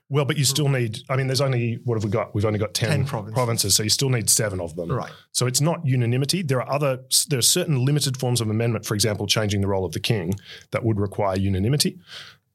Well, 0.09 0.25
but 0.25 0.37
you 0.37 0.43
still 0.45 0.69
need. 0.69 0.99
I 1.09 1.15
mean, 1.15 1.27
there's 1.27 1.41
only 1.41 1.79
what 1.85 1.95
have 1.95 2.03
we 2.03 2.09
got? 2.09 2.35
We've 2.35 2.45
only 2.45 2.59
got 2.59 2.73
ten, 2.73 2.89
10 2.89 3.05
provinces. 3.05 3.33
provinces. 3.33 3.75
so 3.75 3.83
you 3.83 3.89
still 3.89 4.09
need 4.09 4.29
seven 4.29 4.59
of 4.59 4.75
them. 4.75 4.91
Right. 4.91 5.11
So 5.31 5.47
it's 5.47 5.61
not 5.61 5.85
unanimity. 5.85 6.43
There 6.43 6.61
are 6.61 6.71
other. 6.71 6.99
There 7.29 7.39
are 7.39 7.43
certain 7.43 7.83
limited 7.83 8.17
forms 8.17 8.41
of 8.41 8.49
amendment. 8.49 8.85
For 8.85 8.93
example, 8.93 9.25
changing 9.27 9.61
the 9.61 9.67
role 9.67 9.85
of 9.85 9.93
the 9.93 9.99
king 9.99 10.35
that 10.71 10.83
would 10.83 10.99
require 10.99 11.37
unanimity, 11.37 11.99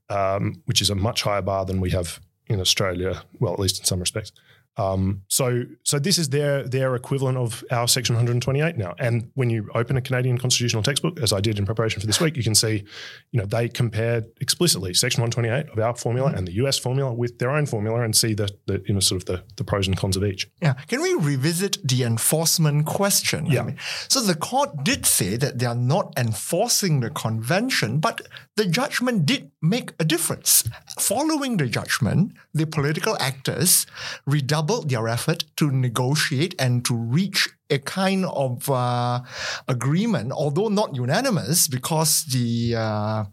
um, 0.08 0.62
which 0.66 0.80
is 0.80 0.90
a 0.90 0.94
much 0.94 1.22
higher 1.22 1.42
bar 1.42 1.64
than 1.64 1.80
we 1.80 1.90
have 1.90 2.20
in 2.46 2.60
Australia. 2.60 3.22
Well, 3.40 3.52
at 3.54 3.58
least 3.58 3.80
in 3.80 3.84
some 3.84 4.00
respects. 4.00 4.32
Um, 4.78 5.22
so, 5.28 5.64
so 5.82 5.98
this 5.98 6.18
is 6.18 6.28
their 6.28 6.62
their 6.62 6.94
equivalent 6.94 7.36
of 7.36 7.64
our 7.70 7.88
Section 7.88 8.14
128 8.14 8.76
now. 8.76 8.94
And 8.98 9.30
when 9.34 9.50
you 9.50 9.68
open 9.74 9.96
a 9.96 10.00
Canadian 10.00 10.38
constitutional 10.38 10.84
textbook, 10.84 11.20
as 11.20 11.32
I 11.32 11.40
did 11.40 11.58
in 11.58 11.66
preparation 11.66 12.00
for 12.00 12.06
this 12.06 12.20
week, 12.20 12.36
you 12.36 12.44
can 12.44 12.54
see, 12.54 12.84
you 13.32 13.40
know, 13.40 13.46
they 13.46 13.68
compare 13.68 14.24
explicitly 14.40 14.94
Section 14.94 15.20
128 15.20 15.72
of 15.72 15.78
our 15.80 15.96
formula 15.96 16.32
and 16.34 16.46
the 16.46 16.52
US 16.64 16.78
formula 16.78 17.12
with 17.12 17.38
their 17.38 17.50
own 17.50 17.66
formula 17.66 18.02
and 18.02 18.14
see 18.14 18.34
the, 18.34 18.48
the 18.66 18.82
you 18.86 18.94
know 18.94 19.00
sort 19.00 19.22
of 19.22 19.26
the, 19.26 19.42
the 19.56 19.64
pros 19.64 19.88
and 19.88 19.96
cons 19.96 20.16
of 20.16 20.24
each. 20.24 20.48
Yeah. 20.62 20.74
Can 20.86 21.02
we 21.02 21.12
revisit 21.14 21.78
the 21.86 22.04
enforcement 22.04 22.86
question? 22.86 23.46
Yeah. 23.46 23.62
I 23.62 23.64
mean, 23.64 23.78
so 24.06 24.20
the 24.20 24.36
court 24.36 24.84
did 24.84 25.06
say 25.06 25.36
that 25.36 25.58
they 25.58 25.66
are 25.66 25.74
not 25.74 26.12
enforcing 26.16 27.00
the 27.00 27.10
convention, 27.10 27.98
but 27.98 28.22
the 28.56 28.66
judgment 28.66 29.26
did 29.26 29.50
make 29.60 29.92
a 29.98 30.04
difference. 30.04 30.68
Following 31.00 31.56
the 31.56 31.66
judgment, 31.66 32.32
the 32.54 32.66
political 32.66 33.16
actors 33.18 33.86
redoubled 34.26 34.67
their 34.86 35.08
effort 35.08 35.44
to 35.56 35.70
negotiate 35.70 36.54
and 36.58 36.84
to 36.84 36.94
reach 36.94 37.48
a 37.70 37.78
kind 37.78 38.24
of 38.26 38.70
uh, 38.70 39.20
agreement, 39.66 40.32
although 40.32 40.68
not 40.68 40.94
unanimous, 40.94 41.68
because 41.68 42.24
the 42.24 42.74
uh, 42.76 43.24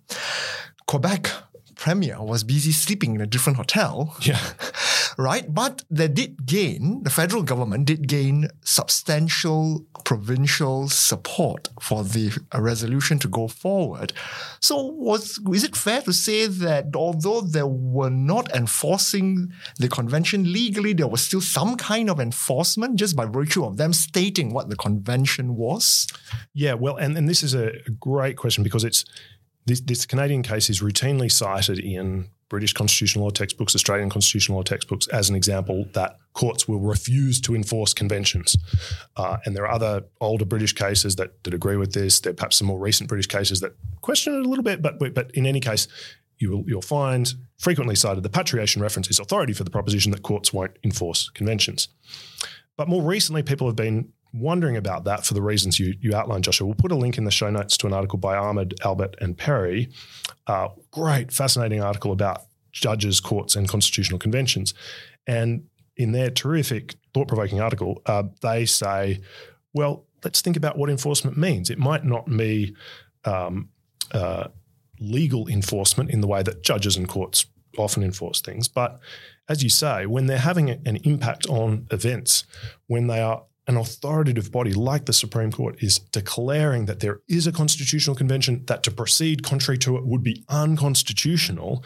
Quebec 0.88 1.30
premier 1.76 2.22
was 2.22 2.44
busy 2.44 2.72
sleeping 2.72 3.16
in 3.16 3.22
a 3.22 3.28
different 3.28 3.58
hotel. 3.58 4.16
Yeah. 4.22 4.40
right? 5.18 5.54
But 5.54 5.84
they 5.90 6.08
did 6.08 6.46
gain, 6.46 7.04
the 7.04 7.10
federal 7.10 7.44
government 7.44 7.86
did 7.86 8.08
gain 8.08 8.50
substantial 8.62 9.86
provincial 10.04 10.88
support 10.90 11.70
for 11.82 12.04
the 12.04 12.32
resolution 12.54 13.20
to 13.20 13.28
go 13.28 13.48
forward. 13.48 14.14
So 14.60 14.84
was 14.84 15.40
is 15.52 15.64
it 15.64 15.76
fair 15.76 16.02
to 16.02 16.14
say 16.14 16.48
that 16.48 16.96
although 16.96 17.42
they 17.42 17.64
were 17.64 18.10
not 18.10 18.54
enforcing 18.56 19.52
the 19.78 19.88
convention 19.88 20.52
legally, 20.52 20.94
there 20.94 21.08
was 21.08 21.22
still 21.22 21.42
some 21.42 21.78
kind 21.78 22.10
of 22.10 22.20
enforcement 22.20 22.98
just 22.98 23.16
by 23.16 23.26
virtue 23.26 23.66
of 23.66 23.78
them 23.78 23.94
stating 23.94 24.54
what 24.54 24.70
the 24.70 24.76
convention 24.76 25.56
was? 25.56 26.08
Yeah, 26.54 26.74
well, 26.74 26.98
and, 26.98 27.18
and 27.18 27.28
this 27.28 27.44
is 27.44 27.54
a 27.54 27.72
great 28.00 28.38
question 28.38 28.64
because 28.64 28.84
it's 28.84 29.06
this, 29.66 29.82
this 29.82 30.06
Canadian 30.06 30.44
case 30.44 30.70
is 30.70 30.82
routinely 30.82 31.32
cited 31.32 31.80
in 31.80 32.30
British 32.50 32.74
constitutional 32.74 33.26
law 33.26 33.32
textbooks, 33.32 33.76
Australian 33.76 34.10
constitutional 34.10 34.58
law 34.58 34.64
textbooks, 34.64 35.08
as 35.08 35.30
an 35.30 35.36
example 35.36 35.86
that 35.94 36.18
courts 36.34 36.68
will 36.68 36.80
refuse 36.80 37.42
to 37.42 37.56
enforce 37.56 37.94
conventions. 37.94 38.56
Uh, 39.18 39.38
and 39.46 39.56
there 39.56 39.64
are 39.64 39.72
other 39.72 40.04
older 40.22 40.46
British 40.46 40.74
cases 40.74 41.16
that, 41.16 41.44
that 41.44 41.54
agree 41.54 41.78
with 41.78 41.94
this. 41.94 42.20
There 42.20 42.32
are 42.32 42.36
perhaps 42.36 42.58
some 42.58 42.68
more 42.68 42.80
recent 42.80 43.10
British 43.10 43.28
cases 43.28 43.62
that 43.62 43.74
question 44.02 44.36
it 44.36 44.46
a 44.46 44.50
little 44.50 44.64
bit, 44.64 44.82
but 44.82 45.00
but 45.00 45.32
in 45.34 45.46
any 45.46 45.60
case, 45.60 45.88
you 46.38 46.52
will 46.52 46.64
you'll 46.68 46.82
find 46.82 47.34
frequently 47.58 47.96
cited 47.96 48.24
the 48.24 48.30
patriation 48.30 48.82
reference 48.82 49.10
is 49.10 49.20
authority 49.20 49.54
for 49.54 49.64
the 49.64 49.72
proposition 49.72 50.12
that 50.12 50.22
courts 50.22 50.54
won't 50.54 50.78
enforce 50.84 51.30
conventions. 51.30 51.88
But 52.78 52.90
more 52.90 53.02
recently, 53.02 53.42
people 53.42 53.68
have 53.68 53.76
been 53.76 54.12
wondering 54.36 54.78
about 54.78 55.06
that 55.06 55.26
for 55.26 55.34
the 55.34 55.42
reasons 55.42 55.80
you, 55.80 55.96
you 56.02 56.14
outlined, 56.16 56.44
Joshua, 56.44 56.68
we'll 56.68 56.76
put 56.76 56.92
a 56.92 56.96
link 56.96 57.18
in 57.18 57.24
the 57.24 57.32
show 57.32 57.50
notes 57.50 57.78
to 57.78 57.88
an 57.88 57.94
article 57.94 58.20
by 58.20 58.36
Ahmed, 58.36 58.76
Albert, 58.84 59.16
and 59.22 59.38
Perry. 59.38 59.90
Uh, 60.48 60.70
great, 60.92 61.32
fascinating 61.32 61.82
article 61.82 62.12
about 62.12 62.42
judges, 62.72 63.20
courts, 63.20 63.56
and 63.56 63.68
constitutional 63.68 64.20
conventions. 64.20 64.74
And 65.26 65.66
in 65.96 66.12
their 66.12 66.30
terrific, 66.30 66.96
thought 67.14 67.28
provoking 67.28 67.62
article, 67.62 68.02
uh, 68.06 68.24
they 68.42 68.66
say, 68.66 69.22
well, 69.74 70.06
let's 70.24 70.42
think 70.42 70.58
about 70.58 70.78
what 70.78 70.90
enforcement 70.90 71.38
means. 71.38 71.70
It 71.70 71.80
might 71.80 72.04
not 72.04 72.26
be 72.26 72.76
um, 73.24 73.70
uh, 74.12 74.50
legal 75.00 75.48
enforcement 75.48 76.10
in 76.10 76.22
the 76.22 76.28
way 76.28 76.44
that 76.44 76.64
judges 76.64 76.98
and 76.98 77.08
courts 77.08 77.46
often 77.78 78.04
enforce 78.04 78.40
things, 78.42 78.68
but 78.70 79.00
as 79.48 79.62
you 79.62 79.70
say, 79.70 80.06
when 80.06 80.26
they're 80.26 80.38
having 80.38 80.70
an 80.70 80.98
impact 81.04 81.46
on 81.48 81.88
events, 81.92 82.46
when 82.88 83.08
they 83.08 83.22
are 83.22 83.44
an 83.68 83.78
authoritative 83.78 84.52
body 84.52 84.74
like 84.74 85.06
the 85.06 85.14
Supreme 85.14 85.52
Court 85.52 85.82
is 85.82 86.00
declaring 86.00 86.86
that 86.86 87.00
there 87.00 87.22
is 87.28 87.48
a 87.48 87.52
constitutional 87.52 88.16
convention, 88.16 88.64
that 88.68 88.84
to 88.84 88.92
proceed 88.92 89.44
contrary 89.44 89.78
to 89.80 89.98
it 89.98 90.06
would 90.06 90.24
be 90.24 90.44
unconstitutional, 90.50 91.84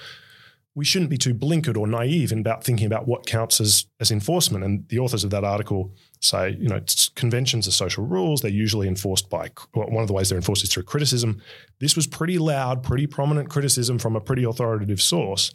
we 0.76 0.86
shouldn't 0.86 1.10
be 1.10 1.18
too 1.18 1.34
blinkered 1.34 1.78
or 1.78 1.88
naive 1.88 2.32
in 2.32 2.40
about 2.40 2.64
thinking 2.64 2.86
about 2.86 3.08
what 3.08 3.26
counts 3.26 3.60
as, 3.60 3.86
as 4.00 4.12
enforcement. 4.12 4.64
And 4.64 4.88
the 4.90 5.00
authors 5.00 5.24
of 5.24 5.32
that 5.32 5.44
article 5.44 5.94
say, 6.22 6.56
you 6.60 6.70
know, 6.70 6.82
conventions 7.16 7.68
are 7.68 7.72
social 7.72 8.06
rules. 8.06 8.42
They're 8.42 8.52
usually 8.52 8.88
enforced 8.88 9.30
by, 9.30 9.50
well, 9.74 9.90
one 9.90 10.04
of 10.04 10.08
the 10.08 10.14
ways 10.14 10.30
they're 10.30 10.38
enforced 10.38 10.64
is 10.64 10.72
through 10.72 10.84
criticism. 10.84 11.42
This 11.80 11.96
was 11.96 12.08
pretty 12.08 12.38
loud, 12.38 12.84
pretty 12.84 13.08
prominent 13.08 13.50
criticism 13.50 14.00
from 14.00 14.16
a 14.16 14.22
pretty 14.22 14.44
authoritative 14.44 15.02
source. 15.02 15.54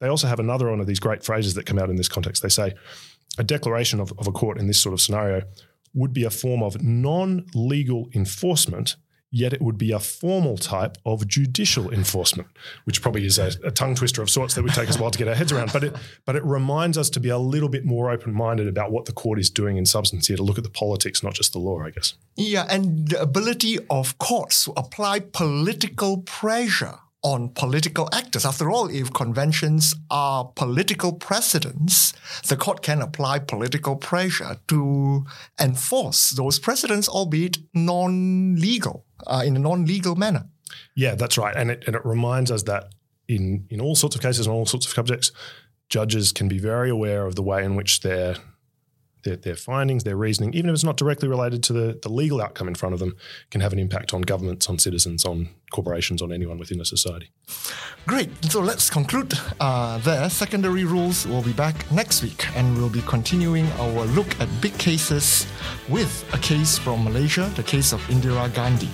They 0.00 0.08
also 0.08 0.26
have 0.26 0.40
another 0.40 0.68
one 0.68 0.80
of 0.80 0.86
these 0.86 1.00
great 1.00 1.24
phrases 1.24 1.54
that 1.54 1.64
come 1.64 1.78
out 1.78 1.88
in 1.88 1.96
this 1.96 2.08
context. 2.08 2.42
They 2.42 2.48
say, 2.48 2.74
a 3.38 3.44
declaration 3.44 4.00
of, 4.00 4.12
of 4.18 4.26
a 4.26 4.32
court 4.32 4.58
in 4.58 4.66
this 4.66 4.78
sort 4.78 4.92
of 4.92 5.00
scenario 5.00 5.42
would 5.94 6.12
be 6.12 6.24
a 6.24 6.30
form 6.30 6.62
of 6.62 6.82
non 6.82 7.46
legal 7.54 8.08
enforcement, 8.14 8.96
yet 9.30 9.52
it 9.52 9.60
would 9.60 9.78
be 9.78 9.92
a 9.92 9.98
formal 9.98 10.56
type 10.56 10.96
of 11.04 11.26
judicial 11.26 11.90
enforcement, 11.90 12.48
which 12.84 13.02
probably 13.02 13.26
is 13.26 13.38
a, 13.38 13.52
a, 13.64 13.70
tongue 13.70 13.94
twister 13.94 14.22
of 14.22 14.30
sorts 14.30 14.54
that 14.54 14.62
would 14.62 14.74
take 14.74 14.88
us 14.88 14.96
a 14.96 15.02
while 15.02 15.10
to 15.10 15.18
get 15.18 15.28
our 15.28 15.34
heads 15.34 15.52
around. 15.52 15.72
But 15.72 15.84
it, 15.84 15.96
but 16.24 16.36
it 16.36 16.44
reminds 16.44 16.96
us 16.98 17.10
to 17.10 17.20
be 17.20 17.30
a 17.30 17.38
little 17.38 17.68
bit 17.68 17.84
more 17.84 18.10
open 18.10 18.32
minded 18.32 18.68
about 18.68 18.90
what 18.92 19.06
the 19.06 19.12
court 19.12 19.38
is 19.38 19.50
doing 19.50 19.76
in 19.76 19.86
substance 19.86 20.26
here, 20.26 20.36
to 20.36 20.42
look 20.42 20.58
at 20.58 20.64
the 20.64 20.70
politics, 20.70 21.22
not 21.22 21.34
just 21.34 21.52
the 21.52 21.58
law, 21.58 21.80
I 21.80 21.90
guess. 21.90 22.14
Yeah, 22.36 22.66
and 22.68 23.08
the 23.08 23.20
ability 23.20 23.78
of 23.90 24.18
courts 24.18 24.64
to 24.64 24.72
apply 24.76 25.20
political 25.20 26.18
pressure 26.18 26.98
on 27.22 27.48
political 27.50 28.08
actors. 28.12 28.44
After 28.44 28.70
all, 28.70 28.88
if 28.88 29.12
conventions 29.12 29.94
are 30.10 30.44
political 30.56 31.12
precedents, 31.12 32.12
the 32.48 32.56
court 32.56 32.82
can 32.82 33.00
apply 33.00 33.38
political 33.38 33.96
pressure 33.96 34.56
to 34.68 35.24
enforce 35.60 36.30
those 36.30 36.58
precedents, 36.58 37.08
albeit 37.08 37.58
non-legal, 37.74 39.04
uh, 39.26 39.42
in 39.46 39.56
a 39.56 39.60
non-legal 39.60 40.16
manner. 40.16 40.48
Yeah, 40.94 41.14
that's 41.14 41.38
right, 41.38 41.54
and 41.54 41.70
it 41.70 41.84
and 41.86 41.94
it 41.94 42.04
reminds 42.04 42.50
us 42.50 42.64
that 42.64 42.94
in 43.28 43.66
in 43.70 43.80
all 43.80 43.94
sorts 43.94 44.16
of 44.16 44.22
cases 44.22 44.46
and 44.46 44.54
all 44.54 44.66
sorts 44.66 44.86
of 44.86 44.92
subjects, 44.92 45.30
judges 45.88 46.32
can 46.32 46.48
be 46.48 46.58
very 46.58 46.90
aware 46.90 47.26
of 47.26 47.34
the 47.34 47.42
way 47.42 47.64
in 47.64 47.76
which 47.76 48.00
their 48.00 48.36
their, 49.24 49.36
their 49.36 49.56
findings, 49.56 50.04
their 50.04 50.16
reasoning, 50.16 50.52
even 50.54 50.70
if 50.70 50.74
it's 50.74 50.84
not 50.84 50.96
directly 50.96 51.28
related 51.28 51.62
to 51.64 51.72
the, 51.72 51.98
the 52.02 52.08
legal 52.08 52.40
outcome 52.40 52.68
in 52.68 52.74
front 52.74 52.92
of 52.92 52.98
them, 52.98 53.14
can 53.50 53.60
have 53.60 53.72
an 53.72 53.78
impact 53.78 54.12
on 54.12 54.22
governments, 54.22 54.68
on 54.68 54.78
citizens, 54.78 55.24
on 55.24 55.48
corporations, 55.72 56.22
on 56.22 56.32
anyone 56.32 56.58
within 56.58 56.80
a 56.80 56.84
society. 56.84 57.30
Great. 58.06 58.30
So 58.44 58.60
let's 58.60 58.90
conclude 58.90 59.32
uh, 59.60 59.98
there. 59.98 60.28
Secondary 60.30 60.84
rules 60.84 61.26
will 61.26 61.42
be 61.42 61.52
back 61.52 61.90
next 61.90 62.22
week, 62.22 62.46
and 62.56 62.76
we'll 62.76 62.90
be 62.90 63.02
continuing 63.02 63.66
our 63.80 64.04
look 64.06 64.38
at 64.40 64.48
big 64.60 64.76
cases 64.78 65.46
with 65.88 66.24
a 66.32 66.38
case 66.38 66.78
from 66.78 67.04
Malaysia, 67.04 67.50
the 67.56 67.62
case 67.62 67.92
of 67.92 68.00
Indira 68.08 68.52
Gandhi. 68.54 68.90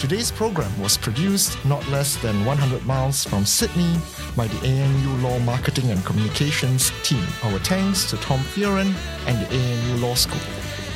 Today's 0.00 0.30
program 0.30 0.70
was 0.80 0.98
produced 0.98 1.64
not 1.64 1.86
less 1.88 2.16
than 2.16 2.44
100 2.44 2.84
miles 2.84 3.24
from 3.24 3.46
Sydney 3.46 3.96
by 4.36 4.46
the 4.48 4.66
ANU 4.66 5.22
Law 5.22 5.38
Marketing 5.40 5.90
and 5.90 6.04
Communications 6.04 6.92
team. 7.02 7.24
Our 7.44 7.58
thanks 7.60 8.10
to 8.10 8.16
Tom 8.18 8.40
Fearon 8.40 8.92
and 9.26 9.38
the 9.38 9.48
ANU 9.54 10.06
Law 10.06 10.14
School. 10.14 10.40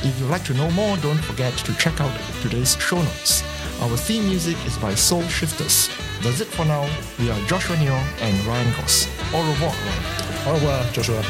If 0.03 0.17
you'd 0.19 0.29
like 0.29 0.43
to 0.45 0.53
know 0.53 0.69
more, 0.71 0.95
don't 0.97 1.17
forget 1.17 1.53
to 1.65 1.73
check 1.75 1.99
out 1.99 2.11
today's 2.41 2.75
show 2.77 3.01
notes. 3.01 3.43
Our 3.81 3.95
theme 3.95 4.25
music 4.27 4.57
is 4.65 4.77
by 4.77 4.93
Soul 4.93 5.23
Shifters. 5.23 5.89
That's 6.21 6.41
it 6.41 6.47
for 6.47 6.65
now. 6.65 6.85
We 7.17 7.31
are 7.31 7.39
Joshua 7.47 7.77
Neoh 7.77 8.03
and 8.21 8.35
Ryan 8.45 8.73
Goss. 8.73 9.07
Au 9.33 9.39
revoir, 9.39 9.71
Ryan. 9.71 10.47
Au 10.47 10.53
revoir, 10.53 10.83
Joshua. 10.91 11.23